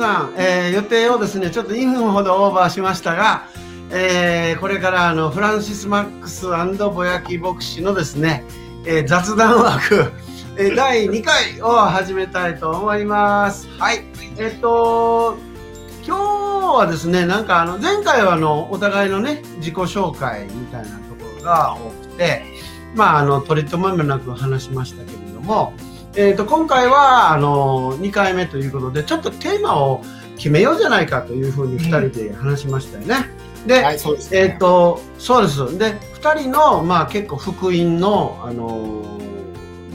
[0.00, 3.44] さん、えー、予定をですね、ちょっと2分ほどオーバーしましたが、
[3.90, 8.44] えー、これからあのフランシス・マックスぼやき牧師のですね、
[8.86, 10.10] えー、雑談枠、
[10.56, 13.68] え、第2回を始めたいと思います。
[13.78, 14.06] はい。
[14.38, 15.36] えっと、
[16.06, 22.42] 今日はですね、なんかあの、前回はあの、お互いのね、自己紹介みたいなところが多くて、
[22.94, 25.74] まあ、あの、取り留めもなく話しましたけれども、
[26.16, 30.02] えっ、と、今回は、あの、2回目ということで、ちょっとテーマを
[30.36, 33.30] 決めようじゃないかというふうに2人で話しましたよね。
[33.62, 35.78] うん、で、はい、でね、えっ、と、そうです。
[35.78, 39.20] で、2人の、まあ結構福音の、あの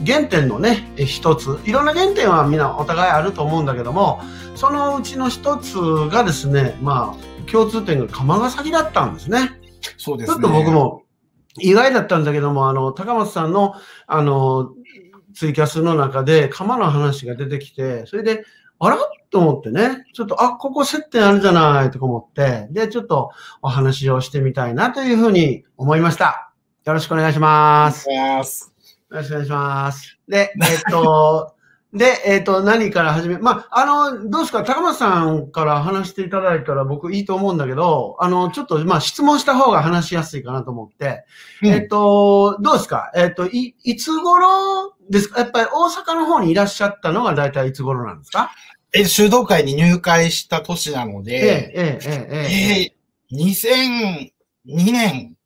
[0.06, 4.20] 原点のね、一つ、いろんな原点はみんなお互いあると思うんだけども、
[4.54, 5.76] そのうちの一つ
[6.10, 9.60] がですね、まあ、共通点が釜ヶ崎だったんですね。
[9.98, 10.34] そうですね。
[10.34, 11.02] ちょっと僕も
[11.58, 13.74] 意外だったんだけども、あの、高松さんの、
[14.06, 14.70] あの、
[15.36, 18.44] ツイキャスの中で釜の話が出てきて、それで、
[18.78, 18.96] あら？
[19.30, 26.52] と思ってね、ちょっと、あ、ここ接点あるじゃないとか思って、で、ちょっとお話をしてみたいなというふうに思いました。
[26.84, 28.08] よろしくお願いします。
[28.08, 28.38] よ
[29.10, 30.18] ろしくお願いします。
[30.28, 31.55] で、えっと、
[31.96, 41.24] で、えっ、ー、と、何から始め、まあ、あの、どうですか、高松さんから話していただいたら僕いいと思うんだけど、あの、ちょっと、まあ、質問した方が話しやすいかなと思って、
[41.62, 43.10] うん、えっ、ー、と、どうですか？
[43.16, 44.94] えっ、ー、と、い、いつ頃？
[45.08, 45.40] ですか？
[45.40, 48.50] やっぱり大阪の方にいらっしゃったのが大体いつ頃なんですか？
[48.94, 52.92] え、修道会に入会した年なので、ええ、ええ、え
[53.30, 54.30] え、えー、
[54.70, 55.36] 2002年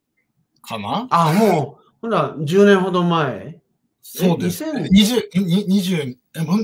[0.62, 1.06] かな？
[1.10, 3.59] あ、もう、ほら、10年ほど前？
[4.12, 4.64] そうです。
[4.64, 6.16] 2020、20、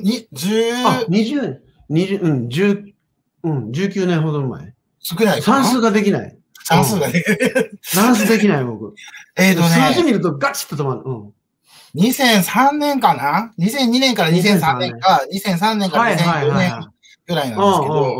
[0.02, 1.58] に、十、あ、20、
[1.90, 2.94] 20、うん、十、
[3.44, 4.74] うん、19年ほど前。
[4.98, 6.36] 少ない算数ができない。
[6.64, 7.22] 算数がね。
[7.82, 8.94] 算数できない、僕。
[9.38, 9.68] えっとね。
[9.68, 11.02] 数字見るとガチッと止まる。
[11.04, 11.32] うん。
[11.94, 16.88] 2003年かな ?2002 年から2003年か、2003年から2004年
[17.28, 18.16] ぐらいなんですけど、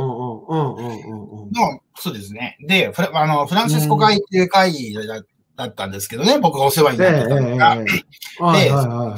[1.99, 2.57] そうですね。
[2.61, 5.23] で、フラあのフランシスコ会っていう会議だ
[5.57, 7.77] だったんですけどね、僕がお世話になってたのが。
[7.77, 8.69] で、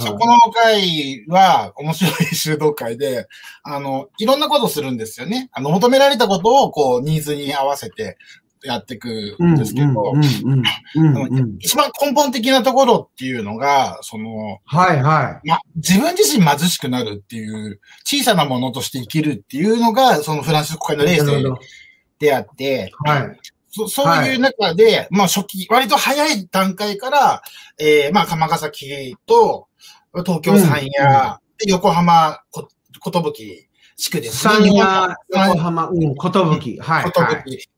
[0.01, 3.27] そこの会は面白い修道会で、
[3.65, 5.51] あの、いろんなことするんですよね。
[5.53, 8.17] あの、求められたことを、こう、ニーズに合わせて
[8.63, 10.13] やっていくんですけど、
[11.59, 15.49] 一番根本的なところっていうのが、その、はいはい。
[15.49, 21.61] ま、自分自身貧しくなるっていう、小さなものとして生きるっていうのが、そのフランス国会のレース
[22.21, 23.39] であって、はい。
[23.71, 27.43] そそういう中で、はい、まあ初期、割と早い段階から、
[27.79, 29.69] えー、まあ鎌ヶ崎と
[30.25, 32.69] 東京三夜、うん、横浜こ、
[33.01, 34.55] ことぶき地区ですね。
[34.55, 36.79] 三夜、横浜、うん、ことぶき。
[36.79, 37.13] はい。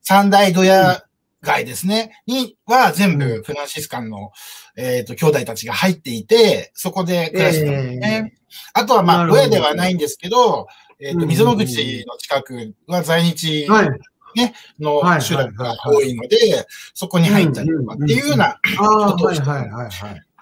[0.02, 1.02] 三大ドヤ
[1.42, 2.22] 街ですね。
[2.26, 4.30] には全部フランシスカンの、
[4.76, 8.32] えっ、ー、と、兄弟たちが入っていて、そこで暮らしてたんですね。
[8.34, 8.40] えー、
[8.74, 10.66] あとはまあ、ドヤではないんですけど、
[11.00, 13.88] えっ、ー、と、溝の口の近くは在日、はい
[14.34, 19.44] ね、の集落が多いので、そこに入ったりとかっていうようなことをして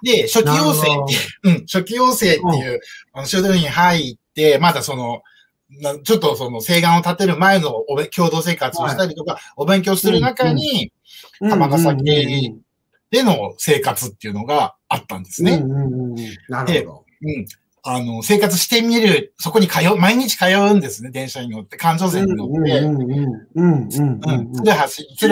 [0.02, 2.80] で、初期要請っていう、うん、初期要請っていう、
[3.12, 5.22] あの、集団に入って、まだその、
[6.04, 10.92] ちょっとその、請願を立てる前のお共同生活をしたりとか、お勉強する中に、
[11.40, 12.04] 玉ヶ崎
[13.10, 15.62] での生活っていうのがあったんですね。
[16.48, 17.04] なるほど。
[17.22, 17.46] うん。
[17.82, 22.78] あの、生活してみる、そこに通う、毎日通うんですね、電車に乗って、環状線に乗って。
[22.80, 23.48] うん、うん、うん。
[23.54, 23.88] うん、
[24.24, 24.62] うん。
[24.62, 25.28] で、走、修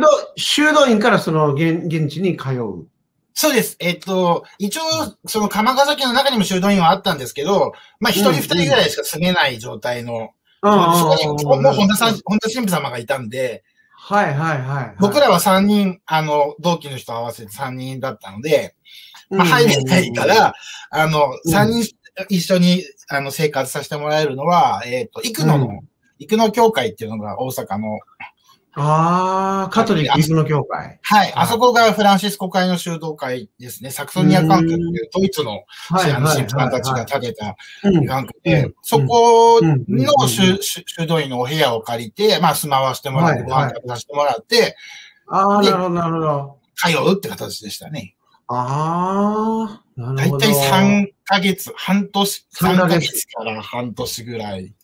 [0.00, 2.86] 道、修道院からその現現地に通う。
[3.34, 3.76] そうです。
[3.80, 4.82] えっと、一応、
[5.26, 10.30] その鎌ヶ崎の中にも修道院はあったんですけど、まあ、一人二人ぐらいしか住めない状態の、
[10.62, 10.68] そ
[11.06, 13.62] こに、もう本田さん、本田神父様がいたんで、
[14.08, 14.94] はいはいはい。
[15.00, 18.76] 僕らは三人、あの、同期の人合わせて三人だったので、
[19.30, 20.54] まあ、入れないから、
[20.90, 21.96] あの、三人
[22.28, 25.80] 一緒に、あの、生活させてもらえるのは、えっ、と、幾野の、
[26.18, 27.98] 幾野教会っていうのが大阪の、
[28.78, 30.98] ああ、カトリック幾野教会。
[31.00, 31.32] はい。
[31.34, 33.90] あそこがフランシスコ会の修道会ですね。
[33.90, 37.56] サクソニア関係っていうドイツの神父さんたちが建てた
[38.06, 44.76] 関係で、そこの修道院のお部屋を借りて、まあ住まわせてもらって、ご飯食べさせてもらって、
[45.28, 46.58] ああ、なるほど、なるほど。
[46.74, 48.15] 通うって形でしたね。
[48.48, 50.46] ああ、なるほど。
[50.46, 54.74] だいたい3ヶ月、半年、3ヶ月から半年ぐらい。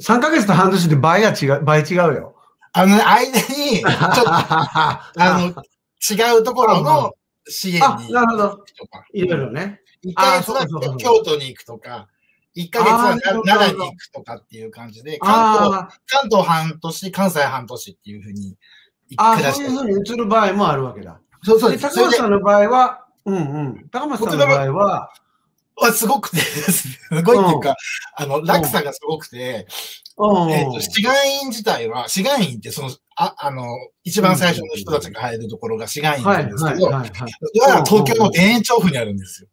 [0.00, 2.36] 3ヶ月と半年で倍が違う、倍違うよ。
[2.72, 7.12] あの、間に、ちょっと、 あの、違うところの
[7.48, 8.64] 支援になるほど。
[9.12, 9.80] いろいろね。
[10.04, 10.66] 1ヶ月は
[10.98, 12.08] 京都に行くとか、
[12.54, 15.70] 1ヶ月は奈良に行くとかっていう感じで、関東、
[16.06, 18.56] 関東半年、関西半年っていうふうに
[19.16, 21.20] ああ、そういうふうに移る場合もあるわけだ。
[21.46, 23.88] そうそうで高松さんの場合は、うんうん。
[23.90, 25.10] 高松さんの場合は、
[25.76, 27.76] はすごくてですごいっていうか、
[28.16, 29.66] あの、落差がすごくて、
[30.50, 33.64] えっと、志願院自体は、志願院ってその、あ、あの、
[34.02, 37.04] 一番最初の人たちが入るところが志願院なんですけど、は
[37.86, 39.48] 東京の田園調布にあるんですよ。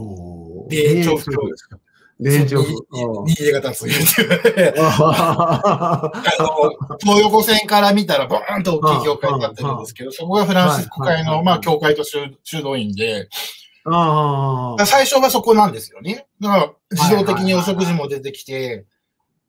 [0.00, 1.78] お田園調布教ですか？
[2.22, 2.68] 田園調布。
[3.26, 4.74] 新潟が立つ言うて。
[4.78, 13.28] あの、東横線から見たらバーンと大きい教会になってるんですけど、そこがフランシスコ会の、まあ、教会と修道院で、
[14.86, 16.26] 最初はそこなんですよね。
[16.40, 18.86] だから、自動的にお食事も出てきて、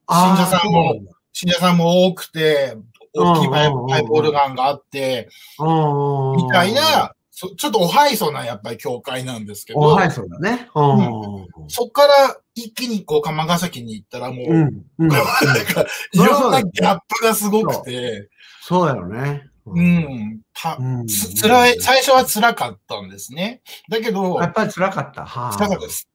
[0.10, 0.96] 信者さんも、
[1.34, 2.78] 信者さんも多くて、
[3.14, 3.66] 大きいパ
[4.00, 5.30] イプオルガンがあって、
[5.60, 9.80] みたいな、ちょっとおはいそなやっぱり教会なんですけど。
[9.80, 10.70] おはいそだね。
[10.74, 18.30] うん、そっから一気にこう、釜ヶ崎に行ったらもう、うんうん、なんか、いろんなギャップがすごくて。
[18.62, 19.44] そうだよね。
[19.66, 20.40] うん。
[20.54, 20.78] た、
[21.08, 23.62] つ、辛い、最初は辛かったんですね。
[23.90, 25.26] だけど、やっぱり辛かった。
[25.26, 26.08] はあ、辛かったです。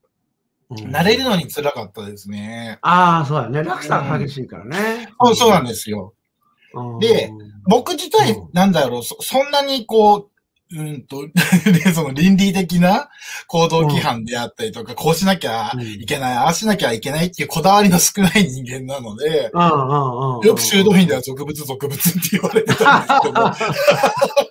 [0.70, 2.78] 慣れるのに辛かったですね。
[2.81, 3.62] ああ、そうだね。
[3.62, 5.08] 落差が激しいからね。
[5.20, 6.14] そう、そうなんですよ。
[7.00, 7.31] で、
[7.69, 10.30] 僕自体、なんだろう、そ、そんなにこう、
[10.72, 11.26] うんと、
[11.67, 13.08] で、その倫理的な
[13.49, 24.50] 行動規範であったりとか、こうしなきゃいけない、ああしなきゃいけないっていうこだわりの少ない人間なので、よく修道院では俗物俗物って言われてたんですけど。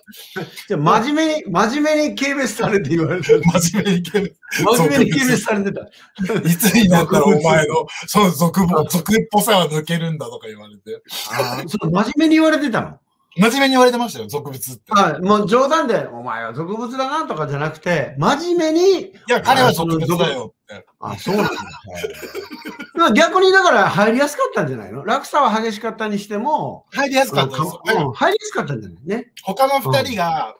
[0.68, 3.60] じゃ真面目に、真面目に軽蔑されて言われてた。
[3.60, 4.32] 真面目に軽蔑。
[4.64, 6.48] 真面目に軽蔑されてた。
[6.48, 11.02] いつになったらお前の、その俗、俗っぽさは抜けるんだとか言われて。
[11.30, 12.98] ああ、そ真面目に言われてたの？
[13.36, 14.92] 真面目に言われてましたよ、俗物って。
[14.92, 15.20] はい。
[15.20, 19.00] もう冗談で、お前は俗物だなとかじゃなくて、真面目に。
[19.02, 20.86] いや、彼は俗物だよって。
[20.98, 21.52] あ、そうなんだ。
[23.14, 25.04] 逆にだから入りやすかったんじゃないの？
[25.04, 26.86] 落差は激しかったにしても。
[26.92, 27.78] 入りやすかったです。
[27.96, 29.30] うん、入りやすかったんじゃないね。
[29.42, 30.56] 他の二人が、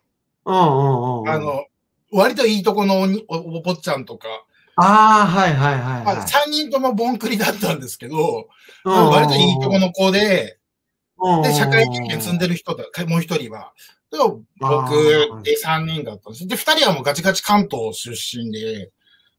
[0.47, 1.65] うんうんうんあの、
[2.13, 4.29] 割といいとこのおおお坊ちゃんとか、
[4.77, 6.17] ああ、はいはいはい、はい。
[6.17, 8.49] 3人ともボンクリだったんですけど、
[8.85, 10.60] 割といいとこの子で、
[11.43, 13.73] で、社会経験積んでる人だ、もう一人は。
[14.11, 14.19] で、
[14.59, 16.47] 僕で三人だったんです。
[16.47, 18.91] で、二人はもうガチガチ関東出身で、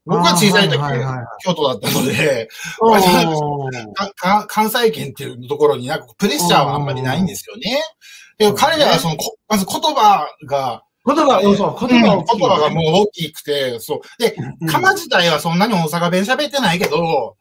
[0.04, 0.78] 僕は小さい時、
[1.44, 2.48] 京都だったので、
[4.48, 7.80] 関西圏っていうところになんかプレッシャーはあんまりないんですよね。
[8.38, 9.16] で彼らはその、
[9.48, 14.00] まず言葉が、言葉、うん、そう、言葉、うん、言葉がもう大きくて、そう。
[14.18, 14.36] で、
[14.68, 17.36] 鎌自体はそんなに大阪弁喋ってないけど、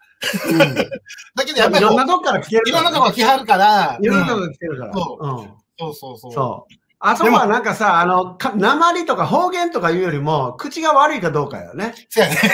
[0.49, 1.85] うん、だけどやっぱり。
[1.85, 3.97] いろんなとこから来てる、いろんなとこから来はるから。
[3.99, 4.93] いろんなとこから来てるから。
[4.93, 5.61] そう。
[5.79, 6.33] そうそうそう。
[6.33, 6.73] そう。
[7.03, 11.95] あそこはなんかさ、あの、か、鉛とか方言とかいうよりも、口が悪いかどうかよね。
[12.09, 12.37] そうやね。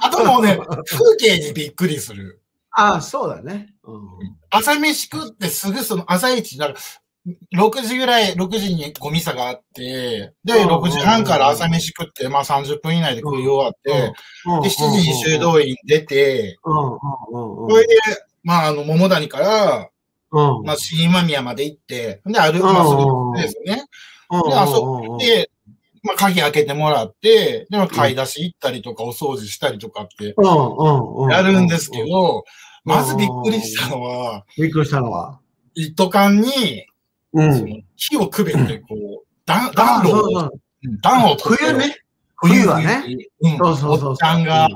[0.00, 0.56] あともうね、
[0.88, 2.40] 風景にびっくりする。
[2.70, 3.74] ああ、そうだね。
[3.82, 4.00] うん、
[4.50, 6.76] 朝飯食ってすぐその朝一になる。
[7.54, 16.58] 6時ぐらい、6時にゴミ差があって、で、6時半から朝飯食って、まあ30分以内で食い終わって、で、7時に修道院出て、
[17.70, 17.94] それで、
[18.42, 19.88] まあ、あの、桃谷から、
[20.64, 23.84] まあ、新今宮まで行って、で、歩く、まあ、すぐですね。
[24.48, 25.50] で、あそこで、
[26.02, 30.34] まあ、鍵開けてもらって、で、買い出し行ったりとか、お掃除したりとかって、
[31.30, 32.44] やるんですけど、
[32.84, 35.38] まずびっくりしたのは、びっくりしたのは、
[35.74, 36.86] 一斗缶に、
[37.34, 40.50] うん、火をくべて、こう、 暖炉を、
[41.02, 41.96] 暖を冬ね。
[42.36, 43.04] 冬はね。
[43.40, 44.10] うん、そうそうそう。
[44.10, 44.68] おっちゃんが、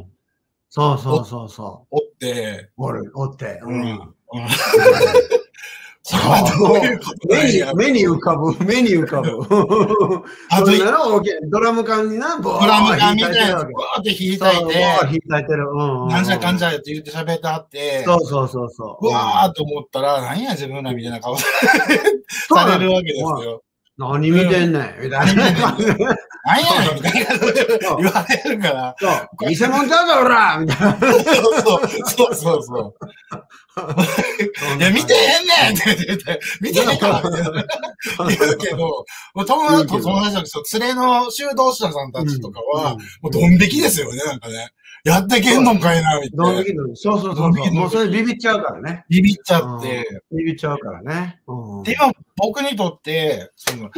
[0.71, 1.97] そうそうそうそう。
[1.97, 3.61] おって、おる、おって。
[3.63, 4.15] うん。
[7.29, 9.43] 目に、目に浮かぶ、目に浮かぶ。
[10.51, 10.67] あと、
[11.51, 15.67] ドラム缶にな、ドラム缶みたいなやつ、って弾いたいて、弾いたいてる。
[16.09, 19.09] なんじゃかんじゃって言って喋ってあって、そうそうそうそう。
[19.09, 21.45] うわーと思ったら、何や自分らみたいな顔さ
[22.79, 23.63] れるわけですよ。
[23.99, 25.45] 何見てんねんみたいな。
[26.45, 28.95] 何やねんみたいな言われるから。
[28.99, 29.49] そう。
[29.49, 30.99] 偽物ちゃうぞ、おらみたいな。
[32.07, 32.95] そうそうそう。
[34.79, 37.23] いや、見てへんねんって言って、見てへんから
[38.29, 39.05] 言うけど、
[39.47, 40.65] 友達と友達なんですよ。
[40.81, 44.71] 連れの修道士さんたちとかは、もうドン引きですよね、なんかね。
[45.07, 46.85] やってけんのかいな、みたいな。
[46.95, 47.51] そうそうそう。
[47.73, 49.05] もうそれビビっちゃうからね。
[49.09, 50.05] ビビっちゃって。
[50.33, 51.41] ビビっちゃうからね。
[51.85, 53.89] で、今、僕にとって、その、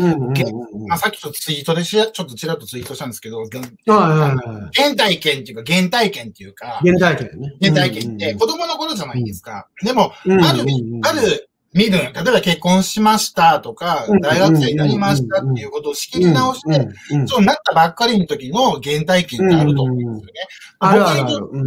[0.86, 7.54] まさっきとツイートでしちょっとちらっとツイートしたんですけど、原体験っていうか、原体験っていうか、原体験ね。
[7.62, 9.66] 原体験って子供の頃じゃないですか。
[9.82, 10.66] でも、ある、
[11.04, 16.88] ある身分、例えば結婚しましたとか、大学生になりましたっていうことを仕切り直して、
[17.26, 20.32] そうなったばっかりの時の原体験ってあると思うんですよね。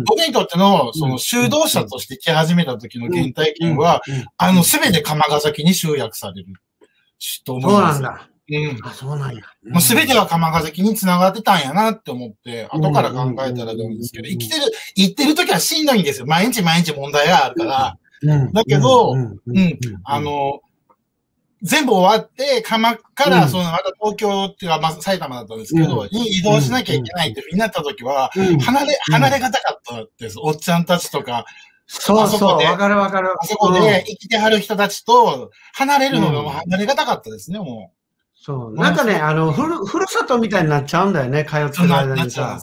[0.06, 4.02] 僕にとっての、その修道者として来始めた時の原体験は、
[4.38, 6.48] あの、すべて釜ヶ崎に集約される。
[7.46, 8.00] と思います。
[8.00, 8.28] そうなんだ。
[8.50, 8.80] うん。
[8.84, 9.44] あ、そうなんや。
[9.70, 14.64] もうすべては釜ヶ崎に繋がってたんやなって思って、後から考えたらどうですけど、うん生きてる、
[14.96, 16.26] 生ってる時はしんどいんですよ。
[16.26, 20.62] 毎日毎日問題があるから、うんだけどうんうんあ、の、
[21.64, 23.50] 全部終わって、釜から、うん。
[23.50, 26.10] その、また東京っていうか、まあ、埼玉だったんですけど、うん。
[26.10, 28.60] に移動しなきゃいけないってになった時は、うん。
[28.60, 29.14] 離れ、うん。
[29.14, 30.40] 離れがたかったです。
[30.42, 31.46] おっちゃんたちとか、
[31.86, 33.30] そうそう、あそこでわかるわかる。
[33.40, 37.92] あそこで生きてはる人たちと離れるのが離れがたかったですね、も
[38.34, 38.74] そう。
[38.74, 41.72] なんかね、あの、ふる、ふるさとみたいになっちゃうんだよね、通っう。
[41.72, 42.60] てる間にさ。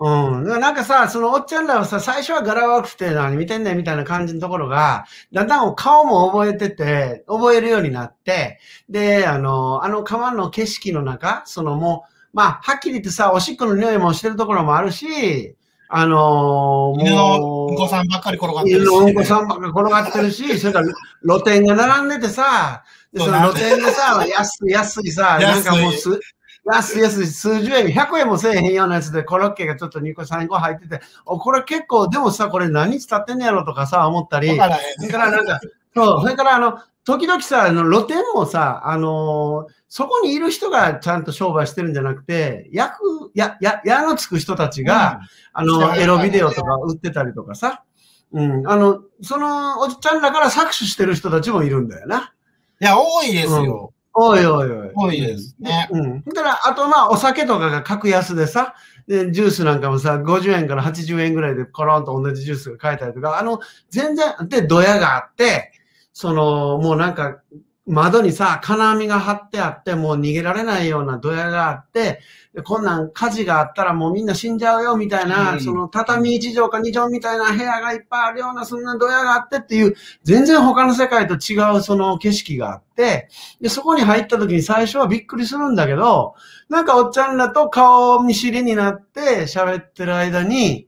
[0.00, 0.60] うん。
[0.60, 15.56] なんかさ、そのおっちゃんらはさ、最初は柄悪くて何見てんねんみたいな感じのところが、だんだん顔も覚えてて、覚えるようになって、で、あの、あの川の景色の中、そのもう、まあ、はっきり言ってさ、おしっこの匂いもしてるところもあるし、
[15.94, 18.82] あの犬のもううんこさんばっかり転がってるし。
[18.82, 20.86] 犬のうんこさんばっか転がってるし、 それから
[21.22, 22.82] 露店が並んでてさ、
[23.12, 26.18] でその露店でさ、安い安いさ、 なんかもうす、
[26.64, 35.60] 安い安い数十円、100円もせえへんようなやつでコロッケがちょっと2個3個入ってて、お、これ結構、でもさ、これ何日経ってんねやろとかさ、思ったり、だからねそれからなんか、
[35.94, 45.20] そう、それからあの、時々さ、あの露店もさ、あのーそこにいる人がちゃんと商売してるんじゃなくて、役、や、や、矢のつく人たちが、
[45.52, 47.84] あの、エロビデオとか売ってたりとかさ。
[48.32, 48.66] うん。
[48.66, 52.32] あの、そのおじちゃんらから搾取してる人たちもいるんだよな。
[52.80, 53.92] いや、多いですよ。
[54.14, 54.90] おいおいおい。
[54.94, 55.88] 多いですね。
[55.90, 56.22] うん。
[56.22, 58.74] だから、あとまあ、お酒とかが格安でさ、
[59.06, 65.72] で、ジュースなんかもさ、50円から80円ぐらいでコロンと同じジュースが買えたりとか、あの、全然、で、ドヤがあって、
[66.12, 67.40] その、もうなんか、
[67.84, 72.20] 窓にさ、金網が張ってあって、もう逃げられないようなドヤがあって、
[72.54, 83.28] でこんなん火事があったらもうみんな死んじゃうよみたいな、うんその畳1畳か2畳みたいな部屋がいっぱいあるような、そんなドヤがあってっていう、全然他の世界と違うその景色があって、
[83.60, 86.34] で、そこに入った時に最初はびっくりするんだけど、
[86.68, 90.86] なんかおっちゃんらと顔見知りになって喋ってる間に、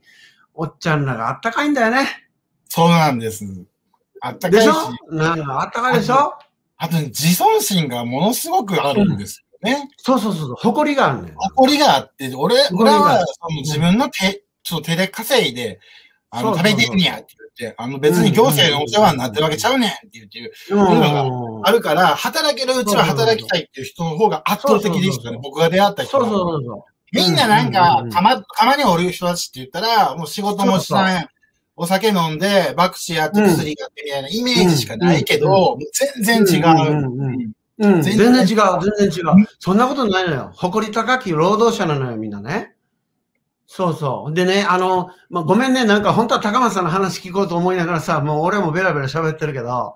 [0.53, 2.07] おっちゃんらがあったかいんだよね。
[2.69, 3.43] そうなんです。
[4.21, 4.75] あったかいしでし。
[5.11, 5.13] ょ？
[5.13, 6.33] なんかあったかいでしょ？
[6.77, 9.89] あとね、自尊心がものすごくあるんですよね。
[9.97, 11.35] そうそうそうそう、誇りがあるねん。
[11.35, 15.79] 誇りがあって、俺、俺はその自分の手、ちょっと手で稼いで、
[16.31, 25.39] あの、食べてんねやって言って、あの、別に行政のお世話になってるわけちゃうねんって言ってる、うんあるから、働けるうちは働きたいっていう人の方が圧倒的でしたね。
[25.41, 31.27] 僕が出会った人はそうそうそうそみんななんうんかうんうん、たま、たまにおる人たちって言ったら、もう仕事もしそうない、
[31.75, 35.77] お酒飲んで、爆死やってうん薬やってみたいなイメージしかないけうんど、
[36.23, 37.55] 全然違う。
[37.77, 38.45] 全全然然違う、
[38.97, 39.47] 全然違う。
[39.59, 40.51] そんなことないのよ。
[40.55, 42.73] 誇り高き労働者なのよ、みんなね。
[43.67, 44.33] そうそう。
[44.33, 49.95] でね、あの、まあ、ごめんね、なんか本当は高松さんの話聞こうと思いながらさ、もう俺もベラベラ喋ってるけど、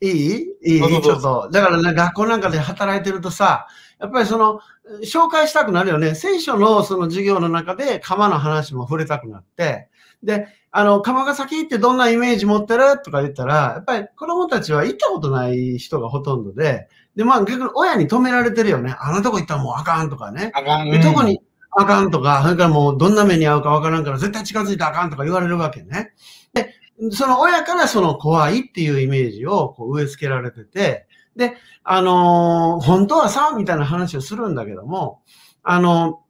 [0.00, 0.46] いい？
[0.62, 1.02] いい？
[1.02, 1.48] ちょっと。
[1.50, 3.66] だからね、学校なんかで働いてるとさ、
[3.98, 4.60] やっぱりその、
[5.04, 6.14] 紹介したくなるよね。
[6.14, 9.88] 聖書のその授業の中で釜の話も触れたくなって、
[10.22, 13.02] で、あの、釜ヶ崎ってどんなイメージ持ってる？
[13.02, 18.94] とか言ったら、やっぱり子供たちは行ったことない人がほとんどで、で、まあ逆に親に止められてるよね。
[18.98, 20.52] あんなとこ行ったらもうあかんとかね。
[20.54, 20.90] あかん。
[20.90, 21.40] で特に
[21.72, 26.12] あかんとか、それからもうどんな目に遭うかわからんから絶対近づいたらあかんとか言われるわけね。
[26.52, 26.74] で、
[27.10, 35.22] その親からその怖いっていうイメージをこう植え付けられてて、で、あのー本当はさ、みたいな話をするんだけども、
[35.62, 36.22] あの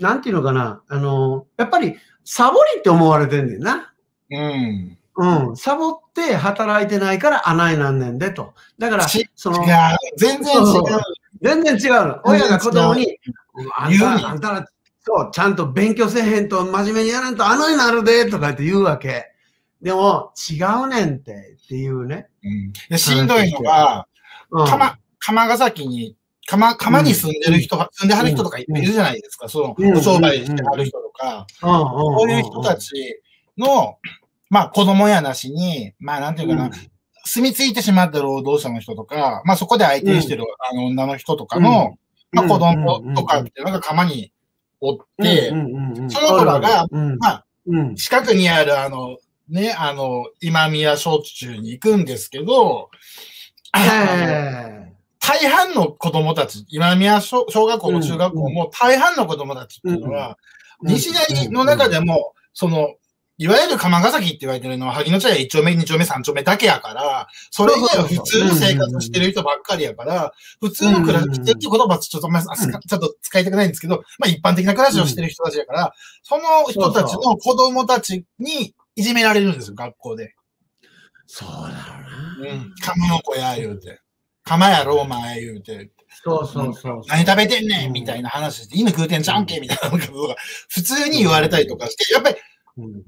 [0.00, 1.96] なんていうのかな、あのやっぱり
[2.26, 3.94] サボりって思われてんねんな。
[4.30, 4.98] うん。
[5.16, 5.56] うん。
[5.56, 8.52] サボって働いてないから穴になんねんでと。
[8.78, 10.82] だからち、そのい、や、全然違う。
[11.40, 12.20] 全然違うの。
[12.24, 13.16] 親が子供に、
[13.76, 14.66] あん言うにた、あんたら、
[15.00, 19.32] そう、ちゃんと勉強せえへんと、真面目にやらんと穴になるで、とか言って言うわけ。
[19.80, 20.54] でも、違
[20.84, 22.26] うねんって、っていうね。
[22.42, 24.08] うんでしんどいのが、
[24.50, 24.66] うん。
[24.66, 26.16] 釜、釜ヶ崎に、
[26.48, 29.48] 釜、釜に住んでる人が、住んではる人とかいるじゃないですか。
[29.48, 33.20] そうんの、お商売してはる人とか、うんういう人たち
[33.58, 33.98] の、
[34.50, 36.70] まあ子供やなしに、まあなんていうかな、
[37.24, 41.96] 住み着いてしまった労働者の人とか、まあそこで相手にしてる、あの女の人とかの、
[42.32, 44.32] まあ子供とかってなんか釜に
[44.80, 45.54] おって、そ
[46.20, 47.18] の子らがうん。
[47.18, 47.94] まあうん。
[47.96, 49.18] 近くにあるあの、
[49.48, 52.90] ね、あの、今宮小中に行くんですけど、
[55.20, 62.94] 大半の子供たち、今宮小小学校も中学校も大半の子供たちっていうのは、え西成の中でも、その、
[63.38, 75.92] いわゆる釜ヶ崎って言われてるのは、萩野茶屋1丁目、2丁目、3丁目だけやから、それ以外は普通の生活してる人ばっかりやから、普通の暮らしっていう言葉はちょっと、まあちょっと使いたくないんですけど、まあ一般的な暮らしをしてる人たちやから、
[76.22, 80.34] その人たちの子供たちにいじめられるんですよ、学校で。
[81.26, 82.52] そうだろうな。
[82.52, 82.74] うん。
[82.80, 84.00] 釜の子や、言うて。
[84.44, 85.90] 釜やろ、お前、言うて。
[86.24, 87.02] そうそうそう。
[87.08, 87.92] 何食べてんねん？
[87.92, 90.36] みたいな話して、犬食うてんちゃうんけみたいなことが
[90.68, 92.36] 普通に言われたりとかして、やっぱり、
[92.78, 93.02] うん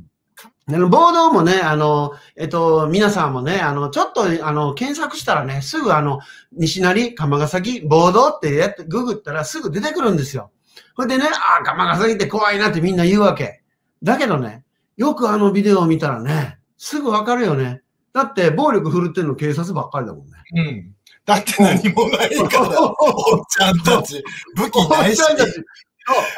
[0.71, 6.21] あの、ボードもね、あの、えっと、皆さんもね、あの、ちょっと、あの、検索したらね、すぐあの、
[6.53, 10.53] 西成、鎌ヶ崎、ボードってやって、ググったらすぐ出てくるんですよ。
[10.95, 13.62] ほいでね、ああ、鎌ヶ崎って怖いなってみんな言うわけ。
[14.03, 14.62] だけどね、
[14.99, 17.81] よくあのビデオを見たらね、すぐわかるよね。
[18.12, 20.33] だって、暴力振るってんの警察ばっかりだもんね。
[20.55, 20.95] うん。
[21.29, 24.25] だって何もないから、おっちゃんたち、
[24.57, 25.23] 武器ないし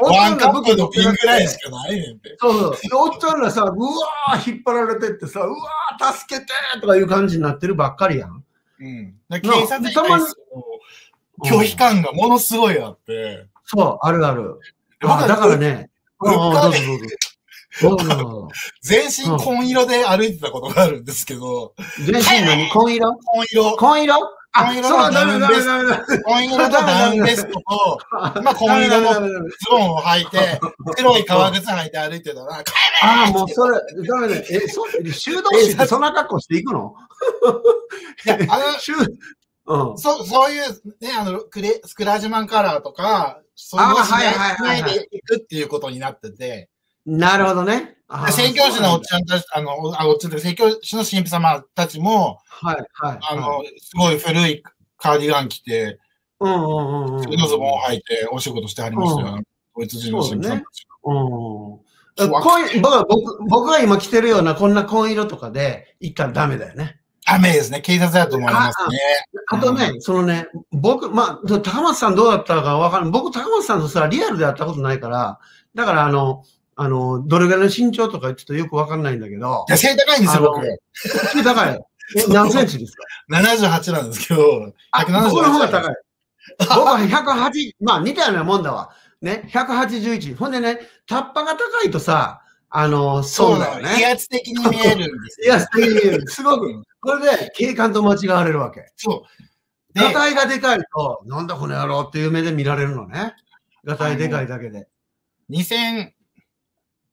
[0.01, 2.37] ワンカップのピンぐらいしかないねんて。
[2.41, 2.73] そうそう。
[2.73, 6.49] でおっちゃんらさ、うわー引っ張られてってさ、うわー助けて
[6.81, 8.43] とかいう感じになってるばっかりやん。
[8.81, 9.15] うん。
[9.41, 13.47] 警察に対する拒否感がものすごいあって。
[13.65, 14.59] そう、あるある。
[15.05, 15.89] あだからね。
[16.19, 16.33] うっ。
[18.83, 22.69] 全身紺色で歩いてたことがあるんですけど、全身何？
[22.69, 23.15] 紺色？
[23.15, 24.15] 紺色、紺色？
[24.17, 24.19] あ、
[24.53, 26.19] 紺色そうダウンベスダメダメ。
[26.25, 27.99] 紺色とダウンベストと、
[28.43, 30.61] まあ紺色のズボンを履いて、
[30.97, 33.79] 黒い革靴履いて歩いてたら、帰ああ、もうそれ、
[34.09, 34.45] ダメね。
[34.51, 36.95] え、そ、修道士ってそんな格好していくの？
[38.27, 39.07] れいや、あ 修、うん。
[39.67, 39.97] の、。
[39.97, 40.63] そう、そういう、
[41.01, 46.70] ね、あの、クレ、スクラージュマンカラーとか、そういうのしないでいくっていうことになってて、
[47.07, 47.97] なるほどね。
[48.33, 53.19] 宣教師のおっちゃんたち、あの、あおっちゃんと宣教師の神父様たちも、はい、はい。
[53.21, 54.63] あの、すごい古い
[54.97, 55.99] カーディガン着て、
[56.41, 57.23] うんうんうんうん。
[57.23, 59.39] 普通のズボンを履いてお仕事してはりましたよ。
[59.77, 61.91] ドイツ人の神父さんたちうん。
[63.49, 67.01] 僕が今着てるようなこんな紺色とかで一貫ダメだよね。
[67.27, 67.81] ダメですね。
[67.81, 68.99] 警察だと思いますね。
[69.49, 73.11] あとね、そのね、僕、まあ、高松さんどうだったかわかんない。
[73.13, 75.39] 僕、高松さんとさ、リアルで会ったことないから、
[75.75, 76.43] だから、あの、
[76.83, 80.67] あの、どれぐらいの身長とかちょっとよくわかんないんだけどい、や、背高いんですよ、僕。
[81.37, 81.79] 背高い。
[82.17, 83.05] え、何センチですか？
[83.31, 85.95] 78なんですけど、あ、178僕の方が高い。
[86.59, 88.95] 僕は108、 まあ似たようなもんだわ。
[89.21, 90.37] ね、181。
[90.37, 94.01] ほんでね、タッパが高いとさ、あの、そうだよね。
[94.01, 95.61] 威圧的に見えるんですいや、
[96.29, 98.91] すごく、これで警官と間違われるわけ。
[98.97, 99.93] そう。
[99.93, 103.35] でガ、タイがでかいと、なんだこの野郎っていう目で見られるのね。
[103.85, 104.89] ガタイでかいだけで。
[105.51, 106.13] 2000、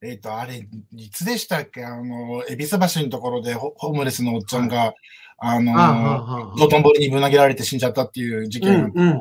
[0.03, 1.83] えっ、と、あれ、いつでしたっけ？
[1.83, 4.93] あの、恵比寿橋のところでホホームレスのおっちゃんが、
[5.39, 8.73] あの、道頓堀にぶん投げられて死んじゃったっていう事う件。
[8.73, 9.17] んうんうんうん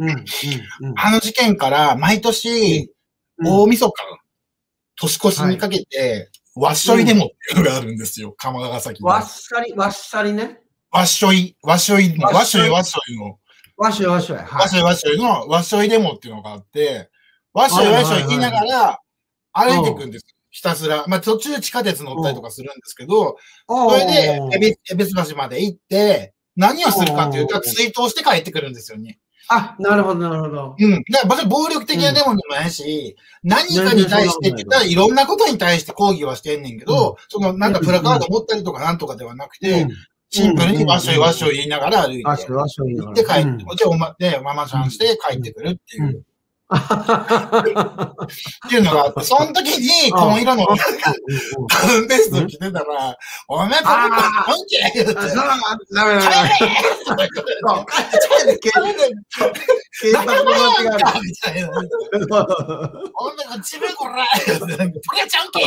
[0.00, 2.92] うんうん あの事件から毎年、
[3.44, 4.02] 大晦日、
[4.96, 9.08] 年越しにかけて、わっしょいデモっていうのがあるんですよ、鎌ヶ崎に。
[9.08, 10.60] わっさり、わっさりね。
[10.90, 13.38] わっしょい、わっしょい、わわっしょいっしょい、わっしょいの、
[13.76, 14.38] わっしょいわっしょい。
[14.38, 17.10] わはっしょい、わっしょいの、わっしょいデモっていうのがあって、
[17.52, 19.00] わっしょい、わっしょい言いながら
[19.56, 20.26] 歩いていくんです。
[20.50, 21.04] ひたすら。
[21.06, 23.36] まあ途中地下鉄乗ったりとかするんですけど、
[23.68, 29.18] そそれで、エビ、エビス橋まで行って、何をするかっていうと、追悼して帰ってくるんですよね。
[29.48, 30.76] あ、なるほど、なるほど。
[30.78, 31.02] うん。
[31.12, 39.90] だから暴力的なデモでもないし、何かに対してって言ったらいろんなことに対して抗議はしてんねんけど、そのなんかプラカード持ったりとかなんとかではなくて、うん。
[40.30, 43.58] シンプルにわっしょいわっしょい言いながら歩いて、行って帰って、うん。
[43.58, 46.22] じゃあおま、で、ママちゃんして帰ってくるっていう、うん
[46.74, 46.78] っ
[48.68, 50.74] ていうのがあって、その時に紺色のダ
[51.94, 54.10] ウンベスト着てたら、お前これ関
[54.68, 56.50] 係言うて、あそうなんだダメダメダメ。
[58.26, 58.72] 帰れ帰れ警
[60.00, 61.68] 警察の間違いみたいな。
[61.68, 64.26] おんなこちめこら
[64.58, 65.60] ポケちゃんけ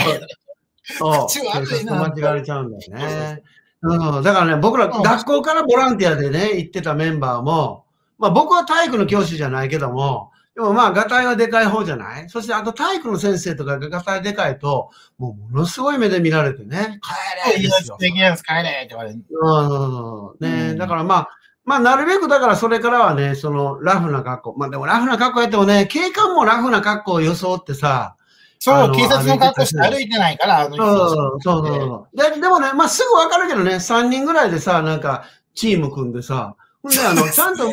[0.83, 1.27] そう。
[1.31, 3.43] 口悪いな警察と間違われちゃうんだよね。
[3.81, 7.85] うん、だからね、僕らうん学校からボランティアでね、行ってたメンバーも、
[8.17, 12.29] まあ僕は体育の教師じゃないけども、でもまあ、ガタイはでかい方じゃない？
[12.29, 16.99] そしてあと体育の先生とかがガタイでかいと、もうものすごい目で見られてね、
[17.47, 17.97] 帰れですよ。
[17.99, 19.15] できないです、帰れって言われる。
[19.15, 21.29] うんね、うんだからまあ、
[21.65, 24.55] まあ、なるべくだからそれからはね、そのラフな格好。
[24.57, 28.15] まあでもラフな格好やってもね、警官もラフな格好を装ってさ、
[28.57, 32.41] そう、警察の格好して歩いてないから、あのそう人そうそうそうで。
[32.41, 37.71] でもね、まあすぐわかるけどね、3人ぐらいでさ、なんかチーム組んでさ、ほんであの、 ちゃんと、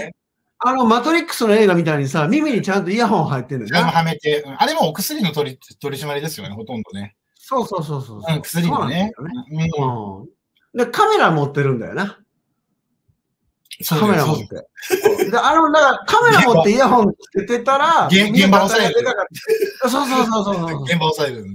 [0.68, 3.80] あの、マトリックスの映画みたいにさ、耳にちゃんとイヤホン入ってんのよね。
[3.80, 7.14] はめて、うんあれもお薬の取り取り締まりですよね、ほとんどね。
[7.36, 8.22] そうそうそうそう。
[8.28, 9.12] うん、薬のね。
[10.74, 12.18] で、カメラ持ってるんだよな。
[13.80, 14.46] そうカメラ持って。
[15.30, 19.06] で、あの、だからカメラ持ってイヤホンつけてたら、現現場押さえる
[19.88, 20.82] そうそうそうそうそう。
[20.88, 21.46] 現場押さえる。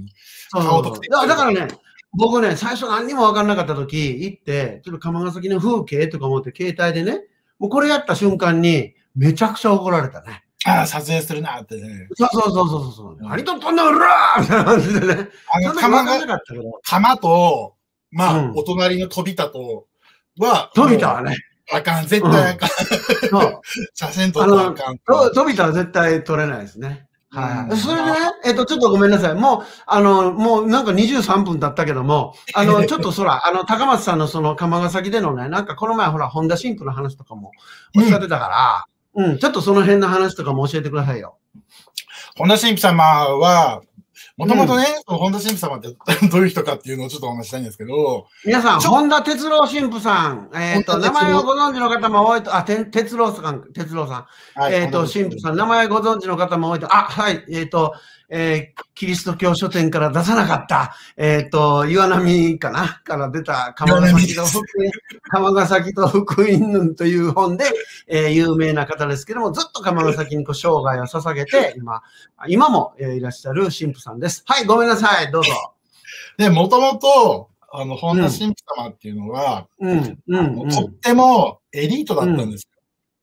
[0.48, 1.68] そう顔特定だだからね、
[2.14, 7.26] 僕ね、最初何にも分かんなかった時、行って、ちょっと鎌ヶ崎の風景とか思って携帯でね、
[7.58, 10.44] もうこれやった瞬間に、めちゃくちゃ怒られたね。
[10.64, 12.08] ああ、撮影するなってね。
[12.14, 13.16] そうそうそうそうそう。
[13.20, 15.28] 何撮っとんだうらーみたいな感じでね。
[15.52, 16.80] あの、そんなに玉が分かんな、かったけど。
[16.84, 17.74] 玉と、
[18.12, 19.86] まあ、うんお隣の飛び田と
[20.38, 21.36] は、飛びたはね。
[21.72, 22.68] あかん、絶対あかん。
[23.28, 23.60] そう。
[23.94, 24.98] 写真撮ったらあかん。
[24.98, 27.08] と飛びたら絶対撮れないですね。
[27.30, 27.72] はい。
[27.72, 29.34] うんそれでね、えっと、ちょっとごめんなさい。
[29.34, 37.50] もう、あの、もうなんか23分経ったけども、あの、 ちょっとそら、あの、高松さんのその、釜ヶ崎でのね、なんかこの前ほら、ホンダ新婦の話とかも
[37.96, 41.36] おっしゃってたから、うん、ちょっとその辺の話とかも教えてくださいよ。
[42.36, 43.82] 本田神父様は、
[44.36, 45.88] もともとね、その本田神父様って
[46.28, 54.60] どういう人かっていうのをちょっとお話ししたいんですけど、皆さん、ちょ本田哲郎神父さん、えっ、と、名本田哲郎前をご存知の方も多いと、あ、て哲郎さん、哲郎さん。
[54.60, 57.94] はいえっ、と、神父さん、名前ご存知の方も多いと、あ、はい、えっ、と、
[58.34, 64.64] えーキリスト教書店から出さなかった、えっ、と、岩波かなから出た、鎌ヶ崎と福音、
[65.30, 67.64] 鎌ヶ崎と福音という本で、
[68.06, 72.02] えー有名な方ですけども、ずっと鎌ヶ崎にこう生涯を捧げて、 今、
[72.48, 74.44] 今も、えーいらっしゃる神父さんです。
[74.46, 75.50] はい、ごめんなさい、どうぞ。
[76.38, 80.68] で、もともと、あの、本田神父様っていうのは、うん、うん、うん。
[80.70, 82.80] とってもエリートだったんですよ。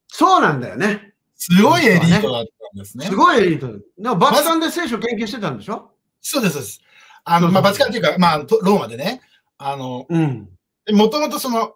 [0.08, 1.14] そうなんだよね。
[1.36, 3.06] すごいエリートだったんですね。
[3.06, 3.68] すごいエリート。
[3.98, 5.92] でも、バチカンで聖書研究してたんでしょ？
[6.22, 6.82] そうです、そうです。
[7.26, 9.22] あの、まあ、バチカンっていうか、まあ、とローマでね、
[9.58, 10.50] あの、うん。
[10.92, 11.74] もともとその、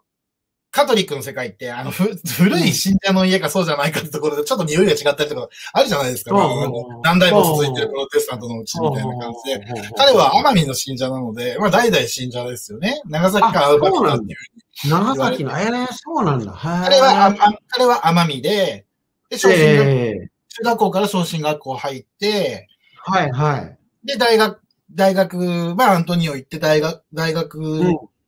[0.72, 6.32] カトリックの世界って、あの、ふ古い信者の家かそうじゃないかってところで、ちょっと匂いが違ったりとか、あるじゃないですか。
[6.34, 9.66] うんまあ何代も続いてるプロテスタントのうちみたいな感じで。
[9.96, 13.04] 彼は奄美の信者なので、まあ、代々信者ですよね。
[13.06, 14.90] 長崎からアっていう。
[14.90, 16.52] 長崎の、えー、そうなんだ。
[16.54, 18.88] 彼は、ああ彼は奄美で、
[19.30, 22.68] で、昇進学えー中学校から昇進学校入って、
[23.06, 23.78] はいはい。
[24.06, 24.62] で、大学、
[24.92, 27.60] 大学はアントニオ行って、大学、大学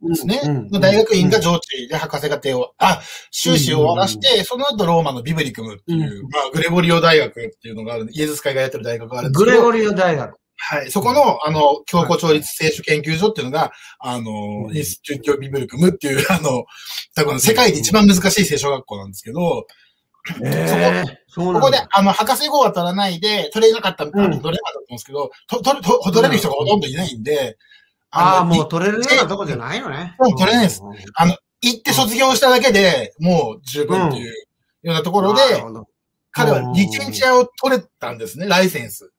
[0.01, 0.41] ですね。
[0.43, 0.67] うん。
[0.71, 6.29] の大学院が上智で博士課程を、あ、修士を終わらして、その後ローマのビブリクムっていう、うん。
[6.29, 10.35] まあ、グレゴリオ大学っていうのがある、イエズス会がやってる大学があるんですけど、グレゴリオ大学。
[10.57, 14.75] はい、そこの、あの、教皇庁立聖書研究所っていうのが、あの、うん。
[14.75, 16.65] インスティテュートビブリクムっていう、あの、
[17.15, 19.67] 多分世界で一番難しい聖書学校なんですけど、
[20.41, 21.13] えー、そうなんだ。
[21.36, 27.58] ここで、あの、博士号は取らないで、取れなかった、あの取れなかったと思うんですけど、と、取れ、と取れる人がほとんどいないんで、
[28.12, 30.15] ああ、のもう取れるようなとこじゃないのね。
[30.19, 30.95] もう取れないですうん。
[31.15, 34.34] あの、行って卒業しただけでもう十分っていうよ
[34.84, 35.41] うなところで、
[36.32, 39.12] 彼はリチェンチアを取れたんですね、ライセンス。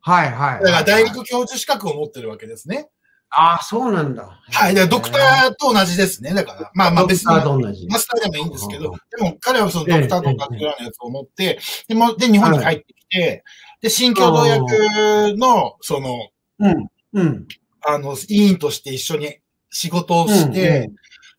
[0.00, 0.64] はいはい。
[0.64, 2.88] だから大学教授資格を持ってるわけですね。
[3.30, 4.40] ああ、そうなんだ。
[4.50, 4.74] はい。
[4.74, 6.32] だからドクターと同じですね。
[6.34, 7.86] だから、まあまあ別にドクターと同じ。
[7.88, 13.44] マスターでもいいんですけどうん、でも彼はそのドクターと同じぐらいのやつを持って、でも、で、日本に帰ってきて、
[13.82, 16.28] で、新共同訳の、その、
[16.60, 16.88] うん。
[17.12, 17.46] うん。
[17.82, 19.38] あの、委員として一緒に
[19.70, 20.90] 仕事をして、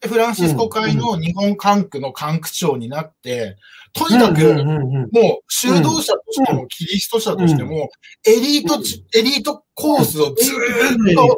[0.01, 3.57] でフランシスコ会の日本管区の管区長になって、
[3.91, 7.89] とにかく、もう、修道者としても、キリスト者としても、
[8.25, 11.37] エリートち、エリートコースをずーっと、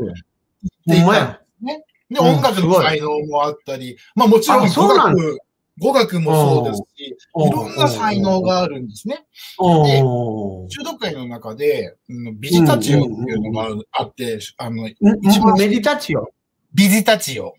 [0.85, 1.41] ほんまや。
[1.61, 1.81] で、うん
[2.19, 5.39] 音楽の才能もあったり、まあもちろんあ語学、
[5.79, 7.17] 語学もそうですし、
[7.47, 9.25] いろんな才能があるんですね。
[9.57, 14.87] おー中毒会の中で、うんビジタチオっていうのがあって、あの、ん
[15.21, 16.29] 一番メディタチオ。
[16.73, 17.53] ビジタチオ。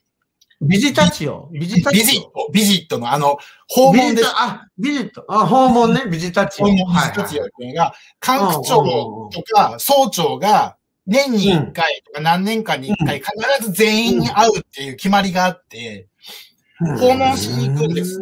[0.61, 1.49] ビジタチオ。
[1.53, 1.99] ビジタチオ。
[1.99, 4.23] ビジット、ビジットのあの、訪問です。
[4.23, 5.25] ビジタあ、ビジット。
[5.29, 6.03] あ、訪問ね。
[6.09, 6.67] ビジタチオ。
[6.67, 16.07] 訪問ビはいジタチオっていうのが、管区長とか総長が年に1回とか何年間に1回必ず全員に会うっていう決まりがあって、
[17.01, 18.21] 訪問しに行くんです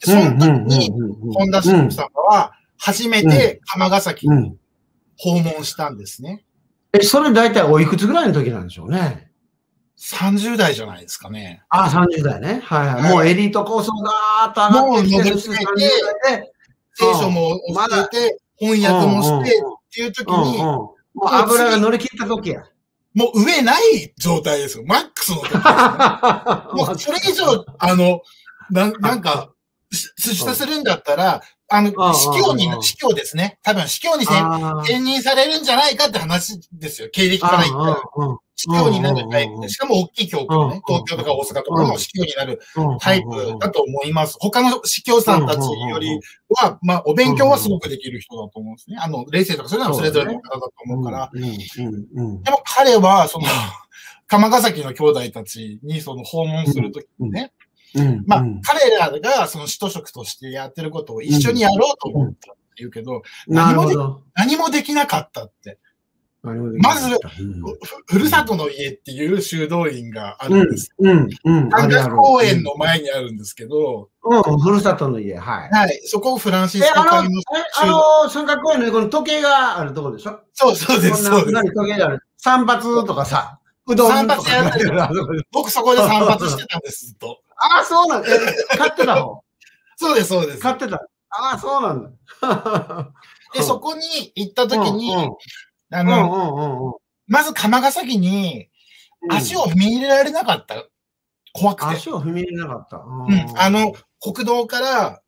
[0.00, 4.56] その時に、うん本田神父様は初めて釜ヶ崎にうん。
[5.20, 6.44] 訪問したんですね。
[6.92, 9.32] え、それ大体おいくつぐらいの時なんでしょうね
[9.98, 11.64] ？30代じゃないですかね。
[11.70, 12.60] あ、30代ね。
[12.64, 13.02] はいはい。
[13.02, 16.52] はいもうエリート構想がーっと上がってきてるし、もう30上り詰めて。
[16.94, 20.28] 聖書も教えて、翻訳もしてっていう時。
[20.30, 20.58] に、
[21.18, 22.62] もう油が乗り切った時や。
[23.14, 24.84] もう上ない状態ですよ。
[24.86, 25.36] マックスの。
[26.74, 28.22] もうそれ以上、あの、
[28.70, 29.50] ななんか、
[29.90, 33.58] し下するんだったら、あの、うん司教にうん、司教ですね。
[33.62, 37.08] 多分司教に選あー選任されるんじゃないかって話ですよ。
[37.10, 38.02] 経歴から言ったら。
[38.58, 39.68] 司教になるタイプで。
[39.68, 44.36] しかも大きい教区のね、うん東京とか大阪とかの司教になるうんタイプだと思います。
[44.40, 46.18] 他の司教さんたちより
[46.60, 48.96] は、まあ、お勉強はすごくできる人だと思うんですね。
[48.98, 51.30] あの、冷静とかそういうのはそれぞれの方だと思うから。
[51.32, 53.46] でも彼は、その、
[54.26, 57.52] 鎌ヶ崎の兄弟たちにその訪問するときにね、
[57.94, 63.22] うんまあうん、彼らがその使徒職としてやってることを一緒にやろうと思ったって言うけど。
[64.34, 65.78] 何もできなかったって。
[66.48, 67.18] なるほどまずうん
[68.08, 70.90] ふふるさとの家っていう修道院があるんです。
[70.98, 71.70] うん、うん。
[71.70, 75.70] 三角公園の前にあるんですけど、うん、ふるさとの家、はい。
[75.70, 77.42] はい、そこをフランシえス、コあの、会のえ
[77.82, 81.52] あの、三角公園のこの時計があるとこでしょそうそうです、そうです。
[81.52, 82.22] 何時計がある。
[82.36, 87.40] 散髪とかさ、うどん散髪やってる僕そこで散髪してたんです、ずっと。
[87.56, 88.28] あ、そうなんだ。
[88.76, 89.42] 買ってた方？
[89.96, 90.60] そうです、そうです。
[90.60, 90.96] 買ってた。
[91.30, 93.12] ああ、そうなんだ。
[93.54, 95.30] で、そこに行った時に、うんうん
[95.90, 96.94] あの、うんうんうんうん
[97.30, 98.70] まず釜ヶ崎に
[99.28, 100.86] 足を踏み入れられなかった。
[101.52, 101.86] 怖くて。
[101.96, 102.96] 足を踏み入れなかった。
[102.96, 103.58] ううん。
[103.58, 105.22] あの、国道から、あ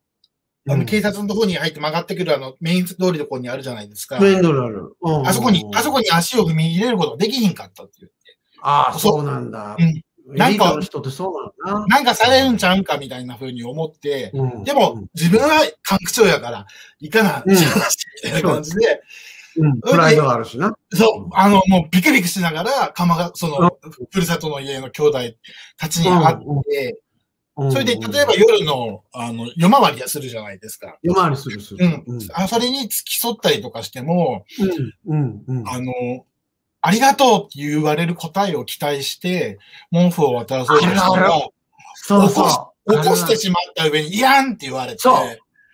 [0.65, 4.19] の、うん警察のところに入って曲がってくるあの、メイン通りのところにあるじゃないですか。
[4.19, 4.95] メインドルある。
[5.25, 8.17] あそこに、あそこに足を踏み入れることができひんかったって言って。
[8.61, 9.75] ああ、そうなんだ。
[9.77, 16.67] うんなんかエリートの人ってそうなんかされるんちゃうんかみたいな風に思って、うんでも、自分は管区長やから、
[16.99, 17.57] 行かな、うんみ
[18.21, 19.01] たいな感じで、
[19.61, 20.75] うん、プライドがあるしな。
[20.91, 23.77] そう、あの、もうビクビクしながら、釜が、その、
[24.09, 25.19] ふるさとの家の兄弟
[25.77, 27.11] たちに会って、うん
[27.69, 30.97] それで、例えば夜の、あの、夜回りはするじゃないですか。
[31.03, 31.85] 夜回りするする。
[32.07, 32.19] うん。
[32.33, 34.45] あそれに付き添ったりとかしても、
[35.05, 35.13] うん。
[35.13, 35.43] うん。
[35.59, 35.69] うん。
[35.69, 35.93] あの、
[36.79, 39.59] ありがとうって言われる答えを期待して、
[39.91, 41.01] 文句を渡そうとした
[41.95, 43.01] そうそう。
[43.03, 45.17] 起こしてしまった上に、いやんって言われて、そう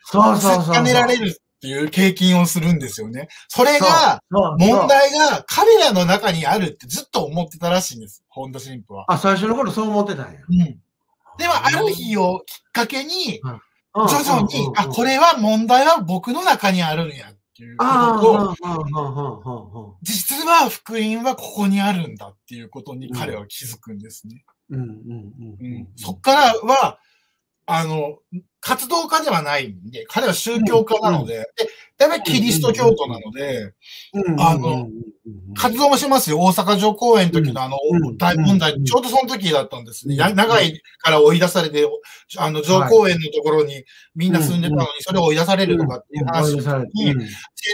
[0.03, 3.29] そうそうめられるっていう経験をするんですよね。
[3.47, 8.23] それが、問題が彼らの中にあるってずっと思ってたらしいんです。
[8.29, 9.11] 本田神父は。
[9.11, 10.39] あ、最初の頃そう思ってたんや。
[10.47, 10.57] うん。
[10.57, 18.83] でも、ある日をきっかけに、徐徐々に、あ、これは問題は僕の中にあるんやっていうあこと
[19.43, 24.43] と、実は福音はここにあるんだっていうことに彼は気づくんですね。
[24.69, 24.93] うんうんう
[25.59, 25.87] うんん。
[25.95, 26.99] そっからは、
[27.67, 28.19] あの、
[28.61, 31.65] 活動家ではないんで、彼は宗教家なので、で、
[31.99, 33.73] やっぱりキリスト教徒なので、
[34.39, 34.89] あの、
[35.55, 36.39] 活動もしますよ。
[36.39, 38.85] 大阪城公園の時のあのうん、大問題、うん。
[38.85, 40.15] ちょうどその時だったんですね。
[40.15, 41.85] や長いから追い出されて、
[42.37, 43.83] あの、城公園のところに
[44.15, 46.91] みんな住んでたのに、それを追い出されるとかっていう話に、されて。
[46.93, 47.27] 政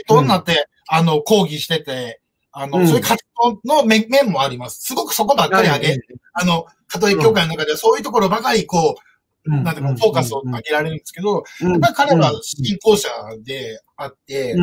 [0.07, 2.19] 党になって、あの、抗議してて、
[2.51, 2.87] あの、うん。
[2.87, 4.81] そういう活動の面面もあります。
[4.81, 5.97] すごくそこばっかり上げ、
[6.33, 9.12] あの、カトリック教会の中ではそういうところばかりこう、
[9.45, 13.09] なんていうか、フォーカスを上げられるんですけど、やっぱり彼は信仰者
[13.43, 14.55] であって、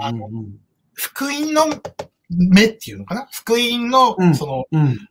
[0.00, 0.28] あの
[0.94, 1.66] 福音の
[2.30, 3.28] 目っていうのかな？
[3.32, 4.64] 福音のうん、その、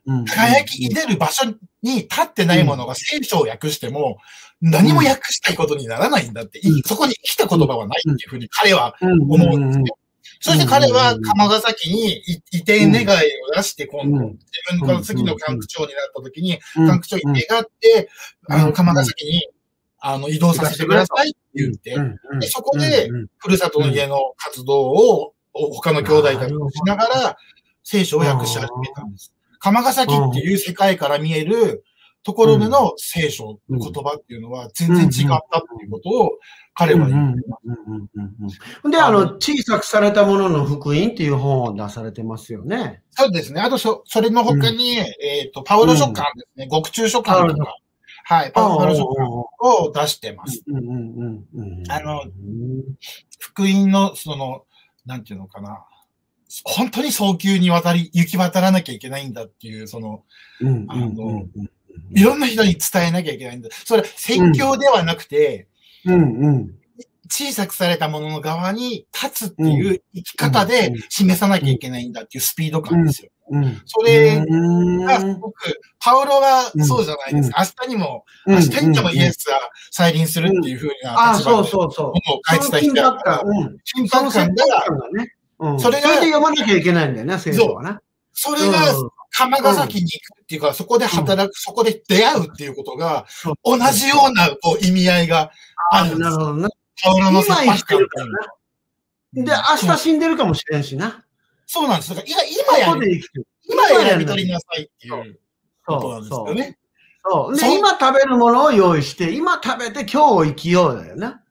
[0.06, 1.46] の輝き出る場所
[1.82, 4.18] に立ってないものが聖書を訳しても、
[4.60, 6.82] 何も訳したいことにならないんだって、うん。
[6.82, 9.90] そこに生きた言葉はないっていうふうに彼は思思うんですね。
[10.40, 14.32] そして彼は釜ヶ崎に移転願いを出して、今度、うん。
[14.32, 16.88] 自分が次の管区長になった時に、うん。
[16.88, 18.08] 管区長に願って、
[18.48, 18.54] うん。
[18.56, 19.48] あの、釜ヶ崎に、
[20.00, 21.96] あの、移動させてくださいって言って、
[22.40, 27.36] でそこでふるさとの家の活動を、他の兄弟たちとしながら、
[27.84, 29.32] 聖書を訳し始めたんです。
[29.60, 31.84] 釜ヶ崎っていう世界から見える
[32.22, 36.38] ところでの聖書、言葉っていうのは全然違ったっていうことを
[36.74, 38.90] 彼は言ってます。
[38.90, 43.02] で、あの、小さくされたものの福音っていう本を出されてますよね。
[43.12, 43.60] そうですね。
[43.60, 46.66] あとそ、それの他に、えっと、パウロ書簡ですね。
[46.66, 47.76] 獄中書簡とか。
[48.26, 50.64] はい、パウロ書簡を出してます。
[51.88, 52.22] あの、
[53.38, 54.64] 福音の、その、
[55.06, 55.84] なんていうのかな。
[56.64, 60.24] 本当に早急に渡り、行き渡らなきゃいけないんだっていう、その、
[60.88, 61.44] あの、
[62.14, 63.68] いろんな人に伝えなきゃいけないんだ。
[63.84, 65.68] それ、宣教ではなくて、
[67.30, 73.30] 小さくされたものの側に立つっていう生き方で示さなきゃいけないんだっていうスピード感ですよ。
[73.84, 77.62] それがすごく、パウロはそうじゃないですか。
[77.62, 79.58] 明日にも、明日にでもイエスは
[79.90, 82.14] 再臨するっていうふうな立場で、ものを
[82.48, 83.42] 書いてた人だから、
[83.96, 84.54] 緊迫感。
[84.54, 87.98] が、それが、それで読まなきゃいけないんだよね、聖書はね。
[88.32, 88.94] それが、
[89.36, 93.26] 釜ヶ崎に行くっていうか、そこで働く、そこで出会うっていうことが、
[93.64, 95.50] 同じようなこう意味合いが
[95.90, 96.20] あるんです。
[96.20, 96.68] なるほどね。
[97.82, 98.32] てるからな。
[99.32, 99.42] で、
[99.82, 101.24] 明日死んでるかもしれんしな。
[101.66, 102.10] そうなんです。
[102.10, 103.24] だから今やり、
[103.68, 105.40] 今やり取りなさいっていう
[105.84, 106.78] ことなんですよね。
[107.24, 107.56] そう。
[107.56, 111.42] で、今食べるものを用意して、今食べて今日を生きようだよな。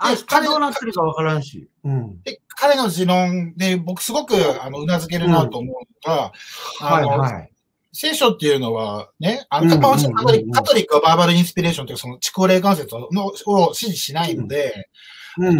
[0.00, 1.68] 明日どうなってるかわからんし。
[1.84, 6.32] うん、で彼の持論で、僕すごく、あの、うなずけるなと思うのが、
[6.80, 7.50] うん、あの、はいはい、
[7.92, 14.88] 聖書っていうのはね、あの、カトリックはバーバルインスピレーションというその地高霊関節のを支持しないので、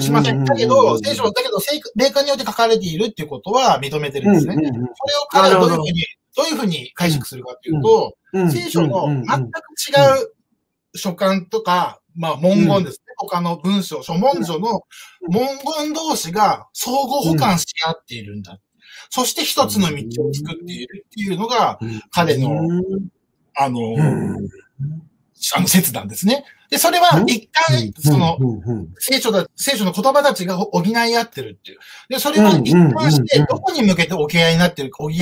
[0.00, 0.44] しません。
[0.44, 1.58] だけど、聖書、だけど、
[1.96, 4.54] 霊感によって書かれているっていうことは認めてるんですね。
[4.54, 4.92] それを
[5.30, 6.04] 彼はどういうふうに、
[6.36, 8.16] どういうふうに解釈するかっていうと、
[8.50, 9.92] 聖書の全く違
[10.24, 13.07] う書簡とか、まあ、文言ですね。
[13.18, 14.82] 他の文章、書文書の
[15.28, 15.46] 文
[15.78, 18.58] 言同士が相互補完し合っているんだ。
[19.10, 21.78] そして一つの道を作っているっていうのが、
[22.10, 22.50] 彼の、
[23.56, 23.80] あの、
[25.56, 26.44] あの説なんですね。
[26.70, 28.38] で、それは一回、その、
[28.98, 31.78] 聖書だ、聖書の言葉たちが補い合ってるっていう。
[32.08, 35.18] で、それは一貫して、どこに向けて補い合いになってるか、補い、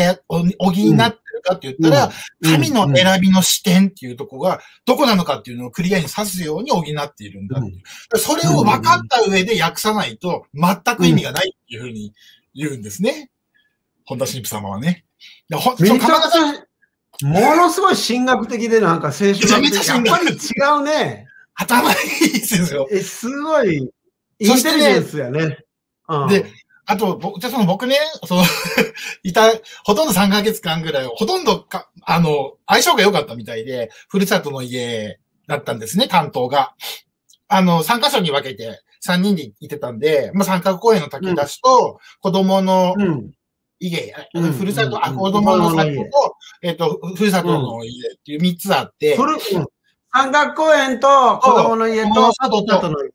[0.59, 8.18] 補いになってるかって言ったら、神の選びの視点っていうとこが、どこなのかっていうのをクリアに指すように補っているんだっていう。
[8.18, 12.12] それを分かった上で訳さないと、全く意味がないっていうふうに
[12.55, 13.31] 言うんですね。
[14.05, 15.05] 本田神父様はね。
[15.53, 20.38] ほめちゃくちゃ、ものすごい神学的でなんか聖書学的やっぱり違
[20.81, 21.27] うね。
[21.55, 21.94] 頭い
[22.27, 22.87] いですよ。
[22.90, 23.88] え、すごい、イン
[24.38, 25.59] テリジェンスやね。
[26.09, 26.44] うん、で、
[26.87, 27.96] あと、じゃその僕ね、
[28.27, 28.42] その
[29.25, 29.51] いた、
[29.85, 35.18] ほとんど3ヶ月間ぐらい、ほとんどか、あの、相性が良かったみたいで、ふるさとの家
[35.49, 36.75] だったんですね、担当が。
[37.49, 42.94] あの、3箇所に分けて3人でいてたんで、まあ、三角公園の炊き出しと、子供の
[43.79, 49.38] 家、うん、ふるさと、あ、子供の里と、えっ、と、ふるさとの家っていう3つあって、ふる、
[50.12, 53.12] 三角公園と子供の家と、ふるさとの家。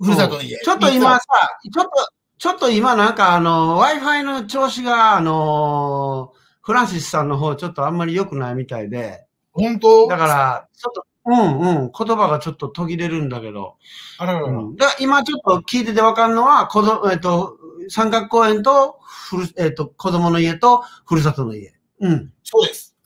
[0.00, 0.58] ふるさとの家。
[0.58, 1.24] ちょっと今さ、
[1.72, 1.90] ちょっと、
[2.38, 9.26] ちょっと今なんかあの、Wi-Fi の調子が、あのフランシスさんの方ちょっとあんまり良くないみたいで。
[9.52, 10.08] 本当？
[10.08, 13.76] だから、ちょっと、うんうん、言葉がちょっと途切れるんだけど。
[14.18, 14.46] あららら。
[14.46, 17.56] うん、だ今ちょっと聞いててわかるのは、子供、えっ、と、
[17.88, 21.72] 三角公園と、ふる、えっ、と、子供の家と、ふるさとの家。
[22.00, 22.32] うん。
[22.42, 22.96] そうです。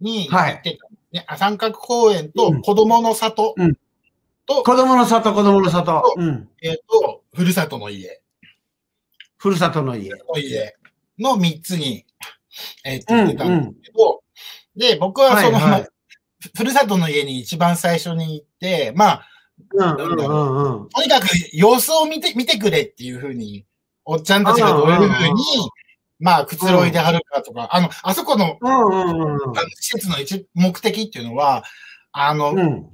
[0.00, 0.62] に、はい。
[1.12, 3.54] ね、三角公園と、子供の里。
[3.56, 3.74] うん。
[4.46, 6.14] と、子供の里、子供の里。
[6.16, 6.48] うん。
[6.62, 8.21] えっ、と、ふるさとの家。
[9.42, 10.08] ふるさとの家。
[10.10, 10.76] の家。
[11.18, 12.06] の3つに、
[12.84, 15.88] えー、って言ってたんですけど、うんうん、で、僕はその、はいはい、
[16.56, 19.28] ふるさとの家に一番最初に行って、まあ、
[19.76, 23.66] とにかく様子を見て、見てくれっていうふうに、
[24.04, 25.34] おっちゃんたちがどういうふうに、
[26.20, 28.60] まあ、くつろいではるかとか、あの、あそこの、
[29.80, 31.64] 施設の一目的っていうのは、
[32.12, 32.90] あの、うん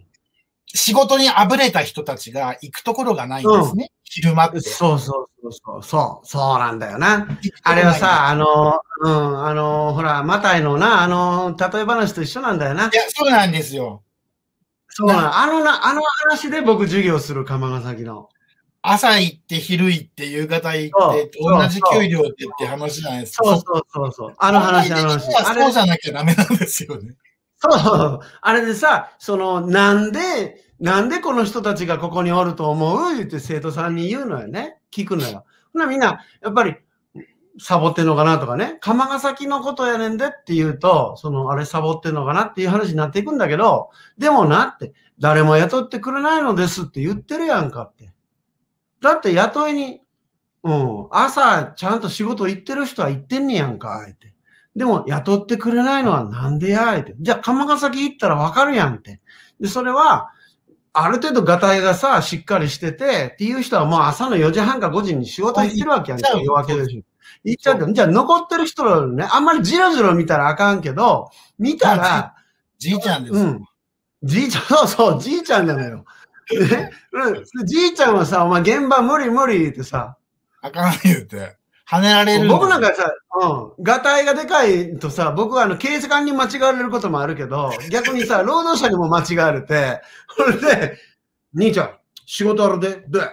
[0.75, 3.85] 仕事にあぶれた人たちが行くところがないんですね。
[3.85, 4.61] うん、昼間って。
[4.61, 5.83] そうそうそうそう。
[5.83, 7.27] そう、そうなんだよな。
[7.63, 12.85] あれはさ、あの、うん、あの、ほら、マタイのな、あの、例え話と一緒なんだよな。
[12.85, 14.03] いや、そうなんですよ。
[14.89, 18.29] そうなあのな、あの話で僕授業する、釜ヶ崎の。
[18.83, 23.45] 朝行って昼行って夕方行って同じ給料ってって話じゃないですか。
[23.45, 24.35] そうそうそうそう。
[24.39, 25.35] あの話、あの話。
[25.37, 27.15] あそうじゃなきゃダメなんですよね。
[27.61, 28.21] そう。
[28.41, 33.17] あれでさ、その、なんで、なんでこの人たちがここにおると思う？
[33.17, 34.79] 言って生徒さんに言うのよね。
[34.93, 35.45] 聞くのよ。
[35.73, 36.77] ほなみんな、やっぱり、
[37.61, 38.79] サボってんのかなとかね。
[38.81, 48.13] 釜ヶ崎のことやねんでって言うと、その、あれサボってんのかなっていう話になっていくんだけど、でもなって、誰も雇ってくれないのですって言ってるやんかって。
[49.01, 50.01] だって雇いに、
[50.63, 54.28] うん、朝ちゃんと仕事行ってる人は行ってんねやんか、って。
[54.79, 57.17] でも雇ってくれないのはなんでや、って。
[57.19, 59.21] じゃあ釜ヶ崎行ったらわかるやんって。
[59.61, 60.31] で、それは、
[60.93, 67.03] ある程度ガタイがさ、しっかりしてて、っていう人はもう朝の4時半か5時に仕事行ってるわけやんか、夜明けでしょ。
[67.43, 72.37] 行っちゃって、じゃあ残ってる人らね、あんまりじろじろ見たらあかんけど、見たら、
[72.79, 73.35] じいちゃんです。
[73.35, 73.65] うん。
[74.23, 76.05] じいちゃん、 そうそう、じいちゃんなのよ。
[76.55, 80.17] ね、うん、じいちゃんはさ、お前現場無理無理ってさ。
[80.63, 81.58] あかん言うて。
[81.91, 82.49] 跳ねられる。
[82.49, 90.03] 僕なんかさ、うん、ガタイがでかいとさ、僕はあの、警察官に間違われることもあるけど、逆にさ、 労働者にも間違われて、
[90.37, 90.99] それで、
[91.55, 91.95] 兄ちゃん、
[92.27, 93.31] 仕事あるで、で、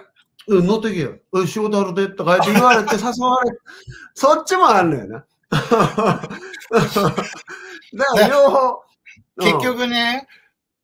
[0.48, 1.18] うん、乗ってけよ。
[1.32, 3.52] うん、仕事あるで、とか言われて 誘われ、
[4.14, 5.26] そっちもあるのよな。
[5.50, 5.58] だ
[8.04, 8.82] から両方。
[9.38, 10.26] 結局ね、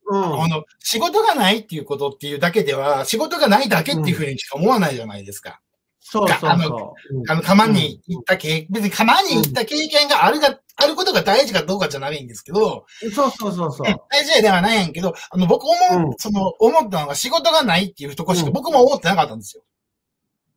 [0.05, 5.59] うん、あの、仕事がないっていうことっていうだけでは、仕事がないだけっていうふうにしか思わないじゃないですか。
[6.05, 6.49] そうそうそう。
[6.49, 6.95] あの、
[7.29, 13.95] あの釜に行った経、別に釜に行った経験があるが、あることが大事かどうかじゃないんですけど、そうそうそうそう。
[14.09, 19.63] 大事ではないんやけど、あの、僕思う、その、思ったのが仕事がないっていうとこしか僕も思ってなかったんですよ。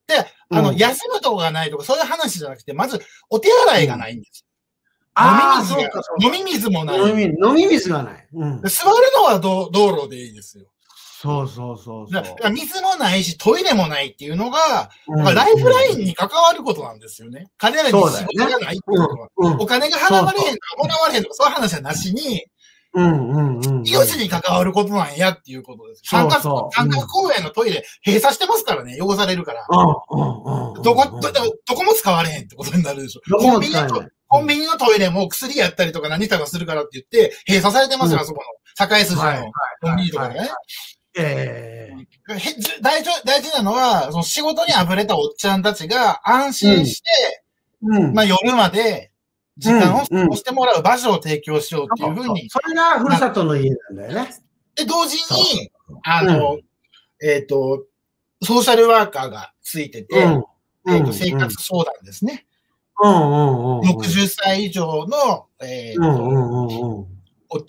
[0.08, 0.14] で、
[0.50, 4.44] あの、休むとこがないとか、そういう話じゃなくて、まず、お手洗いがないんです
[5.18, 6.98] 飲み水が、飲み水もない。
[6.98, 8.28] 飲み水がない。
[8.34, 10.66] うん、座るのは道道路でいいですよ。
[11.18, 12.50] そうそうそうそう。
[12.50, 17.48] 水もないし、トイレもないっていうのが、うん、ライフラインに関わることなんですよね。
[17.56, 22.44] 彼らに仕事がないってことは、うん、お金が払われへんとか、もらわれへんとか、そういう話はなしに、
[22.92, 26.02] うんうんうん、命に関わることなんやっていうことです。
[26.04, 29.66] 三角三角公園のトイレ閉鎖してますからね、汚されるから。
[29.70, 29.74] ど
[30.04, 30.94] こ、ど
[31.74, 33.20] こも使われへんってことになるでしょ。
[33.38, 33.88] コンビニの
[34.28, 38.44] コンビニのトイレも薬やったりとか何とかするからって言って、閉鎖されてますよ、あそこの。
[38.98, 39.22] 栄筋の
[39.80, 40.50] コンビニとかね。
[41.16, 47.44] ええー、大事、大事なのは、その仕事に溢れたおっちゃんたちが安心して、
[47.82, 49.10] うん、まあ夜まで
[49.58, 54.34] 時間を過ごしてもらう場所を提供しようっていうふうに、それがふるさとの家なんだよね。
[54.74, 55.70] で、同時に、
[56.04, 56.58] あの、
[57.22, 57.84] えっ、ー、と、
[58.42, 62.46] ソーシャルワーカーがついてて、えっ、ー、と、生活相談ですね。
[63.02, 63.90] うんうんうん。
[63.98, 66.72] 60歳以上の、えーとうんうんうんうん。
[66.72, 67.06] お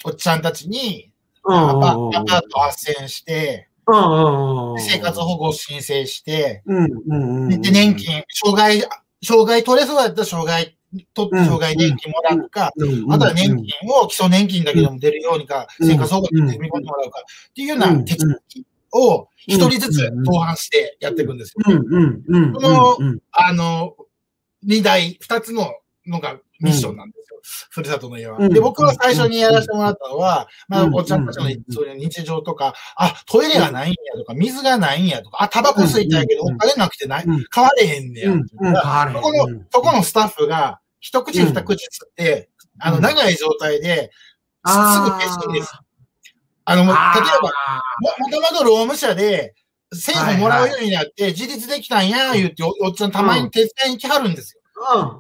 [0.06, 1.12] おっちゃんたちに、
[1.48, 3.68] うんアパート斡旋して。
[3.90, 6.62] 生活保護を申請して。
[7.62, 8.84] で、年金、障害、
[9.24, 10.78] 障害取れそうだったら障害、
[11.14, 11.46] 取ってうん。
[11.46, 12.72] 障害年金もらうか、あ
[13.18, 15.88] とは年金を基礎年金だけでも出るようにか、うん。
[15.88, 18.04] 生活保護に組み込んでもらうか、っていうよううなん。
[18.06, 21.64] 手続きを一人ずつうん同伴してやっていくんですよ。
[21.66, 23.20] このうん。
[23.32, 23.96] あの、
[24.64, 25.74] 二台、二つの
[26.06, 27.40] のがミッションなんですよ。
[27.70, 28.38] ふるさとの家は。
[28.38, 28.50] うん。
[28.50, 30.96] で、僕は最初にやらせてもらったのは、まあ、うん。
[30.96, 36.56] おっちゃんたちのそういう日常とか、あ、トイレがないんやとか、水がないんやとか、あ、タバコ吸いたいけど、うん。
[36.56, 37.44] お金なくてない、うん。
[37.46, 38.32] 買われへんねや。
[38.32, 42.50] そこの、そこのスタッフが、一口二口吸って、
[42.80, 43.04] あの、うん。
[43.04, 44.12] 長い状態で、
[44.66, 45.74] すぐ消すんです。
[46.66, 47.02] あの、例えば、
[48.00, 49.54] も、もともと労務者で、
[49.92, 54.57] 政府もらうようになって、自立できたんや、言ってお、おっちゃんたまに手伝いに来はるんですよ。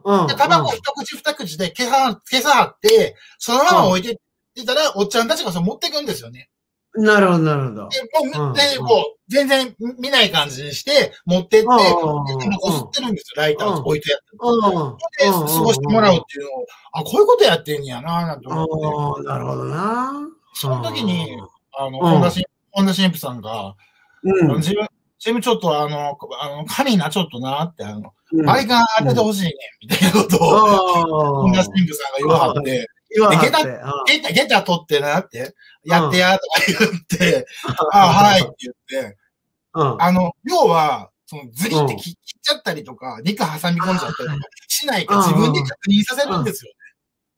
[0.05, 0.27] うんうん。
[0.27, 4.19] で、タバコ一口二口で消さ、消さはって、そのまま置いて
[4.55, 6.49] いたら、おっちゃんたちがそれ持ってくんですよね。
[6.95, 7.89] なるほど、なるほど。
[7.89, 8.01] で、
[8.37, 14.25] もう、うんで、こう、全然見ない感じにして、持ってって、でバコ吸ってるんですよ、ライターうん置いてやって。
[14.39, 14.97] うん。
[14.97, 19.21] で、過ごしてもらうっていうのを、あ、こういうことやってんやな、なんて思って。
[19.21, 19.25] うん。
[19.27, 20.13] なるほどな。
[20.53, 21.37] その時に、
[21.77, 23.75] あの、うん本田新、本田新婦さんが、
[24.23, 24.57] うん。
[24.57, 24.87] 自分、
[25.19, 28.45] 自分ちょっとあの、あの、髪な、ちょっとなって、あの、うん。
[28.45, 33.49] バリカン当ててほしいね、みたいなことを、うん本田新婦さんが言わはって、言わはって。
[33.49, 35.55] でゲタ、ゲタ取ってなって、
[35.85, 37.45] やってや、とか言って、
[37.93, 39.17] あ、はいって言って、
[39.73, 40.01] うん。
[40.01, 46.71] あの、要は、その、ズリって切っちゃったりとか、肉挟み込んじゃったりとか、しないか自分で確認させるんですよ。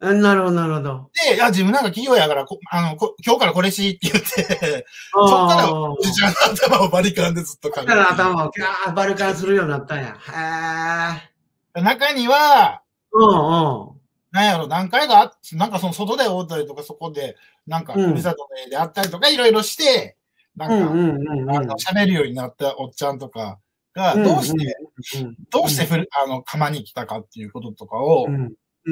[0.02, 1.10] うんなるほど、なるほど。
[1.30, 10.16] で、いや、自分なんか企業やから、こあの、こ今日からこれしって言って、そっから、おじちゃんの頭をバリカンでずっとそっかから頭をキャーバルカンするようになったんや。
[11.76, 11.82] へえ。
[11.82, 12.82] 中には、
[13.12, 14.00] うんうん。
[14.32, 17.36] なんやろ、何回かなんかその外で会うたりとか、そこで、
[17.68, 20.16] なんか、うんふるさとで会ったりとか、いろいろして、
[20.56, 23.60] なんか、喋るようになったおっちゃんとか
[23.94, 24.78] が、うんどうして、
[25.20, 28.28] うんどうしてふる、あの、釜に来たかっていうこととかを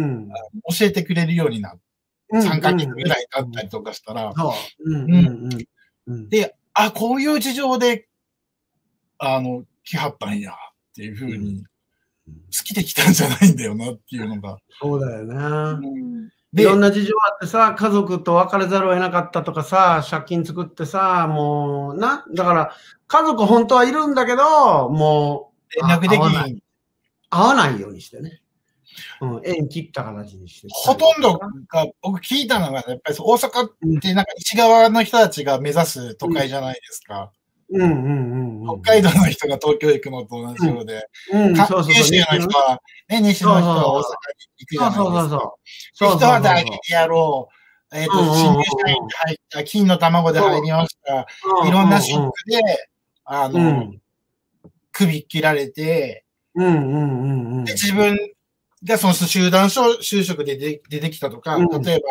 [0.01, 0.29] うんうん
[0.77, 1.79] 教えてくれるようになって、
[2.31, 2.41] うん。
[2.41, 4.91] 3ヶ月ぐらい経ったりとかしたら、そう。
[4.91, 5.67] うんうんうん
[6.07, 6.29] うん。
[6.29, 8.07] で、あ、こういう事情で、
[9.17, 10.55] あの、来はったんや、っ
[10.95, 11.63] ていうふうに、
[12.27, 14.57] 好きで来たんじゃないんだよな、っていうのが。
[14.79, 15.79] そうだよな。
[15.81, 22.75] いで、ろんな事情あってさ、家族と別れざるを得なかったとかさ、借金作ってさ、もう、な、だから、
[23.07, 26.63] 家族本当はいるんだけど、もう、連絡できなに、
[27.29, 28.41] 会わないようにしてね。
[29.21, 30.67] うん、縁切った形にして。
[30.71, 37.31] ほとんどが、僕聞いたのが、やっぱり大阪ってなんか西側の人たちが目指す都会じゃないですか。
[37.69, 38.81] うんうんうんうん。
[38.81, 42.39] 北海道の人が東京行くのと同じようで、うん、かそうそう九州そう。
[42.39, 44.05] の人は、ね、西の人は大阪に
[44.57, 45.53] 行くじゃそうないですか。
[45.93, 46.19] そうそうそう。
[46.19, 47.57] で人は大学やろう。
[47.89, 51.25] 新入社員で入った、金の卵で入りました。
[51.65, 52.59] いろんなショックで、
[54.91, 58.17] 首切られて、自分
[58.83, 61.81] がその集団就職で出出てきたとか、うん。
[61.81, 62.01] 例え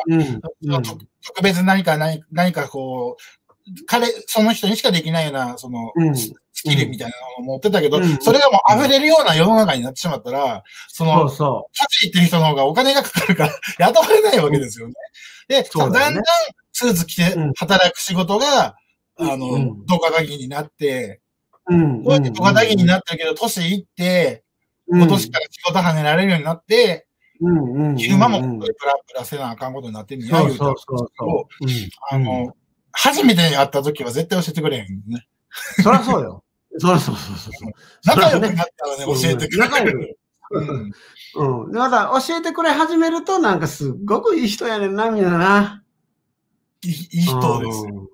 [0.69, 3.47] ば、特特別何か何何かこう、
[3.87, 6.17] 彼、その人にしかできないような、その、うん。
[6.17, 8.19] ススキルみたいなのを持ってたけど、うん。
[8.21, 14.95] それがもう溢れるような世の中になってしまったら、そそのう、そ立ち行ってる人の方がお金がかかるから、 雇われないわけですよね。
[15.49, 16.15] で、だんだん
[16.73, 17.53] スーツ着てうん。
[17.55, 18.77] 働く仕事が、
[19.19, 19.87] うんあの、うん。
[19.87, 21.21] 動画鍵になって。
[22.05, 24.46] こうやって動画鍵になってるけど、年いって、うん
[24.89, 27.07] 今年から仕事跳ねられるようになって。
[27.97, 28.75] 昼間もうんプラ
[29.07, 31.67] プラせなあかんことになってんねや、そうそうそうそう。
[32.11, 32.57] あの、
[32.93, 35.27] 初めて会った時は絶対教えてくれへんね。
[35.83, 36.43] そりゃそうよ。
[36.79, 37.73] そりゃそうそうそう。
[38.05, 40.19] 仲良くなったらね、教えてくれ仲良る。
[40.49, 40.59] く。
[40.59, 40.93] うん
[41.65, 41.73] うん。
[41.73, 45.83] でまた教えてくれ始めると、なんかすっごくいい人やねんな、みんなな。
[46.83, 48.06] いいいい人ですよ。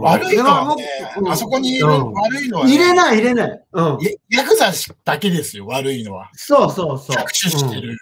[0.00, 0.84] 悪いのはね
[1.28, 3.64] あそこにいるうん悪いのはね、入れない、入れない。
[3.72, 3.84] うん。
[4.00, 4.72] やヤクザ
[5.04, 6.30] だけですよ、悪いのは。
[6.34, 7.16] そうそうそう。
[7.16, 7.90] 搾取してる。
[7.90, 7.96] うん。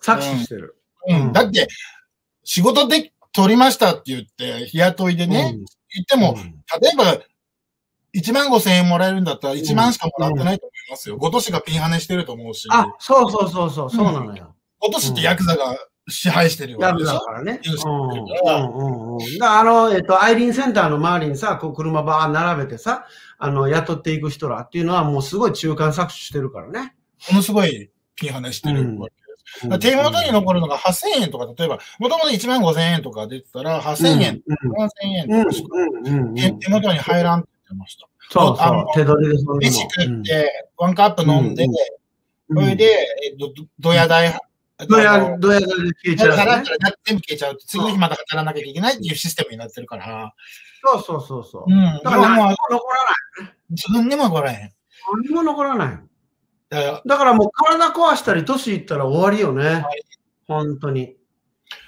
[0.00, 0.76] 搾取してる。
[1.08, 1.66] うんうんだって、
[2.44, 5.56] 仕事で取りましたって言って、日雇いでね、
[5.94, 6.20] 言ってうん。
[6.20, 6.36] も、
[6.80, 7.22] 例えば、
[8.14, 11.16] 1万5千円もらえるんだったら1万しかもらってないと思いますよ。
[11.18, 14.54] 5年がピンハネしてると思うし、あ、そうそうそうそう、そうなのよ。
[14.82, 15.76] 5年ってヤクザが
[16.08, 17.60] 支配してるやるわけでしょだからね。
[19.40, 23.06] あの、えっと、アイリーンセンターの周りにさ、こう車ばー並べてさ、
[23.38, 26.94] あの、雇っていく人らっていうのはもうすごい中間搾取してるからね。
[27.30, 29.68] ものすごいピンハネしてるわけです。
[29.68, 35.38] だから手元に残るのが8000円とか、例えば、もともと1万5000円とか出てたら、8000円、7000円うん。
[35.38, 35.44] うん。
[35.44, 35.64] とかし。
[36.34, 38.08] 手手元に入らんって言ってました。
[38.30, 38.98] そう。
[38.98, 41.72] 手取りで飯食って、ワンカップ飲んで、うん
[42.54, 42.84] それで、
[43.24, 44.38] えっと、どや代、
[44.86, 46.62] どや、どやで消えちゃう、払ったら
[47.04, 50.34] 全部消えちゃうと、次の日また働かなきゃいけないっていうシステムになってるから。
[50.84, 51.64] そうそうそうそう。
[51.66, 52.00] うん。
[52.02, 52.86] だから何もも残
[53.40, 53.54] らない。
[53.70, 54.72] 自分にもこれへん。
[55.24, 55.98] 何も残らない。
[56.70, 59.84] だからもう体壊したり、年いったら終わりよね。
[60.48, 61.16] 本当に。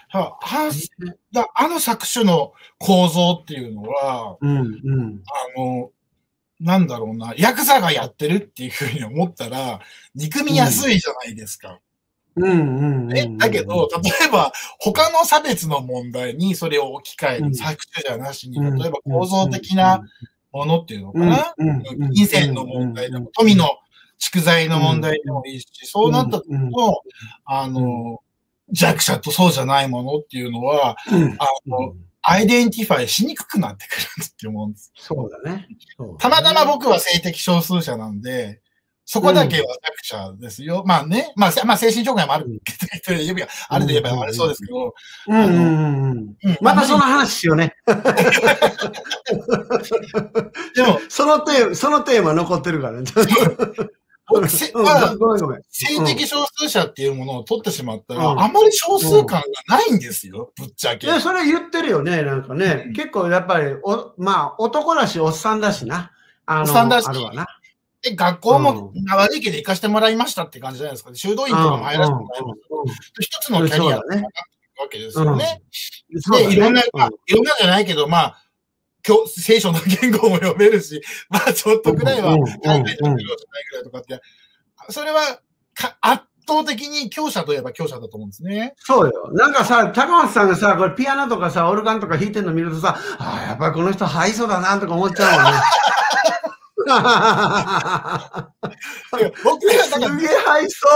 [0.08, 0.70] はは
[1.32, 5.22] だあの作種の構造っていうのは、うん、うん。
[5.56, 5.90] あの、
[6.60, 9.80] なんだろうな、ヤクザがやってるっていうふうに思ったら、
[10.14, 11.80] 憎みやすいじゃないですか。
[12.36, 12.54] うん、う
[13.04, 13.08] ん。
[13.08, 17.48] ね、だけど、例えば、他の差別の問題にそれを置き換えうん。
[17.50, 20.02] る作種じゃなしに、うん、例えば構造的な
[20.52, 22.12] ものっていうのかな、うん、うん。
[22.12, 23.68] 金銭の問題でも、富の
[24.20, 26.96] 蓄財の問題でもいいし、そうなった時の、
[27.44, 28.20] あの、
[28.70, 34.92] 弱者とそうじゃないものっていうのは、うん、あの、identify しにくくなってくるって思うんです。
[34.96, 35.68] そうだね。
[35.96, 38.62] そうたまたま僕は性的少数者なんで、
[39.06, 40.82] そこだけは弱者ですよ。
[40.86, 44.94] まあね、まあ、せまあ、精神障害もあるけど、指があるで言えばあれそうですけど。
[45.28, 46.36] うん、うん、うん。
[46.42, 47.74] うんまたその話しようね。
[50.74, 53.04] でも、 そのテーマ、そのテーマ残ってるからね。
[54.26, 55.60] 僕せうんまあごめんごめん。
[55.68, 61.06] 性的少数者っていうものを取ってしまったら、うんあまり少数感がないんですよ、ぶっちゃけ。
[61.06, 62.84] いや、それ言ってるよね、なんかね。
[62.86, 66.10] うん結構やっぱり、お、まあ、男だし、おっさんだしな。
[66.46, 67.46] あの、おっさんだしあるわな。
[68.04, 71.14] で、学校も悪いけど行かしてもらいましたって感じじゃないですか。
[71.14, 72.54] 修道院とかも入らせてもらいま
[72.92, 73.22] した。
[73.22, 74.28] 一つのキャリアだね
[74.78, 75.62] わけですよね。
[76.32, 78.44] で、いろんな、うんまあいろんなじゃないけど、まあ、
[79.06, 81.00] 今日、聖書の言語も読めるし、
[81.30, 84.20] まあ、ちょっとくらいは、海外の教師じゃないくらいとかって、
[84.90, 85.40] それは
[85.74, 88.74] か圧倒的に強者といえば強者だと思うんですね。
[88.78, 89.30] そうよ。
[89.32, 95.60] なんかさ、高松さんがさ、これピアノとかさ、オルガンとか弾いてるの見るとさ、ああ、やっぱりこの人ハイソだなとか思っちゃうもんね。
[99.44, 100.88] 僕らだからすげえハイソ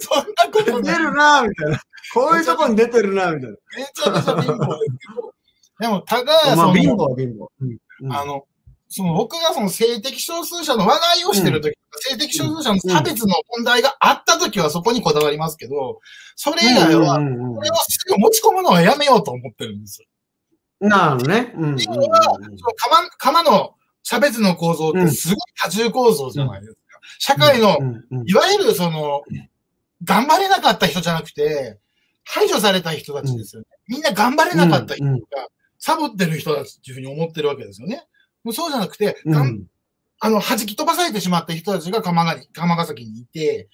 [0.00, 0.92] そんなことー出。
[0.92, 1.80] るなみたいな。
[2.14, 3.56] こういうとこに出てるなみたいめ
[3.94, 5.34] ちゃめちゃ貧乏ですけど。
[5.80, 6.56] でも、ただ、な。
[6.56, 7.48] まあ、貧乏は貧乏。
[7.60, 8.44] うんうんあの、
[8.88, 11.74] その僕がその性的少数者の話題をしてるとき、
[12.08, 16.00] 性的少数者の差別の問題があったときはそこにこだわりますけど、
[16.34, 20.08] それ以外は、うんうんうんこれをすぐ持ち込むのはやめようと思ってるんですよ。
[20.80, 21.52] なるほどね。
[21.56, 22.48] うんうんうんっていうのは、その
[23.18, 26.78] 釜、の差別の構造ってすごい多重構造じゃないですか。
[27.18, 27.78] 社会の、
[28.24, 29.22] いわゆるその、
[30.04, 31.78] 頑張れなかった人じゃなくて、
[32.24, 33.68] 排除された人たちですよね。
[33.88, 35.18] みんな頑張れなかった人が、
[35.78, 38.04] サボってる人たちっていうふうに思ってるわけですよね。
[38.44, 39.16] もうそうじゃなくて、
[40.22, 43.68] あの、弾き飛ばされてしまった人たちが鎌ヶ鎌ヶ崎にいて、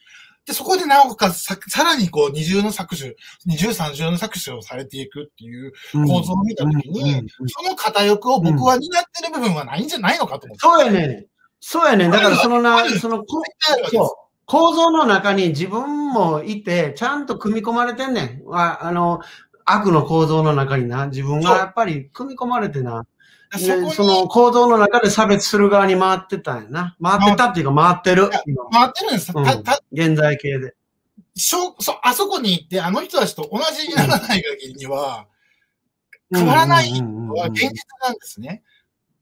[0.47, 10.61] で、そこでなおかつさ、さらにこう、二重の搾取、二重三重の搾取をされていくっていう構造を見たときに、その片翼を僕は担ってる部分はないんじゃないのかと思って。
[10.61, 11.27] そうやね。
[11.61, 12.09] そうやね。
[12.09, 13.43] だからそのな、その、こ
[13.91, 14.09] そう。
[14.45, 18.43] 構造の中に自分もいて、ちゃんと組み込まれてんねん。
[18.53, 19.21] ああの、
[19.65, 23.05] 悪の構造の中にな、自分がやっぱり組み込まれてな。
[23.53, 26.97] でそその構造の中で差別する側に回ってたんやな。
[27.03, 28.31] 回ってたっていうか回ってる。
[28.47, 29.33] 今回ってるんです。
[29.35, 29.47] うん
[29.93, 30.75] 現在形で。
[31.37, 35.27] しょそ、あそこに行って、あの人たちと同じにならない限りには、
[36.35, 37.71] 変わらないのは現実
[38.03, 38.63] なんですね。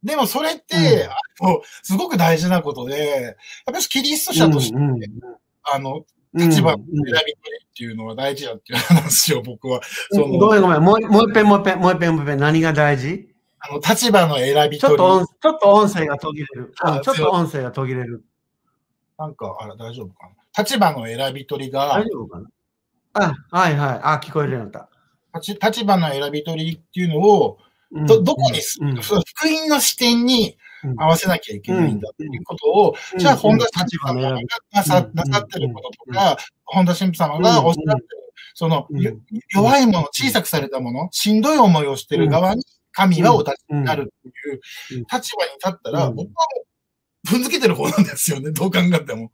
[0.02, 1.08] でもそれって、
[1.40, 3.34] あの、すごく大事なことで、やっ
[3.66, 4.76] ぱりキリスト者として、
[5.64, 9.80] あの、立場の選び取りっていうのは大事だっていう話を僕は、
[10.12, 10.82] ごめんごめん。
[10.82, 12.38] もうもう一遍もう一遍、もう一遍もう一遍。
[12.38, 13.33] 何が大事？
[13.66, 14.96] あの、立場の選びちょっ。
[14.96, 16.74] と音、ちょっと音声が途切れる。
[16.82, 18.24] あうんちょっと音声が途切れる。
[19.18, 20.62] なんか、あら、大丈夫かな？
[20.62, 22.48] 立場の選び取りが大、丈夫かな？
[23.14, 24.00] あ、はいはい。
[24.02, 24.88] あ、聞こえるようになっ
[25.32, 25.40] た。
[25.40, 27.58] 立立場の選び取りっていうのを、
[27.90, 34.38] うんど、どこにす、うんその福音の視点にうん合わせなきゃいけないんだっていうことを、じゃあ、本田神父様が
[34.72, 38.06] なさうんなさってることとか、本田神父様がおっしゃってる、
[38.54, 38.86] その、
[39.54, 42.62] 弱いもの、小さくされたもの、しんどい思いをしてる側に
[42.94, 44.60] 神はお立ちになるっていう
[44.92, 46.14] うん立場に立ったら、うん。
[46.14, 46.64] 僕はも
[47.24, 49.32] う、踏んづけてる方なんですよね、どう考えても。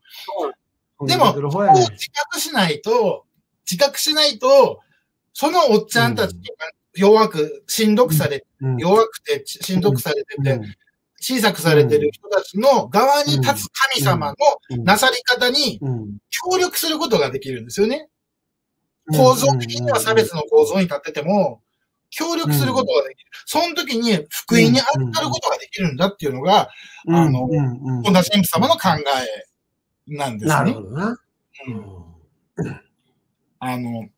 [1.07, 3.27] でもここう自覚しないと、
[3.71, 4.81] 自覚しないと、
[5.33, 6.41] そのおっちゃんたちが
[6.95, 8.47] 弱く、しんどくされて、
[8.79, 10.61] 弱くてしんどくされてて、
[11.21, 14.35] 小さくされてる人たちの側に立つ神様
[14.69, 18.09] のなさり方に協力することができるんですよね。
[19.13, 21.63] 構造的には差別の構造に立ってても、
[22.11, 23.31] 協力することができる。
[23.47, 26.71] その時に福音に当たることができるんだっていうのが、
[27.09, 27.47] あの、
[28.03, 28.89] 本田神父様の考
[30.09, 30.55] えなんですね。
[30.55, 31.21] なるほどな。
[31.67, 32.11] うん
[33.63, 34.09] あの、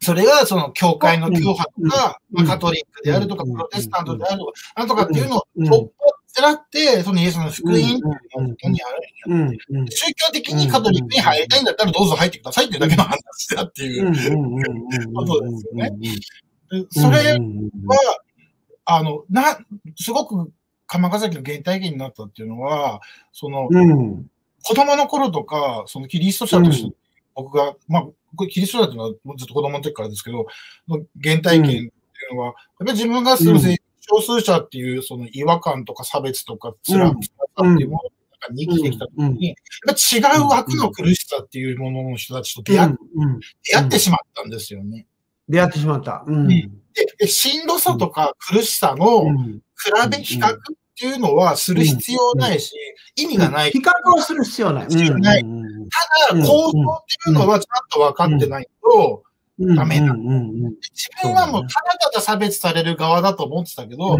[0.00, 7.84] それがその教会の教派とか、まあ、カトリックであるとか、プロテスタントであるとか、なんとかっていうのを突破らって、そのイエスの福音って
[8.32, 8.88] 本当にあ
[9.28, 14.06] るんや、うん、宗教的にカトリックに入りたいんだったらどうぞ入ってくださいっていうだけの話だっていう。
[15.14, 15.92] ことですよね。
[16.90, 18.18] それは、
[18.84, 19.58] あの、な、
[19.96, 20.52] すごく
[20.86, 23.00] 鎌ヶ崎の原体験になったっていうのは、
[23.32, 24.26] その、うん、
[24.62, 26.96] 子供の頃とか、そのキリスト者として、
[27.34, 30.46] 僕が、まあ、キリスト者っていうのはずっと子供の時からですけど、
[31.22, 33.58] 原体験っていうのは、やっぱり自分がする
[34.06, 38.00] 少数者っていうその違和感とか差別とか辛さっていうも
[38.50, 42.94] のに生きてきた時に、違う枠の苦しさっていうものの人たちと出会,、
[43.62, 45.06] 出会ってしまったんですよね。
[45.48, 46.24] 出会ってしまった。
[46.26, 46.68] うん、で
[47.18, 49.30] で、しんどさとか苦しさの比
[50.10, 50.56] べ、比較っ
[50.96, 52.72] ていうのはする必要ないし、
[53.16, 53.70] 意味がない。
[53.70, 54.86] 比較をする必要ない。
[54.86, 55.44] 必要ない。
[56.30, 59.23] ただ、構造っていうのはちゃんと分かってないと、
[59.58, 60.06] ダメだ。
[60.14, 64.18] 自分はもうただただ差別される側だと思ってたけど、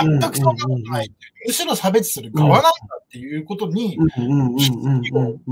[0.00, 1.12] 全くそんなことない
[1.46, 2.70] むしろ差別する側なんだ
[3.02, 5.42] っていうことに、気づきを得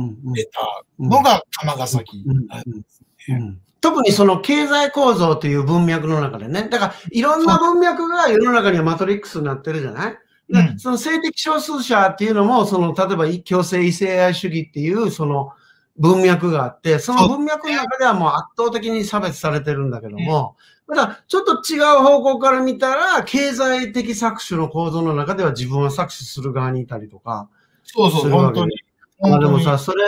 [0.52, 3.56] たのが玉崎なんですね。
[3.80, 6.68] 特にその経済構造という文脈の中でね。
[6.70, 7.44] だから、いろん。
[7.44, 10.18] な文脈が世の中にはマトリックスになってるじゃない
[10.50, 15.50] うん、その性的少数者っていうのも、その、例えば強制異性愛主義っていう、その
[15.96, 20.56] 文脈があって、その文脈の中ではもう圧倒的に差別されてるんだけども、
[20.88, 27.48] ただ、ちょっと違う方向から見たら、経済的搾取の構造の中では自分は搾取する側にいたりとか。
[27.84, 28.76] そうそう、本当に。
[29.20, 30.04] まあでもさ、それ、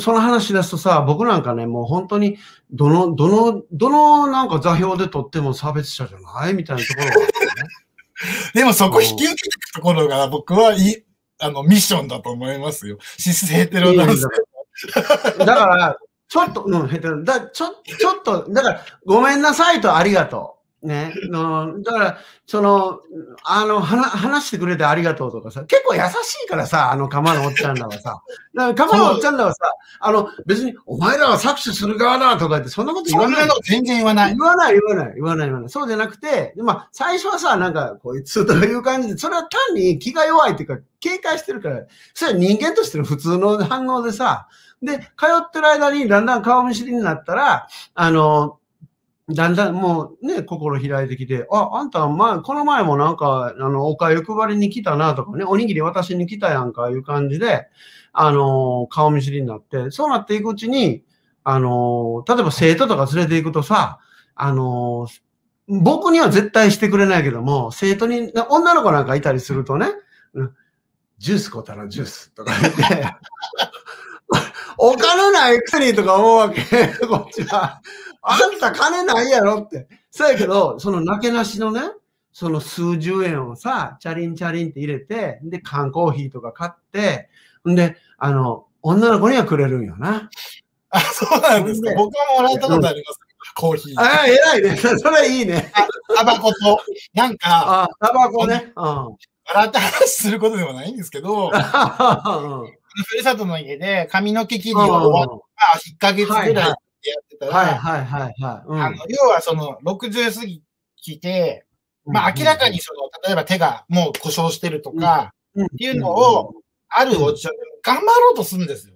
[0.00, 2.38] その話ですとさ、僕なんかね、もう本当に、
[2.72, 7.52] どの、どの、どのなんか座標でとっても差別者じゃないみたいなところがあってね。
[8.54, 11.04] でもそこ引き受けていくところが僕はい
[11.40, 12.98] あの、ミッションだと思いますよ。
[13.16, 14.26] シスヘテロダンス。
[15.38, 15.96] だから、
[16.28, 20.58] ちょっと、うん、ヘテロ、だ、ちょ、ちょっと、だから、ごめんなさいとありがとう。
[20.82, 21.12] ね。
[21.28, 23.00] のだから、その、
[23.44, 28.22] あの、はな話してくれてありがとうとかさ、結構優しいからさ、あの、釜のおっちゃんらはさ。
[28.54, 29.60] だから釜のおっちゃんらはさ、
[30.00, 33.48] あの、別に、お前らは搾取する側だとか言って、そんなこと言わない。
[33.64, 34.36] 全然言わない。
[34.36, 35.68] 言わない、言わない、言わない、言わない。
[35.70, 41.82] そうじゃなくて、まあ、最初はさ、なんか、こいつという感じで、それは単に気が弱いっていうか、警戒してるから、
[42.14, 44.48] それは人間としての普通の反応でさ、
[44.82, 48.58] で、通ってる間にだんだん顔見知りになったら、あの、
[49.30, 57.66] だんだんもうね、心開いてきて、あ、あんた、まあ、この前もなんか、あの、おかゆ配りに来たなとかね、おにぎり渡しに来たやんか、いう感じで、
[58.12, 61.04] あの、顔見知りになって、そうなっていくうちに、
[61.44, 63.98] あの、例えば生徒とか連れて行くとさ、
[64.34, 65.08] あの、
[65.66, 69.88] 僕には絶対してくれないけども、生徒に、女の子なんかいたりするとね、
[71.18, 73.14] ジュース買ったらジュースとか言って、
[74.78, 76.62] お金ないくせにとか思うわけ、
[77.06, 77.80] こっちは。
[78.22, 79.88] あんた金ないやろって。
[80.10, 81.82] そうやけど、そのなけなしのね、
[82.32, 87.28] その数十円をさ、チャリンチャリンって入れて、で、缶コーヒーとか買って、
[87.68, 90.30] んで、あの、女の子にはくれるんよな。
[90.90, 91.92] あ、そうなんですか。
[91.96, 93.20] 僕はもらったことあります。
[93.56, 94.00] コーヒー。
[94.00, 94.76] ああ、偉いね。
[94.76, 95.72] それいいね。
[96.16, 96.80] タバコと、
[97.14, 98.72] なんか、あタバコね。
[98.76, 99.16] うん。
[99.48, 101.50] 笑って話することでもないんですけど、
[103.08, 108.34] ふるさとの家で髪の毛切りが終わった1ヶ月ぐらいやってたら、はいはいはいはい。
[108.42, 110.62] あの要はその60過ぎ
[110.96, 111.64] 来て、
[112.04, 116.54] まあ明らかにその、例えば手がもう故障してるとか、っていうのを、
[116.88, 118.94] あるおっちゃん、頑張ろうとするんですよ。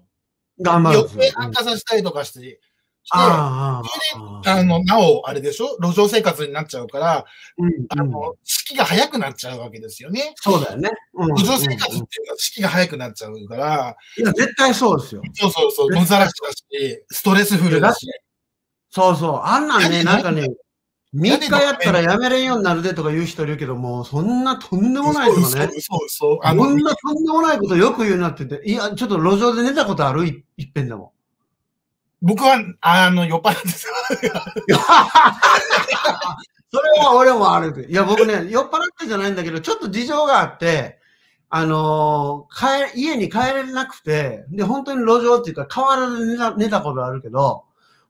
[0.61, 1.09] 頑張ろう。
[1.09, 2.61] 余計悪化させたりとかして、
[3.11, 3.83] あ
[4.47, 5.77] あの、なお、あれでしょ？
[5.81, 7.25] 路上生活になっちゃうから、
[7.59, 10.35] うん、あの、式が早くなっちゃうわけですよね。
[10.37, 10.91] そうだよね。
[11.15, 13.97] うん、路上生活っていうのは式が早くなっちゃうから。
[14.17, 15.23] いや、絶対そうですよ。
[15.35, 15.91] そうそうそう。
[15.91, 18.07] 野ざらしだし、ストレスフルだし。
[18.91, 19.41] そうそう。
[19.43, 20.47] あんなんね、なんかね、
[21.15, 25.47] 3日やったらやめれんようになるでとか言う人いるけども、そんなとんでもないとかね。
[25.47, 26.39] そうそうそう。
[26.43, 30.27] あんなとんでもないことよく言うなって言って、いや、ちょっと路上で寝たことある？
[30.27, 31.13] いっぺんでも。
[32.23, 33.89] 僕は、あの、酔っ払ってそ
[36.81, 37.87] れは俺もある。
[37.91, 41.01] いや、僕ね、酔っ払ってじゃないんだけど、ちょっと事情があって、
[41.51, 47.65] あのー、帰、家に帰れなくて、で、本当に路上っていうか、河原で寝た寝たことあるけど、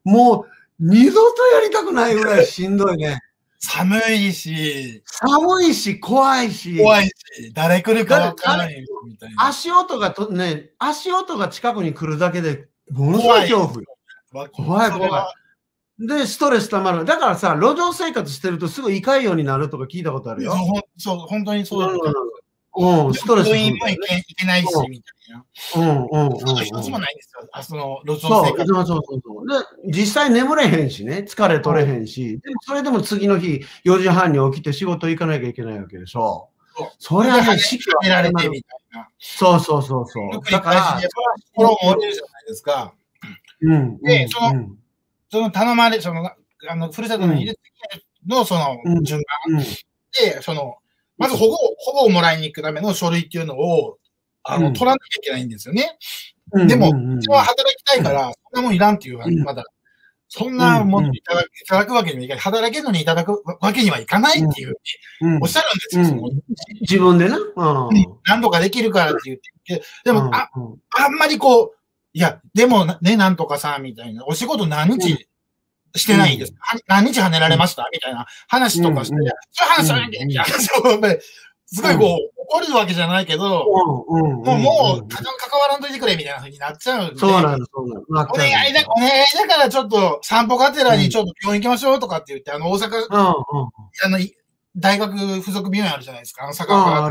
[0.04, 0.46] もう、
[0.78, 3.18] 二度とやりたくないぐらいしんどいね。
[3.58, 6.78] 寒いし、寒いし、怖いし。
[6.78, 7.12] 怖いし、
[7.54, 9.46] 誰来るかわからないみたいな。
[9.46, 13.86] 足音がと、ね、足音が近くに来るだけで、ものすごい恐怖よ。
[14.32, 14.46] 怖
[14.86, 15.30] い怖
[16.00, 16.06] い。
[16.06, 17.04] で、ストレスたまる。
[17.04, 20.54] だからさ、路上生活してるとすぐ胃潰瘍になるとか聞いたことあるよ。
[20.96, 22.12] そう、本当にそうだ、
[22.74, 23.48] うん、ストレス。
[23.48, 24.00] 病院も行
[24.34, 25.44] けないし、みたいな。
[25.76, 26.64] うん、うん、うん。
[26.64, 27.46] 一つもないんですよ。
[27.52, 28.66] あ、その、路上生活。
[28.66, 29.46] そう、そうそうそう。
[29.86, 36.48] で、実際眠れへんしね、疲れ取れへんし、でもそれでも次の日、4時半に起きて仕事行かなきゃいけないわけでしょ。
[36.98, 39.08] それはね、四季はられてみたいな。
[39.18, 40.50] そうそうそうそう。
[40.50, 41.00] だから、
[41.54, 42.94] 心も折れるじゃないですか。
[43.62, 43.98] うん。
[44.00, 44.66] で、その、
[45.30, 46.30] その頼まれ、その、
[46.68, 47.58] あの、ふるさとの入れ
[48.26, 50.76] の、その、順番、で、その、
[51.18, 53.98] まず保護、保護をもらいに行くための書類っていうのを、
[54.44, 55.98] あの、取らなきゃいけないんですよね。
[56.66, 59.64] でも、うちは働きたいから、そんなもんいらんっていう、まだ、
[60.28, 62.40] そんなものいただく,、いただくわけにもいかない。
[62.40, 64.68] 働けるのにいただくわけにはいかないっていう
[65.20, 65.66] ふうにおっしゃる
[66.00, 66.30] んですよ。
[66.80, 67.38] 自分でな。
[68.24, 69.86] 何とかできるからって言って。
[70.04, 70.48] でも、あ、
[70.98, 71.76] あんまりこう、
[72.14, 75.26] いや、でもね、なんとかさ、みたいな、お仕事何日
[75.94, 76.54] してないんです。
[76.86, 77.88] 何日跳ねられました？
[77.92, 79.32] みたいな話とかして、そういう
[79.70, 80.44] 話はみたいな。
[81.74, 84.12] すごいこう、怒るわけじゃないけど、もう、
[84.44, 85.24] もう、関
[85.58, 87.18] わらんといてくれみたいな風になっちゃうんで。
[87.18, 88.34] そうなんです、そうなんです。
[88.34, 93.34] お願いだ、お願いだからちょっと散歩がてらにちょっと病院行きましょうとかって言って、あの、大阪、あ
[94.10, 94.18] の、
[94.76, 97.10] 大学附属病院あるじゃないですか、あの、坂川あ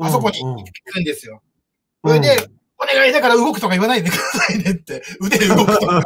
[0.00, 1.42] あそこに行くんですよ。
[2.02, 2.38] それで、
[2.84, 5.02] お願いだから動くとか言わないでくださいねって。
[5.20, 6.02] 腕動くとか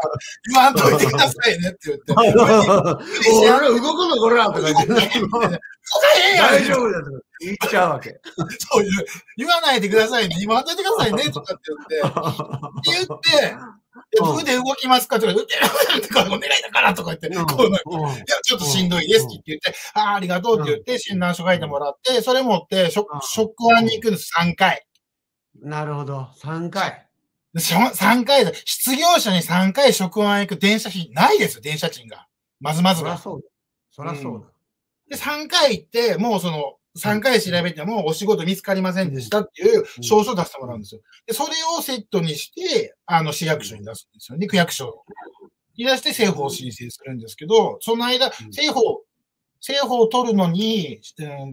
[0.53, 2.13] 言わんといてくださいねって言って。
[2.13, 2.25] 俺
[3.69, 4.87] 動くのこれらとか言って。
[6.39, 7.11] 大丈夫だと
[7.41, 8.21] 言っちゃうわけ。
[8.71, 8.91] そういう、
[9.37, 10.37] 言わないでくださいね。
[10.41, 11.97] 今当ててくださいねとかって言って。
[11.97, 13.07] って
[14.13, 15.19] 言って、腕動きますか？
[15.19, 15.45] とか、腕
[16.07, 17.79] とかお願いだからとか言って、こういや、
[18.43, 23.09] ちょっとしんどいですって言って、ああ、ありがとうって言って診断書書いてもらって、それ持って職
[23.67, 24.85] 場に行くんです、3回。
[25.63, 26.29] なるほど。
[26.41, 27.07] 3回。
[27.57, 28.53] 3回だ。
[28.65, 32.27] 失業者に3回職案行く電車費ないですよ、電車賃が。
[32.61, 33.17] まずまずが。
[33.17, 33.41] そ
[34.03, 34.31] りゃそうだ。
[34.31, 34.47] うだ。
[35.09, 41.01] で、3回行って、もうその、3回調べてもお仕事見つかりませんでしたっていう証書出してもらうんですよ。
[41.27, 45.05] で、それをセットにして、あの、市役所に出すんですよね、区役所
[45.77, 49.05] に出して政府を申請するんですけど、その間、政府
[49.61, 51.01] 政府を取るのに、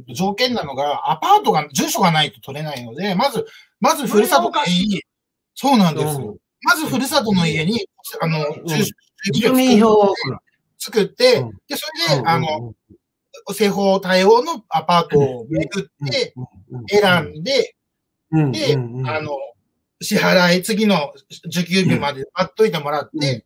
[0.07, 3.45] うん、条件なのが、アパートが、住所がないと取れないので、まず、
[3.85, 5.01] まずふるさとの家に、
[5.53, 6.35] そうなんですよ。
[6.63, 7.87] まずふるさとの家に、
[8.19, 8.43] あの、
[9.31, 10.13] 住民票を
[10.79, 12.73] 作って、で、それで、あの、
[13.53, 16.33] 正方対応のアパートを巡って、
[16.89, 17.75] 選んで、
[18.51, 18.75] で、
[19.07, 19.37] あの、
[20.01, 21.13] 支払い、次の
[21.45, 23.45] 受給日まで待っといてもらって、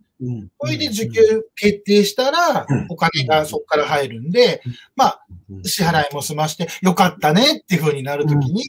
[0.57, 1.21] これで受給
[1.55, 4.61] 決定したら、お金がそこから入るんで、
[4.95, 5.25] まあ、
[5.63, 8.65] 支払いも済まして、よかったねっていう風になるときに、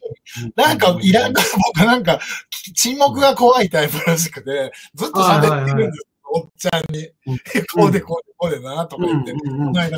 [0.55, 2.21] なんか、いらんから僕なんか、
[2.75, 6.07] 沈黙が怖いタイプらしくて、ずっと喋ってるんです。
[6.33, 7.09] おっちゃんに、
[7.75, 9.35] こうでこうでこうでな、とか言って。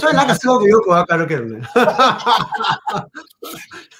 [0.00, 1.60] それなんかすごくよくわかるけどね。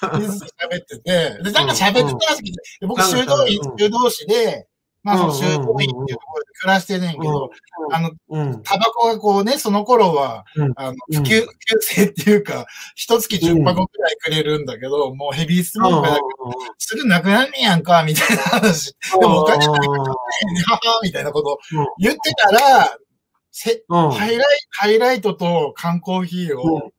[0.01, 4.67] 喋ってて、で、なんか喋ってたらしくて、僕、修道院、修道士で、
[5.03, 7.51] まあ、その修道院っていうところで暮らしてねんけど、
[7.91, 8.11] あの、
[8.63, 10.45] タバコがこうね、その頃は、
[10.77, 16.27] あの、普及、普及制っていうか、一月10箱くらいくれるんだけど、もうヘビースモークだけど、
[16.77, 18.95] すぐなくなんねやんか、みたいな話。
[19.19, 20.05] でもお金ないからね、
[20.65, 21.59] は は、みたいなこと
[21.99, 22.97] 言ってたら、
[23.51, 26.91] せ、ハイライト、ハイライトと缶コーヒーを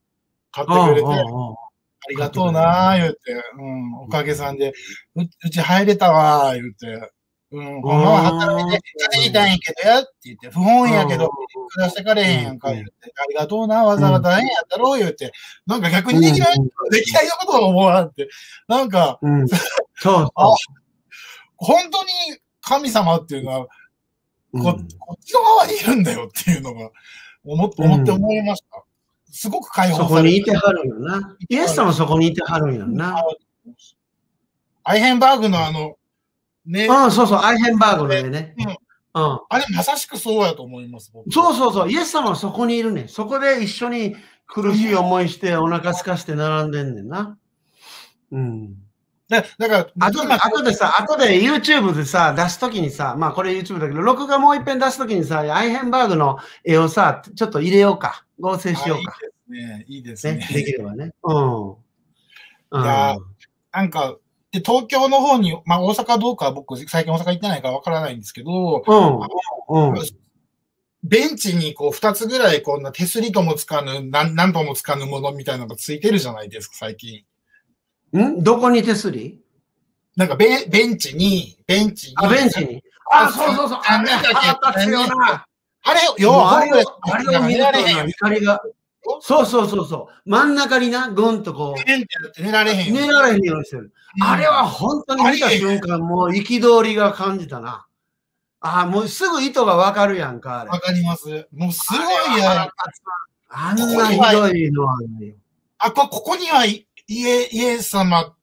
[0.52, 3.18] 買ってくれて、ありがとうなー、言って、
[3.58, 4.74] うん、おかげさんで、
[5.16, 7.10] ううち入れたわー、言って。
[7.54, 11.30] うん、ほんまは働いて稼ぎたいんやけどやって言って、不本意やけど、
[11.68, 15.32] 暮らしてかれへんやんか、言って、ありがとうな、わざわざ大変やったろう、言って、
[15.64, 16.56] なんか逆にできない、
[16.90, 18.28] できないことを思わんって、
[18.66, 19.20] なんか、
[19.96, 20.54] そうあ、
[21.56, 22.10] 本当に
[22.60, 23.68] 神様っていうのは、こ
[24.98, 26.90] こっちの側にいるんだよっていうのが、
[27.44, 28.82] 思って思って思いました。
[29.30, 31.36] すごく解放されそこにいてはるんよな。
[31.48, 33.22] イエス様そこにいてはるんよな。
[34.84, 35.96] アイヘンバーグのあの、
[36.66, 36.86] ね。
[36.86, 38.54] うん、そうそう、アイヘンバーグの絵ね。
[38.58, 38.76] うん。
[39.16, 41.12] うん、あれ、まさしくそうやと思います。
[41.30, 41.90] そうそうそう。
[41.90, 43.06] イエス様はそこにいるね。
[43.06, 47.38] そこで一緒に苦しい思いして、お腹すかして並んでんねんな。
[48.32, 48.74] うん。
[49.28, 58.24] だだから、後で、後でさ、後で YouTube でさ、出すときにさ、まあこれ YouTube だけど、録画もう一遍出すときにさ、アイヘンバーグの絵をさ、ちょっと入れようか。
[58.40, 59.14] 合成しようか。
[59.16, 59.84] いいですね。
[59.88, 60.34] いいですね。
[60.38, 61.12] ねできればね。
[61.22, 61.70] うん。
[61.70, 61.72] う
[62.80, 63.16] ん、いや、
[63.72, 64.16] なんか、
[64.54, 69.88] で、東京の方に、まあ大阪どうか僕最近大阪行ってないからわからないんですけど、うん。
[69.90, 69.94] うん、
[71.02, 77.24] ベンチにこう二つぐらいこんな手すりともつかぬ、何何ともつかぬものみたいなのがついてるじゃないですか、最近。
[78.16, 78.44] ん？
[78.44, 79.40] どこに手すり？
[80.14, 82.14] なんかベベンチに、ベンチに。
[82.18, 82.80] あ、ベンチに。
[83.10, 83.80] あ、そうそうそう。
[83.84, 84.28] あ、なんだっけ、
[85.82, 88.06] あれ、要は、あれを見られへん。
[88.06, 88.62] 光が。
[89.20, 90.30] そうそうそうそう。
[90.30, 92.42] 真ん中にな、ぐんとこう。
[92.42, 93.92] 寝られへん寝られへんようにしてる。
[94.20, 97.86] あれは本当に見た瞬間、もう憤りが感じたな。
[98.60, 100.66] ああ、もうすぐ意図がわかるやんか。
[100.68, 101.46] わかります。
[101.52, 102.68] もうすごいや
[103.50, 105.34] あんなひどいのはね。
[105.78, 108.34] あ、こ、ここにはイエイエス様、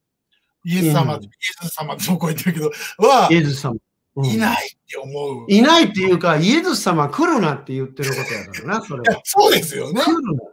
[0.63, 2.71] イエス様、うんイエス様ってどこ言ってるけど、
[3.07, 3.75] はイ、エズ様。
[4.15, 5.45] うんいないって思う。
[5.47, 9.21] いないっていうか、イエズ様来るなって言ってることやからな、それは。
[9.23, 10.01] そうですよね。
[10.01, 10.43] 来るな。
[10.43, 10.51] うん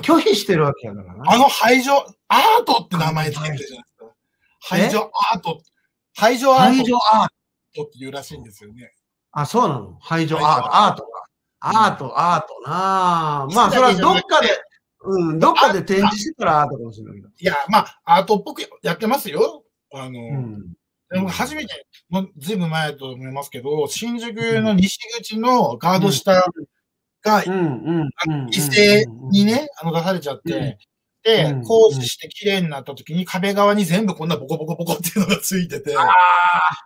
[0.00, 1.24] 拒否してるわけやからな。
[1.26, 1.92] あの排除、
[2.28, 4.06] アートって名前つけてるじゃないですか。
[4.60, 5.60] 排除アート、
[6.14, 7.28] 排除アー排除アー
[7.74, 7.82] ト。
[7.82, 8.92] トっていうらしいんですよね。
[9.32, 9.98] あ、そうなの？
[10.00, 10.76] 排除アート。
[10.76, 11.26] アートか。
[11.60, 14.48] アート、アートなあまあ、それはどっかで、
[15.02, 17.28] うん、どっかで展示してたらアートかもしれないけど。
[17.28, 19.64] いや、まあ、アートっぽくやってますよ。
[19.92, 20.75] あの、うん。
[21.10, 26.44] でも初めて、もうずいぶん前だと思いますけど、新宿の西口のガード下
[27.22, 27.42] が。
[28.50, 30.78] 一斉にね、あの出されちゃって、
[31.24, 36.12] でうん、工事して綺麗になった時に壁側に全部こんなボコボコボコっていうのがついてて、ああ、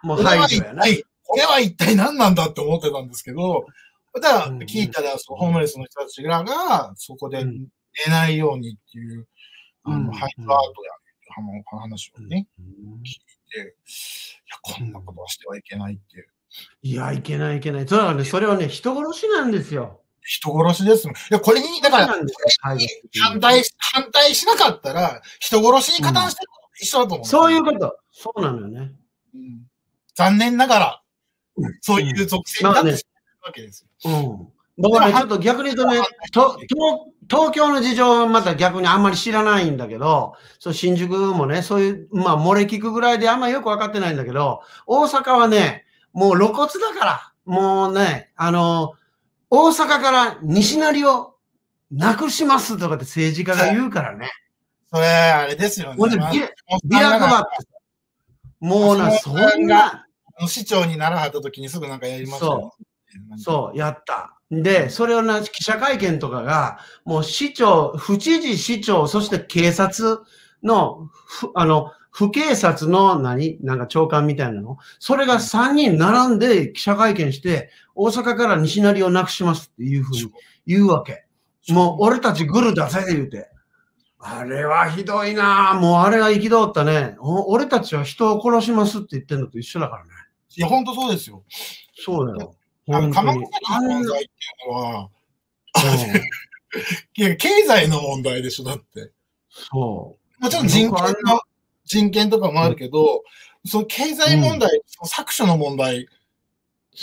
[0.03, 0.83] もうこれは一排除やな。
[0.83, 3.67] 体、これは一体何なんだって思ってたんですけど、
[4.15, 7.69] ただうん聞いたら、そのホームレスの人たちらが、そこでうん
[8.07, 9.27] 寝ないようにっていう、
[9.85, 10.93] あうんの、ハイドアートや、
[11.37, 12.67] あの話をね、うん
[13.03, 13.11] い
[13.59, 13.65] や、
[14.63, 16.27] こんなことはしてはいけないっていう。
[16.83, 17.89] いや、いけないいけない。
[17.89, 20.01] それはね、それはね、人殺しなんですよ。
[20.23, 21.17] 人殺しですもん。
[21.17, 27.27] いや、これに、だから、反対し、反対しなかったら、人殺しに加担してるのと一緒だと思う。
[27.27, 27.99] そういうこと。
[28.13, 28.93] そうなのよね。
[29.35, 29.71] うん
[30.15, 31.03] 残念ながら、
[31.81, 33.05] そういう属性になってし
[33.41, 34.11] まうわけですよ。
[34.11, 34.49] うん。
[34.77, 36.01] 僕はね、ちょっと逆に言うとね、
[36.31, 36.69] と東
[37.31, 48.95] 東京の事情はまた逆にあんまり知らないんだけど、そう新宿もね、そういう、まあ、漏れ聞くぐらいであんまりよく分かってないんだけど、大阪はね、もう露骨だから、もうね、あの、
[49.49, 51.35] 大阪から西成を
[51.93, 54.31] なくしますとかって政治家が言うからね。
[54.93, 55.97] それ、あれですよね。
[55.97, 56.41] ほんで、まあビ
[56.91, 57.81] ラ配ってさ
[58.59, 60.07] もうな、そんな、
[60.49, 62.75] 市長にならはった時にすぐなんかやりましたよ。
[63.37, 64.40] そう、やった。
[64.51, 70.19] で、それをな、記者会見とかが、もう市長、府知事、市長、そして警察
[70.63, 74.79] の、ふあの、府警察の何なんか長官みたいなの？
[74.99, 80.33] それが3人並んで記者会見して、大阪から西成をなくしますっていうふうに
[80.67, 81.25] 言うわけ。
[81.69, 83.49] もう俺たちグルだぜ、言うて。
[84.19, 87.15] あれはひどいなぁもうあれは憤ったね。
[87.21, 90.11] お俺たちは人を殺しますって言ってんのと一緒だからね。
[90.57, 91.45] いや、本当そうですよ。
[91.95, 92.57] そうだよ。
[92.89, 94.31] あの、鎌に倉の問題って
[94.67, 95.11] いうのは、うん
[97.17, 99.11] いや、経済の問題でしょ、だって。
[99.49, 100.43] そう。
[100.43, 101.41] もちろん人権の、
[101.85, 103.23] 人権とかもあるけど、
[103.67, 106.07] その経済問題、その搾取の問題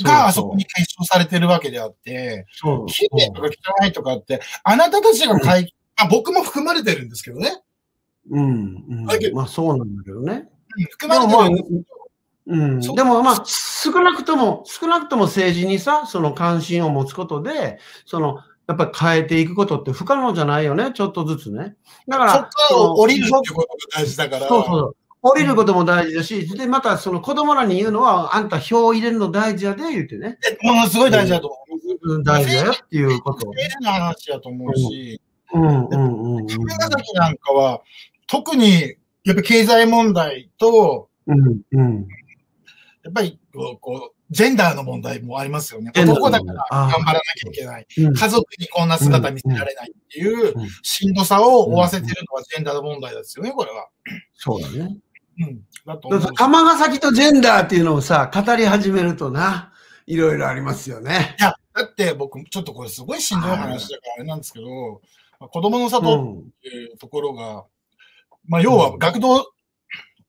[0.03, 3.49] があそこに解消されてるわけであって、そう綺麗とか
[3.83, 7.61] 汚いとかって、あなたたちが解、あ僕も含まれてるんですけどね。
[8.31, 9.29] うん、うんだけ。
[9.29, 10.33] どまあそうなんだけどね。
[10.33, 10.57] うん
[10.91, 11.96] 含まれてるんです
[12.49, 21.75] うん、でもまあ少なくとも、少なくとも政治にさ、その関心を持つことで、その、やっぱり変えていくことって不可能じゃないよね、ちょっとずつね。
[22.07, 24.47] だから、そっから降りるってことが大事だから。
[24.47, 24.95] そうそう。
[25.21, 30.37] 降りることも大事だし、で、またその子供らに言うのは、あんた票を入れるの大事やで、言うてね。
[30.61, 32.13] ものすごい大事だと思う。
[32.15, 33.53] うん大事だよっていうことを。
[33.53, 35.21] 経済の話だと思うし、
[35.53, 36.47] うんうんうんうん。
[36.47, 37.81] 神ヶ崎なんかは、
[38.27, 42.07] 特に、やっぱ経済問題と、うんうん。
[43.07, 45.91] やっぱりこう、こう、ジェンダーの問題もありますよね。
[45.95, 47.87] 男だから頑張らなきゃいけない。
[47.99, 53.87] うん家族にこんな姿見せられないっていううんしんどさを負わせてるのはジェンダーの問題ですよね、これは。
[54.33, 54.97] そうだね。
[55.39, 55.61] うん。
[55.85, 59.71] だと思崎とジェンダーっていうのをさ、語り始めるとな、
[60.05, 61.37] いろいろありますよね。
[61.39, 65.01] いや、だって僕、ちょっとこれすごいしんどい話だからあれなんですけど、
[65.39, 66.39] まあ子供のう里ん。
[66.39, 67.63] っていうところが、
[68.45, 69.45] まあ、要は学童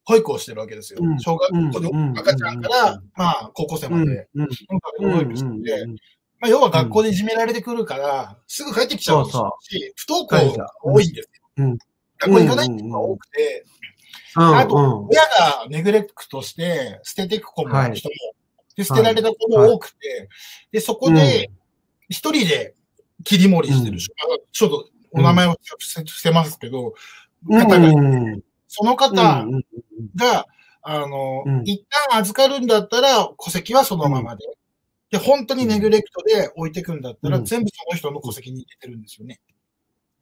[0.08, 1.00] 保育をしてるわけですよ。
[1.02, 1.20] うん。
[1.20, 2.18] 小学うん校でうん。
[2.18, 3.98] 赤ちゃんから、まあ、高校生うん。
[3.98, 4.26] まで、
[5.00, 5.86] 保育してて、
[6.40, 9.32] まあ、要は学校でいじめられてくるから、すぐ帰ってきちゃうし、
[9.96, 11.28] 不登校が多いんです
[11.58, 11.66] よ。
[11.66, 11.68] う。
[11.68, 11.78] ん。
[12.20, 13.66] 学校行かないっていうのが多くて、
[14.34, 14.56] うん。
[14.56, 15.08] あとうん。
[15.08, 17.94] 親がネグレクトして捨てていく子も、はい。
[17.94, 18.14] 人も、
[18.76, 20.30] で、捨てられた子も多くて、
[20.72, 21.50] で、そこで、
[22.08, 22.74] 一人で
[23.24, 26.94] 切り盛りしてるちょっとお名前を伏せますけど、
[27.46, 27.60] うん。
[27.60, 28.40] 方がうん。
[28.68, 29.62] その方うん
[30.16, 30.46] が、
[30.82, 34.44] あの、うん一旦預かるんだったら戸籍はそのままで。
[35.10, 39.40] で、本当にネグレクトで置いてくんだったら、うん全部その人の戸籍に入れてるんですよね。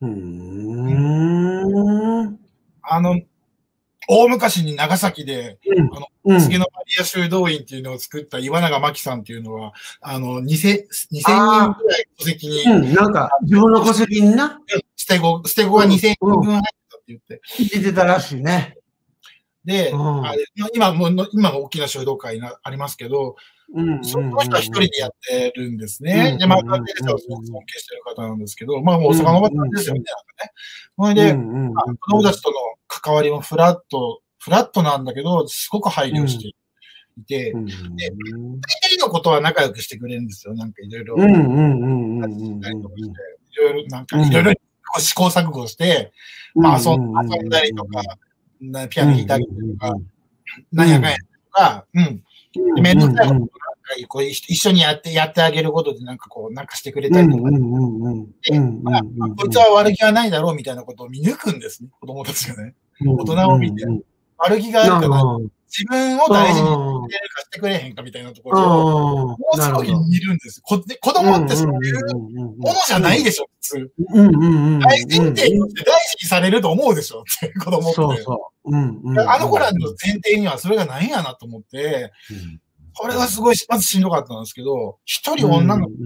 [0.01, 2.39] うん。
[2.83, 3.21] あの、
[4.09, 5.59] 大昔に長崎で、
[6.25, 6.41] うん。
[6.41, 11.23] 次のマリア修道院っていうのを作った岩永真紀さんっていうのは、あの、2000、2000人
[11.79, 12.95] ぐらい戸籍に、うん。
[12.95, 14.61] なんか、自分の戸籍にな、
[14.97, 17.41] 捨て子、捨て子が2000人分入ってたって言って。
[17.59, 18.77] 入れてたらしいね。
[19.67, 20.23] で、うん
[20.75, 23.37] 今もう、今が大きな修道会なありますけど、
[23.75, 24.05] うん。
[24.05, 26.31] その人は一人でやってるんですね。
[26.35, 30.03] うんで、まあ、関係者をすごく尊敬してる方なんですけど、まあ、もう大阪の方ですよね。
[30.99, 31.15] なんかね。
[31.15, 31.35] それで、
[32.01, 32.57] 子供たちとの
[32.87, 36.55] 関わりもフラット、フラットなんだけど、すごく配慮してい
[37.25, 37.67] て、うん。
[37.67, 37.73] 大
[38.91, 40.55] 体のことは仲良くしてくれるんですよ。
[40.55, 41.17] なんかいろいろ。
[41.17, 41.25] いろ
[43.71, 44.53] いろ、なんかいろいろ
[45.01, 46.13] 試行錯誤して、
[46.55, 47.13] まあ遊ん
[47.49, 48.01] だりとか、
[48.61, 49.95] なピアノ弾いたりとか、
[50.73, 52.23] なんやかんやとか、うん。
[52.75, 53.55] でめんどくさいことなんか
[54.09, 57.51] こう一緒にやって、やってあげることでなんかこう、なんかしてくれたりとか、
[58.83, 59.03] まあ
[59.37, 62.75] こいつは悪気はないだろうみたいなことを見抜くんですね、子供たちがね。
[63.05, 63.85] 大人を見て。
[64.39, 65.23] 悪気があるから、
[65.69, 66.69] 自分を大事に
[67.09, 73.93] してくれるかしてくれへんかみたいなところを、もうすごい見るんですこ子供ってそういうものじゃないでしょ、普通。
[74.13, 77.95] 大前提として大事にされると思うでしょって、子供って。
[77.95, 79.21] そうそう。
[79.27, 82.13] あの子らの前提にはそれがないんやなと思って、
[82.95, 85.97] これはすごい、まずしんどかったんですけど、一人女の子で、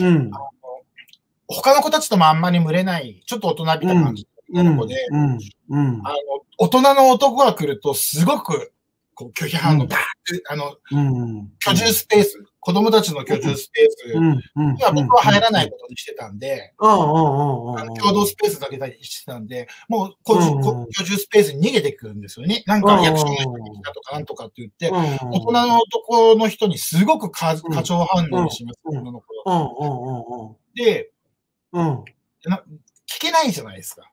[0.00, 0.30] うん、
[1.48, 5.34] 他の子たちともあんまり群れない、ちょっと大人びた感じの子で、あの、
[6.58, 8.72] 大人の男が来ると、すごく、
[9.18, 10.02] こう、拒否反応、バーっ
[10.38, 10.76] て、あの、
[11.58, 14.14] 居住スペース、子供たちの居住スペース。
[14.14, 17.76] には僕は入らないことにしてたんで、共
[18.14, 22.62] 同スペースだけだしてたんで、もう居住スペースに逃げてくるんですよね。
[22.66, 31.10] なんか役所の人が来たとかなんとかって言って、大人の男の人にすごく過剰反応をします、女の子で、
[31.74, 34.12] 聞けないじゃないですか。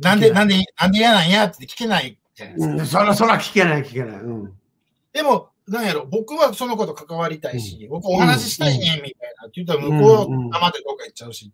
[0.00, 3.00] なんで、なんで、なんで嫌なんやって聞けないじゃないですか。
[3.00, 4.20] そらそら聞けない聞けない。
[5.12, 11.52] でも、なんやろ、僕はその子と関わりたいし、僕お話ししたいね、みたいなって言ったら向こうは黙ってどっか行っちゃうし、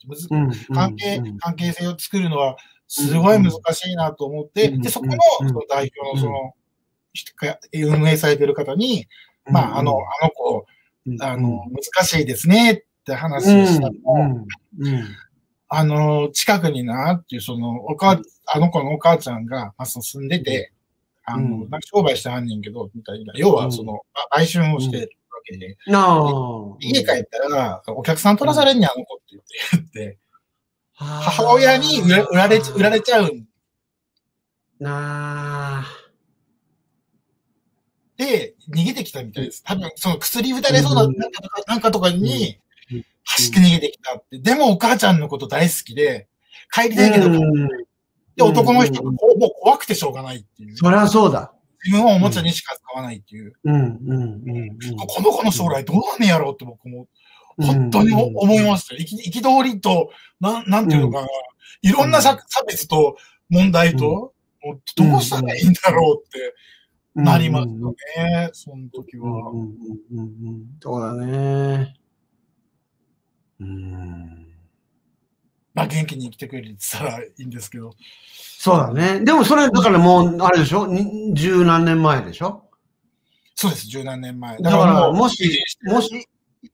[0.73, 2.57] 関係、関係性を作るのは
[2.89, 6.55] すごい難しいなと思って、で、そこのその代表のその、
[7.75, 9.07] 運営されてる方に、
[9.51, 10.67] まあ、あの、あの子、
[11.21, 13.93] あの、難しいですねって話をしたの
[15.69, 20.73] あの、近くになっていう、その、おか、あの子のお母ちゃんが、まあ、住んでて、
[21.27, 23.33] あの、なんか商売してはんねんけど、みたいな。
[23.37, 24.01] 要は、その、
[24.31, 25.77] 売春をしてるわけで。
[26.81, 29.37] 家帰ったら、お客さん取らされんねん、あの子って
[29.73, 30.19] 言って、
[30.95, 33.31] 母親に売られ、売られちゃう。
[34.79, 35.85] な
[38.17, 39.65] で、逃げてきたみたいです。
[39.65, 41.09] 多分、その薬打たれそうな、
[41.67, 42.61] なんかとかに、
[43.25, 44.39] 走って逃げてきたって。
[44.39, 46.29] でもお母ちゃんのこと大好きで、
[46.73, 47.31] 帰りたいけど、
[48.37, 49.19] で、男の人がもう
[49.61, 50.77] 怖くてしょうがないっていう。
[50.77, 51.53] そりゃそうだ。
[51.85, 53.53] 自分はおもちゃにしか使わないっていう。
[53.63, 57.07] この子の将来どうなんねやろうって僕も、
[57.59, 59.01] 本当に思いましたよ。
[59.01, 60.11] 憤りと、
[60.41, 61.29] なん、なんていうのかな。
[61.83, 63.17] いろんな差別と
[63.49, 64.35] 問題と、
[64.97, 66.55] どうしたらいいんだろうって
[67.15, 68.51] なりますよね。
[68.53, 69.53] その時は。
[70.83, 71.95] そうだね。
[73.61, 74.56] うん。
[75.77, 77.93] まあ元気に生きてくれるって言ったらいいんですけど。
[78.59, 79.21] そうだね。
[79.21, 80.89] でもそれ、だからもう、あれでしょ？
[81.35, 82.65] 十何年前でしょ？
[83.55, 84.57] そうです、十何年前。
[84.59, 86.27] だから、もし、もし、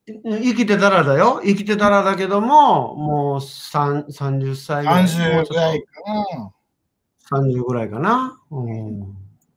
[0.07, 1.41] 生きてたらだよ。
[1.45, 5.05] 生きてたらだけども、もう三30歳ぐらい。
[5.05, 6.01] 30ぐらいか
[7.31, 7.39] な。
[7.39, 8.41] 30ぐらいかな。
[8.51, 9.17] うん。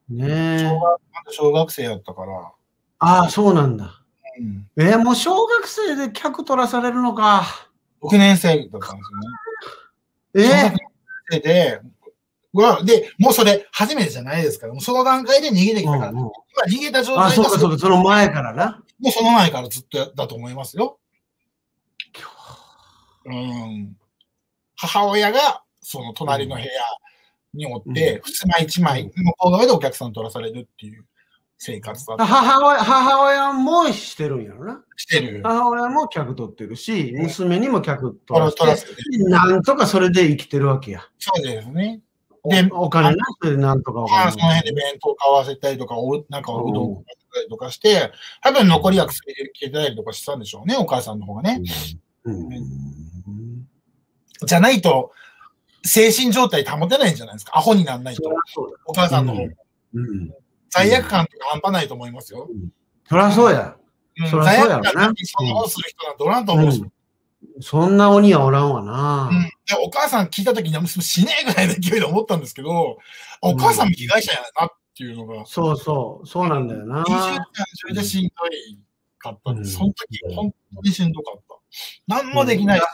[0.09, 0.99] ね小学
[1.33, 2.51] 小学生やったから。
[2.99, 4.01] ああ、そうなんだ。
[4.39, 7.69] うん、えー、もう小学生で客取らされるのか。
[8.09, 9.03] 6年生だったんで
[10.33, 10.73] すよね。
[11.31, 11.81] えー、で、
[12.53, 16.31] は、で、もうそれ初めてじゃないですから、もうその段階で逃げてきたから、うんうん、
[16.67, 18.83] 今逃げた状態あ、そうかそうか、その前からな。
[18.99, 20.99] もうその前からずっとだと思いますよ。
[23.25, 23.97] うん。
[24.75, 26.67] 母親が、その隣の部屋
[27.53, 31.05] におって、ふすま1枚、向こう側でお客さん取らされるっていう
[31.57, 32.25] 生活だった。
[32.25, 34.83] 母親、母親もしてるんやろな。
[34.95, 35.41] してる。
[35.43, 38.95] 母親も客取ってるし、娘にも客取らせて、
[39.29, 41.01] なんとかそれで生きてるわけや。
[41.17, 42.01] そうですね。
[42.47, 44.31] で、お金なくてなんとかお金。
[44.31, 47.01] その辺で弁当買わせたりとか、おなんかうどん買わ
[47.33, 51.61] せたりとかして、多分残りは薬入れたりとかしたんでしょうね、お母さんの方がね。
[54.45, 55.11] じゃないと、
[55.83, 57.57] 精神状態保てないんじゃないですか。
[57.57, 58.23] アホにならないと。
[58.85, 59.53] お母さんの方が。
[60.75, 62.49] 罪悪感とか半端ないと思いますよ。
[63.07, 63.75] そりゃそうや。
[64.29, 66.71] そ罪悪感にそんなことする人なんておらんと思う？
[66.71, 66.83] し。
[67.61, 69.29] そんな鬼はおらんわな。
[69.31, 69.49] うん、で
[69.81, 72.97] お母さん聞いたときに、死ねえぐらいの勢いで思ったんですけど、
[73.41, 75.45] お母さんも被害者やなっていうのが。
[75.45, 77.03] そうそう、そうなんだよな。
[77.03, 77.39] 20年
[77.73, 78.79] それでしんどい
[79.19, 81.55] かったんで、その時本当にしんどかった。
[82.07, 82.85] 何もできないし。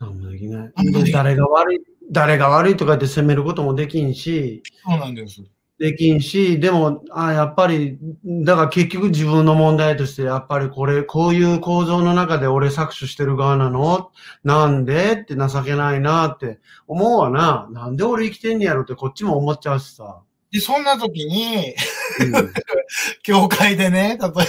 [0.00, 0.72] 何もできない。
[1.12, 4.62] 誰が悪い、誰が悪いとかって責めることもできんし。
[4.84, 5.42] そうなんです。
[5.78, 14.10] できんし、でも、あやっぱり、だから結局自分の問題として、やっぱりこれ、こういう構造の中で俺搾取してる側なの？
[14.42, 15.12] なんで？
[15.12, 17.68] って情けないなって思うわな。
[17.70, 18.82] なんで俺生きてんねやろ？
[18.82, 20.22] ってこっちも思っちゃうしさ。
[20.50, 21.74] で、そんな時に、
[22.20, 22.52] うん、
[23.22, 24.44] 教会でね、例えば、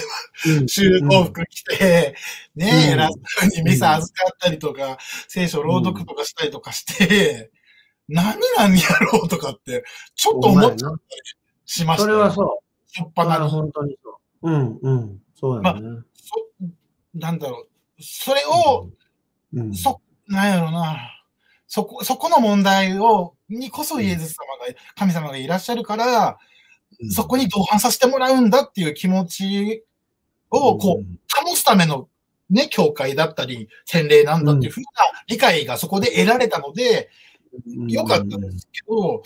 [0.67, 2.15] 修道服着て、
[2.55, 3.15] うん、ね、偉そ
[3.45, 4.97] うにミサ預かったりとか、
[5.27, 7.51] 聖書朗読とかしたりとかして、
[8.07, 8.81] 何なんや
[9.11, 9.83] ろうとかって、
[10.15, 10.99] ちょっと思っちゃったり
[11.65, 12.89] しました、それはそう。
[12.89, 14.51] しょっぱな本当にそう。
[14.51, 15.21] うんうん。
[15.35, 15.81] そうだね。
[15.81, 16.35] まあ、そ
[17.13, 17.67] なんだろう。
[17.99, 18.89] それを、
[19.53, 20.97] うん、そ、なんやろうな。
[21.67, 26.37] そこ、そこの問題を、にこそイエズ様が、神様がいらっしゃるから、
[27.01, 29.83] うん、そこに同伴させてもらうんだっていう気持ち
[30.49, 32.07] を、こう、保つための
[32.49, 34.87] ね、教会だったり、洗礼なんだっていうふうな
[35.27, 37.09] 理解がそこで得られたので、
[37.87, 39.23] 良かったんですけど、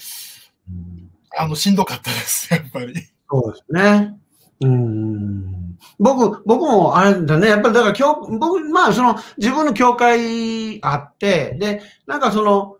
[1.37, 2.93] あの、しんどかったです、やっぱり。
[3.29, 4.17] そうですね。
[4.61, 5.77] うん。
[5.99, 12.77] 僕、僕もあれだね、やっぱりだから今日、僕、まあその自分の教会あって、で、なんかその、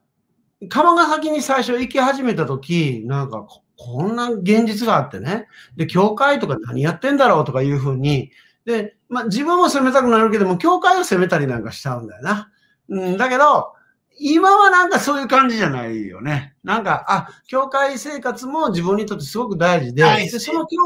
[0.69, 8.31] 釜ヶ崎に最初行き始めた時、なんかこんな現実があってね、で、教会とか何やってんだろうとかいうふうに、
[8.65, 12.51] で、まあ自分も責めたくなるけども、教会を責めたりなんかしちゃうんだよな。
[12.89, 13.73] うん、だけど、
[14.17, 16.55] 今はなんかそういう感じじゃないよね。
[16.63, 20.77] なんか、あ、教会生活も自分にとってすごく大事で、でその教、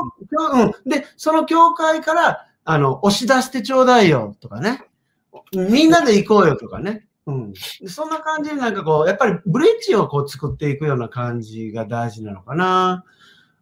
[0.53, 4.83] うん、で、その教会から、あの、押し出してちょうだいよとかね。
[5.53, 7.05] みんなで行こうよとかね。
[7.27, 7.53] うん。
[7.87, 13.03] そんな感じでなんかこう、やっぱりブリッジをこう作っていくような感じが大事なのかな。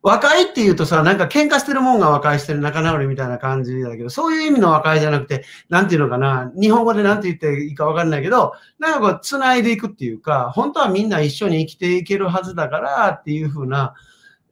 [0.05, 13.93] 和解って言うとさ、なんか喧嘩してるもんが和解してる仲直りみたいな感じだけど、そういう意味の和解じゃなくて、なんていうのかな、日本語でなんて言っていいかわかんないけど、なんかこう、繋いでいくっていうか、本当はみんな一緒に生きていけるはずだからっていうふうな、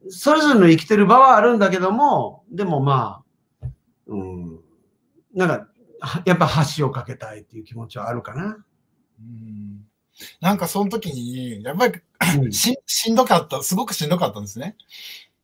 [0.08, 3.22] それぞれの生きてる場はあるんだけども、でもま
[3.62, 3.66] あ、
[4.06, 4.58] うん、
[5.34, 5.68] なんか、
[6.24, 8.56] やっぱ橋を架けたいっていう気持ちはあるかな。
[9.20, 9.82] うん
[10.40, 14.76] なんかその時に、やっぱりし しんどかった、すごくしんどかったんですね。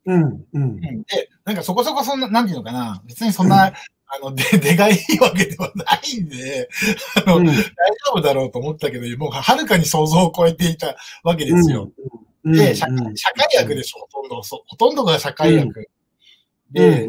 [0.05, 0.79] うん、うん。
[0.79, 6.69] で、なんかそこそこそんな、なんていうのかな、別にそんな、うん、あの、で、でがいいわけではないんで、
[7.25, 7.63] あの、うん、大丈
[8.13, 11.91] 夫だろうと思ったけど、もうはるかに想像を超えていたわけですよ。
[12.43, 12.95] うん、で、社会
[13.53, 15.89] 役でしょ、ほとんど、ほとんどが社会役。
[16.71, 17.07] で、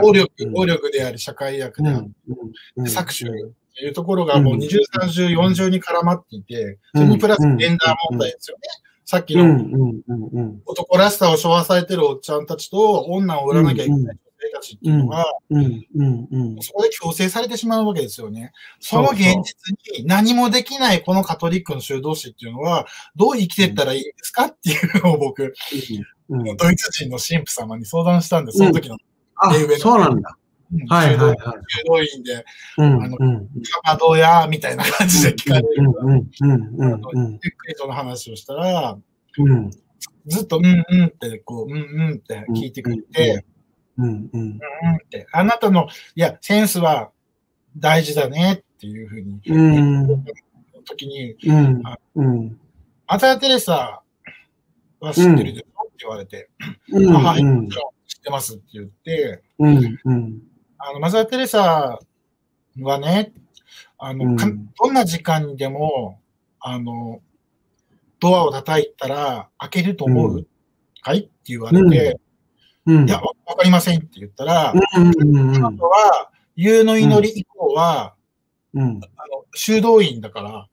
[0.00, 2.10] 暴力、暴力であり、社会役である。
[2.78, 8.62] 搾取っていうところがもう20、30、40に絡まっていて、それにプラスジェンダー問題ですよね。
[9.08, 9.44] さっきの
[10.66, 14.18] 男らしさを昭和されてるおっちゃんたちと女を売らなきゃいけない女性
[14.52, 15.24] たちっていうのが、
[16.60, 18.50] そこで強制されてしまうわけですよね。
[18.80, 25.54] その現実に何もできないこのカトリックの修道士っていうのは、どう生きていったらいいんですかっていうのを僕、
[26.58, 28.96] ドイツ人の神父様に相談したんです、その時の。
[29.36, 30.36] あ、そうなんだ。
[30.88, 31.36] はいはいはい。
[31.68, 32.44] 修道院で、
[32.78, 33.24] あの、か
[33.84, 35.68] まどや、みたいな感じで聞かれる。
[36.40, 38.98] ゆっくりとの話をしたら、
[40.26, 43.44] ずっと、うんうんって、こう、うんうんって聞いてくれて、
[43.98, 44.50] うんうんうん。
[44.50, 44.58] っ
[45.08, 47.10] て、あなたの、いや、センスは
[47.76, 50.24] 大事だねっていうふうに、言っ
[50.84, 51.36] た時に、
[53.06, 54.02] アザー・テレサ
[55.00, 56.48] は知ってるでしょって言われて、
[56.90, 57.42] はい、
[58.08, 59.42] 知ってますって言って、
[60.78, 61.98] あの、マザー・テレサ
[62.80, 63.32] はね、
[63.98, 66.20] あの、うん、どんな時間にでも、
[66.60, 67.20] あの、
[68.20, 70.46] ドアを叩いたら開けると思う、うん、
[71.02, 72.20] はいって言われて、
[72.86, 78.14] うん、いや、わかりませんって言ったら、彼女は、夕の祈り以降は、
[78.74, 78.96] あの、
[79.54, 80.68] 修道院だから、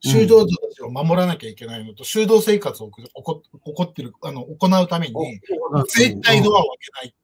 [0.00, 5.40] 修道女たちを守らなきゃいけないのと、修道生活を起こ起こってる、あの、行うために、
[5.88, 7.14] 絶対ドアを開けない。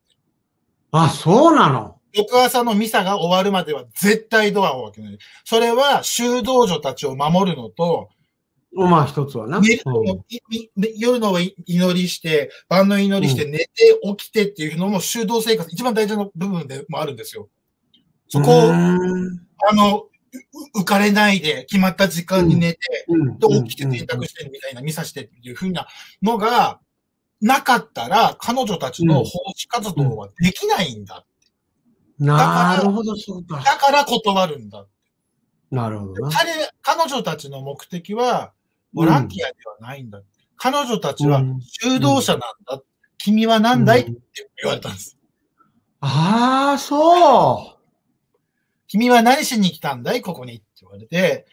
[0.93, 1.97] あ、そうなの？
[2.13, 5.19] 翌朝のミサが終わるまでは絶対ドアを開けない。
[5.45, 8.11] それは修道女たちを守るのと、
[8.75, 9.61] まあ一つはな。
[10.97, 13.69] 夜の祈りして、晩の祈りして、寝て
[14.17, 17.49] 起きてっていうのも修道生活、一番大事な部分でもあるんですよ。
[18.29, 20.07] そこを、あの、
[20.75, 22.79] 浮かれないで、決まった時間に寝て、
[23.09, 25.87] で、起きて洗濯してみたいな、ミサしてっていうふうな
[26.23, 26.81] のが、
[27.43, 31.27] なかったら、彼女たちの奉仕活動はできないんだ。
[32.19, 33.57] なるほど、そうか。
[33.59, 34.87] だから断るんだ。
[35.71, 36.53] なるほど彼、
[36.83, 38.53] 彼女たちの目的は、
[38.93, 40.19] ボランティアではないんだ。
[40.19, 40.25] うん、
[40.57, 42.75] 彼女たちは修道者なんだ。
[42.75, 42.83] うん、
[43.19, 44.13] 君は何だい、って
[44.63, 45.17] 言われたんです。
[46.01, 47.79] ああ、そう。
[48.87, 50.21] 君は何しに来たんだい？
[50.21, 51.47] ここにって言われて、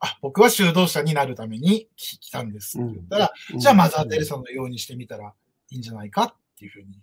[0.00, 5.34] あ、僕は修道者になるために来たんですって言ったら、じゃあマザー・テレサのようにしてみたら
[5.70, 7.00] いいんじゃないかっていうふうに、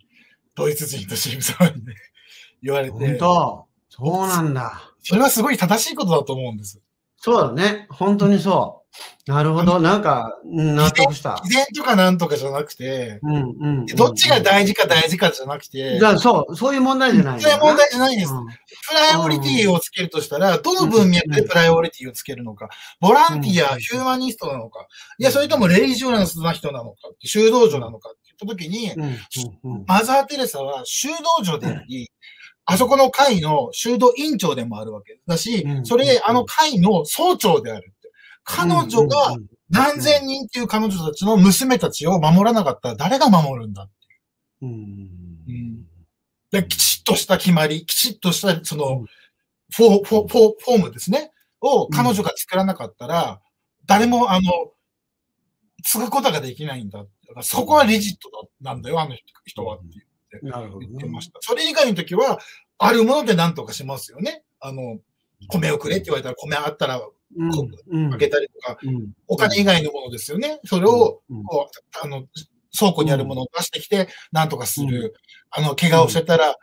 [0.56, 1.94] ドイツ人と神父様にね、
[2.64, 2.92] 言われて。
[2.92, 3.66] 本当？
[3.90, 4.90] そうなんだ。
[5.02, 6.80] それはすごい正しいことだと思うんです。
[7.18, 7.86] そうだね。
[7.90, 8.84] 本当にそう。
[9.26, 9.80] なるほど。
[9.80, 11.40] なんか、うん納得した。
[11.42, 17.40] 自然とかなんとかじゃなくて、うんうんうんどっちが大事か大事かじゃなくて、じゃあそう、そういう問題じゃない。
[17.40, 18.32] それは問題じゃないんです。
[18.32, 22.68] うんプライオリティをつけるとしたら、どの文脈でプライオリティをつけるのか、
[23.00, 24.86] ボランティア、うんヒューマニストなのか、
[25.18, 29.16] いや、それともレイジョナスな人なのか、修道女なのかって言ったときに、うんうん
[29.64, 32.10] うんマザー・テレサは修道女であり、
[32.66, 38.10] あそこの会の修道院長でもあるわけだしう、んそれ、あの会の総長であるって。
[38.44, 39.36] 彼女が
[39.70, 43.88] 何千人っていう彼女たちの娘たちを守らなかったら誰が守るんだ
[44.62, 44.66] う。
[44.66, 45.86] んうん。
[46.50, 49.06] できちっとした決まり、きちっとした、その、うん。
[49.72, 51.32] フォー、フォー、フォー、フォームですね。
[51.60, 53.40] を彼女が作らなかったら、
[53.86, 54.42] 誰も、あの、
[55.82, 57.00] 継ぐことができないんだ。
[57.00, 60.06] だからそこは legit だなんだよ、あの人はってなる
[60.42, 61.38] ほど言ってました。
[61.40, 62.38] それ以外の時は、
[62.78, 64.42] あるもので何とかしますよね。
[64.60, 64.98] あの、
[65.48, 69.12] 米をくれって言われたら、米あったらあげたりとか、うん。
[69.26, 70.60] お金以外のものですよね。
[70.64, 71.44] それを、うん。
[71.44, 72.24] こう、あの、
[72.76, 75.14] 倉庫にあるものを出してきて、何とかする。
[75.50, 76.56] あの、怪我をしてたら、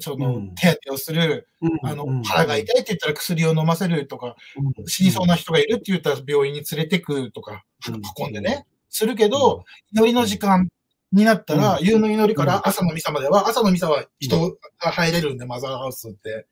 [0.00, 1.48] そのうん、手当てをする。
[1.60, 1.78] うん。
[1.82, 4.86] あのうん、腹が痛いって言ったら薬を飲ませるとか、うん。
[4.86, 8.02] 死にそうな人がいるって言ったら病院に連れてくとか、うん。
[8.18, 8.64] 運んでね。
[8.90, 10.68] するけど、祈りの時間
[11.12, 12.48] になったら、う夕の祈りかうん。
[12.48, 16.46] ら朝のミサまでは、朝のミサは人が入れるんで、マザーハウスって。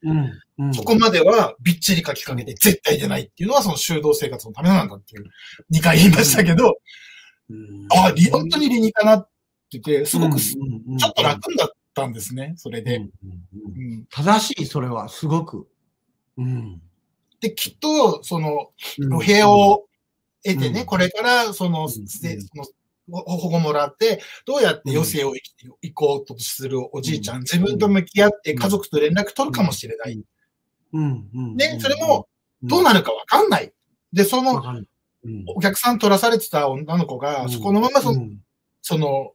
[0.72, 5.24] そこまではびっちり書きかけて絶対出ないっていうのはその修道生活のためなんだっていう、
[5.72, 6.78] 2回言いましたけど、
[7.50, 7.86] うん。
[7.92, 9.28] あ、理本当に理にかなっ
[9.70, 13.06] てて、すごくちょっと楽だったんですね、それで。
[14.10, 15.68] 正しい、それは、すごく。
[16.38, 16.80] うん。
[17.40, 19.14] で、きっと、その、うん。
[19.14, 19.86] お部屋を
[20.44, 20.86] 得てね、うん。
[20.86, 22.70] これから、その、その、ほ
[23.10, 27.42] 保護もらって、どうやって余生を生きていこうとするおじいちゃん、うん。
[27.42, 30.20] 自分と向き合って家族と連絡取るかもしれない。
[30.92, 31.28] うん。
[31.34, 31.56] うん。
[31.56, 32.28] ね、それも、
[32.62, 33.72] どうなるかわかんない。
[34.12, 34.62] で、その、
[35.54, 37.50] お客さん取らされてた女の子が、うん。
[37.50, 38.38] そこのままその、うん。
[38.82, 39.32] その、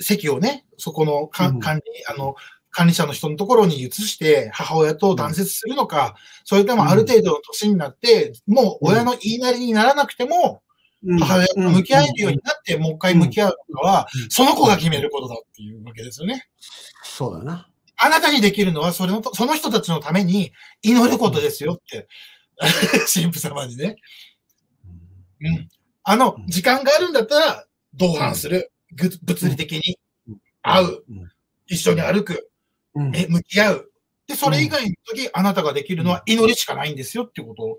[0.00, 2.34] 席をね、そこの管理、あの、
[2.70, 10.73] 管理者の人のところに移して、母親と断絶するのか、それともある程度の年になって、もう親の言いなりにならなくても、うん
[11.18, 16.46] 母親と向き合えるようになって、もう一回向き合うのかはうん、その子が決めることだっていうわけですよね。
[17.02, 17.68] そうだな。
[17.96, 20.52] あなたにできるのは、それの、その人たちのために
[20.82, 22.08] 祈ることですよって、
[23.12, 23.96] 神父様にね。
[25.40, 25.68] うん。
[26.02, 28.72] あの、時間があるんだったら、同伴する。
[28.96, 29.98] ぐ物理的に
[30.62, 31.04] 会う。
[31.66, 32.50] 一緒に歩く。
[32.94, 33.16] うん。
[33.16, 33.90] え、向き合う。
[34.26, 37.78] で、それ以外の時、あなたができるのは祈りしかないんですよってことを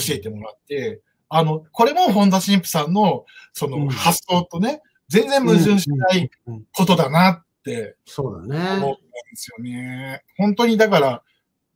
[0.00, 1.00] 教えてもらって、
[1.34, 6.30] あの、これも本田神父さんの、そうんの発想とね、全然矛盾しない
[6.74, 8.98] ことだなってそうだ思ったんね。
[9.30, 10.22] ですよね。
[10.36, 11.22] 本当にだから、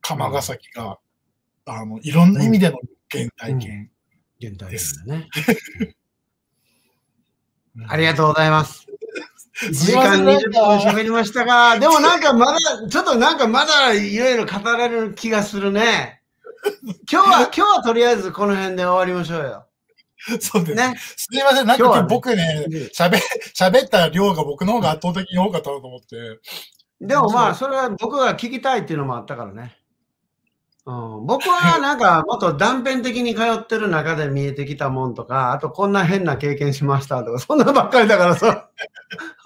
[0.02, 0.98] 釜ヶ崎が、
[1.64, 2.78] あの、いろんな意味での
[3.10, 3.90] 原体験。
[4.38, 5.26] ですだね。
[5.78, 5.96] うん
[7.88, 8.86] ありがとうございます。
[9.62, 12.58] 1時間20んなんか分喋りましたが、でもなんかまだ、
[12.88, 16.15] ちょっとなんかまだいろいろ語られる気がするね。
[17.10, 19.66] 今日は、今日はとりあえずこの辺で終わりましょうよ。
[20.40, 20.74] そうです。
[20.74, 20.94] ね。
[20.98, 21.66] すみません。
[21.66, 23.18] なんか僕ね、喋、
[23.54, 26.40] 喋った量が僕の方が圧倒的に多かったなと思って。
[27.00, 29.76] でもまあ、それは僕が聞きたいっていうのもあったからね。
[30.86, 38.68] うん、僕はなんか もっと断片的に通ってる中で見えてきたもんとか、あとこんな変な経験しましたとか、そんなばっかりだからさ。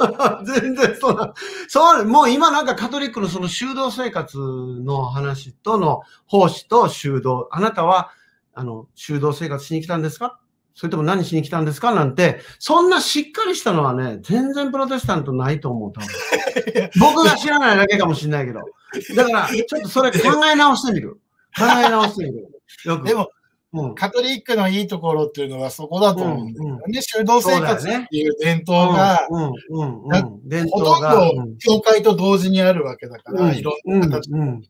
[0.44, 1.32] 全然そんな、
[1.68, 8.10] そう、もう今なんかカトリックのその修道生活の話との奉仕と修道、あなたは
[8.54, 10.38] あの修道生活しに来たんですか？
[10.74, 11.92] それとも何しに来たんですか？
[11.94, 16.90] なんて、そんなしっかりしたのはね、全然プロテスタントないと思う、多分。
[16.98, 18.60] 僕が知らないだけかもしれないけど。
[19.14, 21.20] だから、ちょっとそれ考え直してみる。
[21.56, 22.48] 考え直してみる。
[22.84, 23.06] よく。
[23.06, 23.28] でも、うん、
[23.94, 26.82] カトリックのいいところっていうのはそこだと思うんだよね。
[26.86, 27.02] うん。
[27.02, 29.52] 修道生活っていう伝統が、ほ。
[29.70, 33.56] とんど教会と同時にあるわけだから、うん。
[33.56, 34.62] いろんな形の,、うん。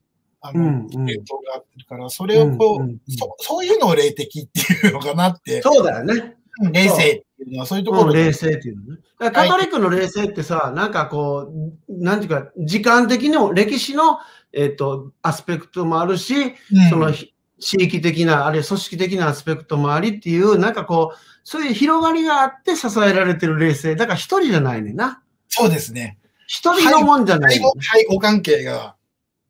[0.42, 0.66] あのうん。
[0.66, 1.06] うん。
[1.06, 2.90] 伝統があってるから、それをこう、うん。
[2.90, 2.98] うん。
[3.08, 6.36] そ、そういうのを霊的っていうのかなって、そうだよね。
[6.72, 8.20] 霊性っていうのはそういうところで。
[8.20, 9.00] うん冷静っていうのね。
[9.32, 11.50] カトリックの冷静ってさ、なんかこ
[11.88, 14.18] う、なんていうか、時間的にも歴史の、
[14.52, 16.52] えっ、と、アスペクトもあるし、うん。
[16.90, 23.96] そのひ地域的な、あるいは組織的なアスペクトもありっていう、なんかこう、そういう広がりがあって支えられてる冷静。
[23.96, 25.22] だから一人じゃないねんな。
[25.48, 26.18] そうですね。
[26.46, 28.96] 一人のもんじゃない、介護介護関係が、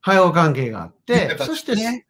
[0.01, 2.07] 配応関係があって、形そして、ね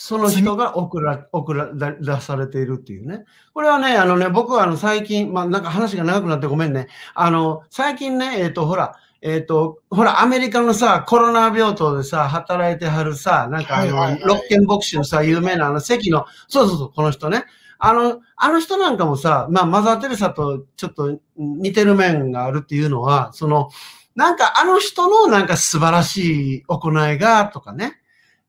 [0.00, 3.24] その人が送ら、送ら出されているっていうね。
[3.52, 6.86] これはね、あのね、僕はあの最近、まあなんか話が長くなってごめんね。
[7.14, 17.44] あの、最近ね、えっ、ー、と、ほら、えっ、ー、と、ほら、アメリカのさ、コロナ病棟でさ、働いてはるさ、なんかあの、はいはいはい、ロッケン牧師のさ、有名なあの、席の、そうそうそう、この人ね。
[17.78, 23.70] あの、あの人なんかもさ、まあ、マザー・テレサとちょっと似てる面があるっていうのは、その、
[24.14, 28.00] なんかあの人のなんか素晴らしい行いが、とかね。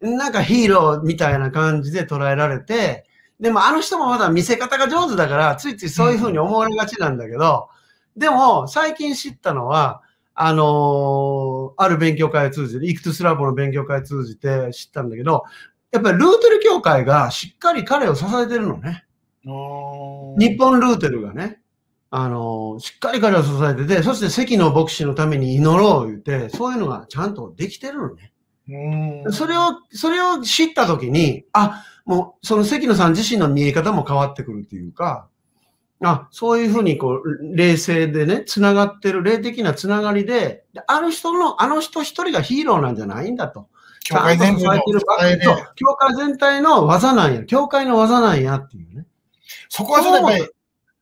[0.02, 3.06] なんかヒーローみたいな感じで捉えられて、
[3.40, 7.70] でもあの人もまだ見せ方が上手だから、ついついそういうふうに思われがちなんだけど、
[8.18, 10.02] でも最近知ったのは、
[10.42, 15.44] あのー、ある勉強会を通じて、イクトゥスラボの勉強会を通じて知ったんだけど、
[15.92, 19.06] やっぱりルーテル協会がしっかり彼を支えてるのね。
[19.44, 21.60] 日本ルーテルがね、
[22.10, 28.32] あのー、しっかり彼を支えてて、そして関の牧師のために祈ろう言って、そういうのがちゃんとできてるのね。
[29.32, 35.28] それを、それを知ったときに、あ、もう、その関野さん自身の見え方も変わってくるっていうか、
[36.02, 43.68] あ、そういうふうにこう、冷静でね、繋がってる、霊的な繋がりで、ある人の、あの人一人がヒーローなんじゃないんだと。
[44.06, 44.82] 教会全体の
[45.76, 47.44] 教会全体の技なんや。
[47.44, 49.06] 教会の技なんやっていうね。
[49.68, 50.50] そこはちょっとやっぱり、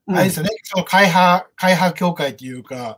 [0.10, 2.98] あれですよね、その会派、会派教会っていうか、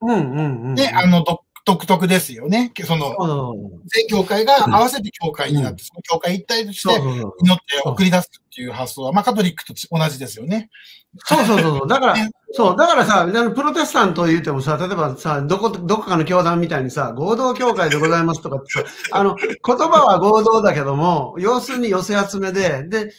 [0.00, 1.24] うんうんうん、で、あの、
[1.66, 2.72] 独特ですよね。
[2.84, 3.54] その、
[3.86, 10.70] 全教会が合わせて教会になって、その教会一体として祈って送り出すっていう発想は、まあ、カトリックと同じですよね。
[11.18, 11.88] そうそうそう。
[11.88, 12.14] だから、
[12.52, 23.12] そう、だからさ、プロテスタント言うてもさ、例えばさ、どこ、どこかの教団みたいにさ、合同教会でございますとかってさ、 あの、言葉は合同だけども、要するに寄せ集めで、で、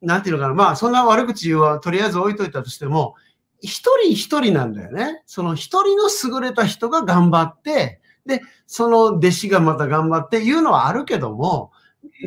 [0.00, 3.14] なんていうのかな、まあ、そんな悪口はとりあえず置いといたとしても、
[3.60, 5.22] 一人一人なんだよね。
[5.24, 11.70] その一人の優れた人が頑張って、で、その弟子がまた頑張っていうのはあるけども、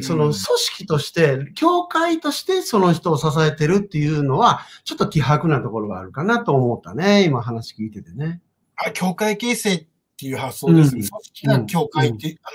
[0.01, 7.23] その組織として、教会としてその人を支えてるっていうのは、ちょっと希薄なところがあるかなと思ったね。
[7.23, 8.41] 今話聞いててね。
[8.75, 9.87] あ、教会形成
[10.17, 11.07] っていう発想ですね。
[11.07, 12.49] 組織が教会って、うん、あ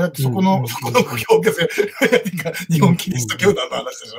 [0.00, 1.52] の、だってそこの、うん、そこの教会、
[2.68, 4.16] 日本キリスト教団の話でし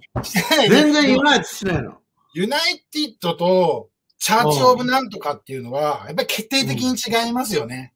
[0.68, 1.94] 全然 unite してないの。
[2.34, 3.88] United と
[4.20, 7.92] Church of なんとかっていうのは、やっぱり決定的に違いますよね。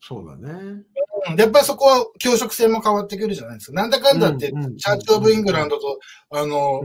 [0.00, 0.82] そうだね。
[1.36, 3.72] やっぱりそこは教職性も変わってくるじゃないですか。
[3.74, 5.98] なんだかんだって、チャーチオブイングランドと、
[6.30, 6.80] あの、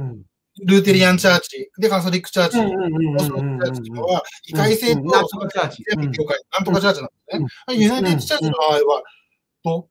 [0.63, 7.75] ルーテリアンチャーチ、で、カソリックチャーチ、モスコチャーチとは、異界性と、なんとかチャーチ、教会、なんとかチャーチなんですね。
[7.83, 9.03] ユナイテッドチャーチの場合は、
[9.63, 9.89] と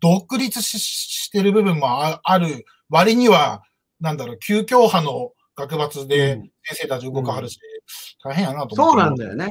[0.00, 1.86] 独立してる部分も
[2.22, 3.62] ある割には、
[4.00, 7.58] なんだろう、旧教派の学閥で先生たち動かはるし、
[8.22, 8.76] 大変やなと思って。
[8.76, 9.50] そうなんだよね。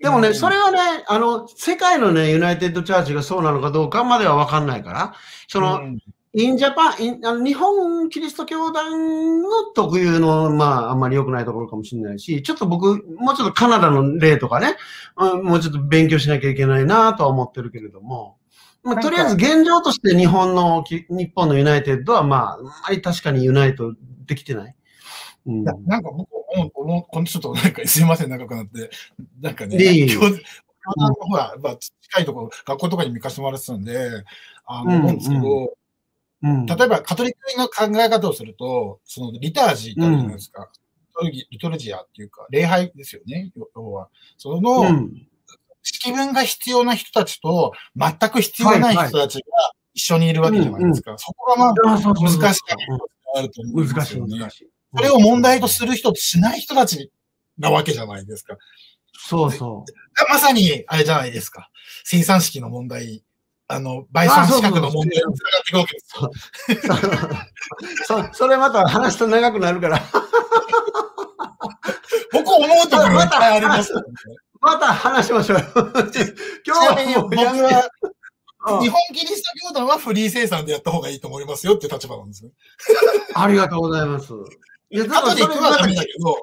[0.00, 5.14] でもね、それはね、あの、世界のね、 United Church がそうなのかどうかまではわかんないから、
[5.48, 5.80] その、
[6.36, 14.76] in Japan、あの日本キリスト教団の特有の、まあ、あんまり良くないところかもしれないし、ちょっと僕、もうちょっとカナダの例とかね、
[15.16, 18.36] うん、もうちょっと勉強しなきゃいけないなとは思ってるけれども、
[18.82, 23.94] まあ、とりあえず現状として日本の、日本の United は、まあ、あまり確かに unite
[24.26, 24.74] できてない。
[25.46, 26.28] うん、なんか僕、
[26.72, 28.90] この、ちょっとなんかすいません、長くなって。
[29.40, 30.30] なんかね、教団
[30.96, 34.24] のほら、まあ、近いところ、学校とかに見かせてもらってたんで、
[34.66, 35.74] あの、思うんですけど、
[36.42, 40.70] うん、例えばカトリックの考え方をすると、そのリタージーってあるじゃないですか。
[41.20, 44.08] うん、リトルジアっていうか、礼拝ですよね、要は。
[44.36, 45.26] その、うん、
[45.82, 49.42] 式文が必要な人たちと、全く必要ない人たちが
[49.94, 51.16] 一緒にいるわけじゃないですか。
[51.16, 52.60] そこがまあ、難しい
[53.36, 54.38] あると思うんですよね。
[54.38, 54.68] 難しい。
[54.96, 57.10] それを問題とする人としない人たち
[57.58, 58.56] なわけじゃないですか。
[59.12, 59.90] そうそう。
[60.30, 61.70] まさに、あれじゃないですか。
[62.04, 63.24] 生産式の問題、
[63.68, 66.18] あの、倍算資格の問題につながっていくわけです
[68.06, 68.28] よ。
[68.30, 70.02] そ それまた話と長くなるから。
[72.32, 74.02] 僕思うところいっぱいあります、ね、
[74.60, 75.58] また話しましょう。
[76.66, 77.88] 今日は僕は、
[78.80, 82.50] 日本キリスト教団はフリー生産でやった方がいいと思いますよっていう立場なんですね。
[83.34, 84.32] ありがとうございます。
[84.90, 86.36] いや、カトリックはダメだけど。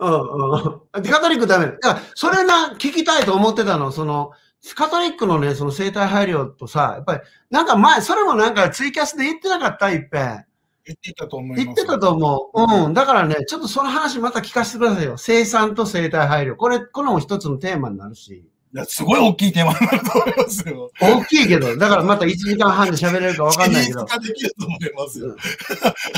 [0.00, 1.02] うんうん。
[1.04, 1.66] カトリックダメ。
[1.66, 3.92] いや、それな、聞きたいと思ってたの。
[3.92, 4.32] その、
[4.74, 7.20] カトリックのね、その生体配慮とさ、やっぱり、
[7.50, 9.90] なんか前、それもなんかツイキャスで言ってなかった？
[9.90, 10.44] いっぺん。
[10.84, 11.64] 言ってたと思います。
[11.64, 12.86] 言ってたと思う。
[12.86, 12.94] うん。
[12.94, 15.16] だからね、ちょっとその話また聞かせてくださいよ。
[15.16, 16.56] 生産と生態配慮。
[16.56, 18.44] これ、この一つのテーマになるし。
[18.74, 20.90] いや、すごい大きいテーマになると思いますよ。
[20.98, 24.00] 大きいけど、だからまた1時間半で喋れるか分かんないけど。
[24.00, 25.36] 1時間できると思いますよ。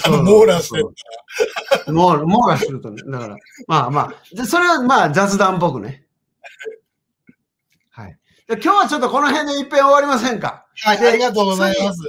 [0.05, 1.93] あの、 網羅してたら。
[1.93, 3.03] もう、もうがするとね。
[3.05, 3.37] だから、
[3.67, 6.07] まあまあ、でそれはまあ雑談っぽくね。
[7.91, 8.17] はい。
[8.47, 12.01] で今日はちょっとこの辺で一遍終わりませんかはい、でありがとうございます。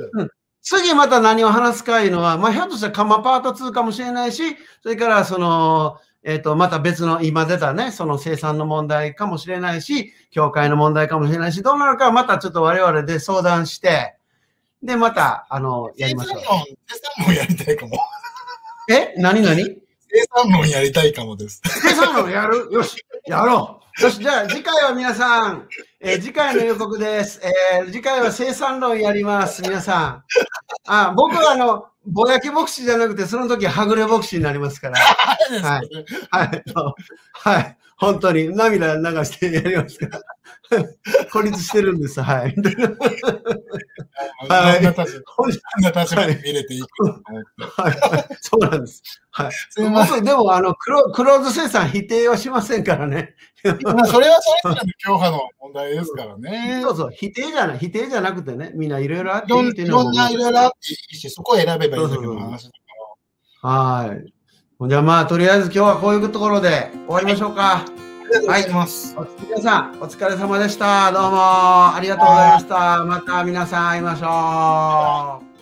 [0.62, 4.44] 次また何を話すかいうのは、まあ、ひょっとしたらカマパート2かもしれないし、
[4.82, 5.98] それからその、
[6.28, 14.16] えっ、と、また別の今出たね、その生産の問題かもしれないし、教会の問題かもしれないし、どうなるかはまたちょっと我々で相談して、
[14.82, 16.46] で、また、あの、やりましょう生。
[16.46, 18.00] 産論、生産論やりたいかも。
[18.90, 19.14] え？
[19.18, 19.74] 何何生
[20.44, 21.62] 産論やりたいかもです。
[21.64, 22.70] 生産のやる？
[22.72, 22.98] よし、
[23.28, 24.04] やろう。
[24.04, 25.68] よし、じゃあ次回は皆さん、
[26.08, 27.42] えー次回の予告です。
[27.44, 30.24] えー次回は生産論やります、皆さん。
[30.88, 35.00] あ僕はあの、ぼやき牧師じゃなくて、その時はぐれ牧師になりますから。
[35.64, 35.90] はい。
[36.30, 36.64] はい。
[37.34, 37.78] はい。
[37.98, 40.22] 本当に涙流してやりますから。
[41.32, 42.22] 孤立してるんです。
[42.22, 42.40] はい。
[42.42, 42.56] はいい
[44.84, 45.02] ろんな
[46.02, 46.82] 立場、で見れていい。
[46.82, 46.88] は
[47.90, 47.94] い。
[48.42, 49.04] そうなんです。
[49.32, 49.52] はい。
[49.52, 50.16] すみません。
[50.24, 53.36] 僕、でも、あの、クロクローズ生産否定はしませんからね。
[53.84, 56.82] まあそれはそれぞれの教派の問題ですからね。
[56.84, 62.72] そうそう、否定じゃない、否定じゃなくてね、みんないろいろあっていろんいいっていうのはいろんないろいろあっていいし、そこを選べばいいだけの話だ
[63.62, 64.35] かはい。
[64.82, 67.62] じゃあまあ、とりあえず今日はこういうところで終わりましょうか。
[67.62, 67.76] ら。
[67.78, 67.86] あ
[68.28, 69.16] りがとうございます。
[69.18, 71.14] お皆さん、お疲れ様でした。
[71.14, 71.38] どうも
[71.96, 73.06] ありがとうございました。
[73.06, 75.55] また皆さん会いましょう。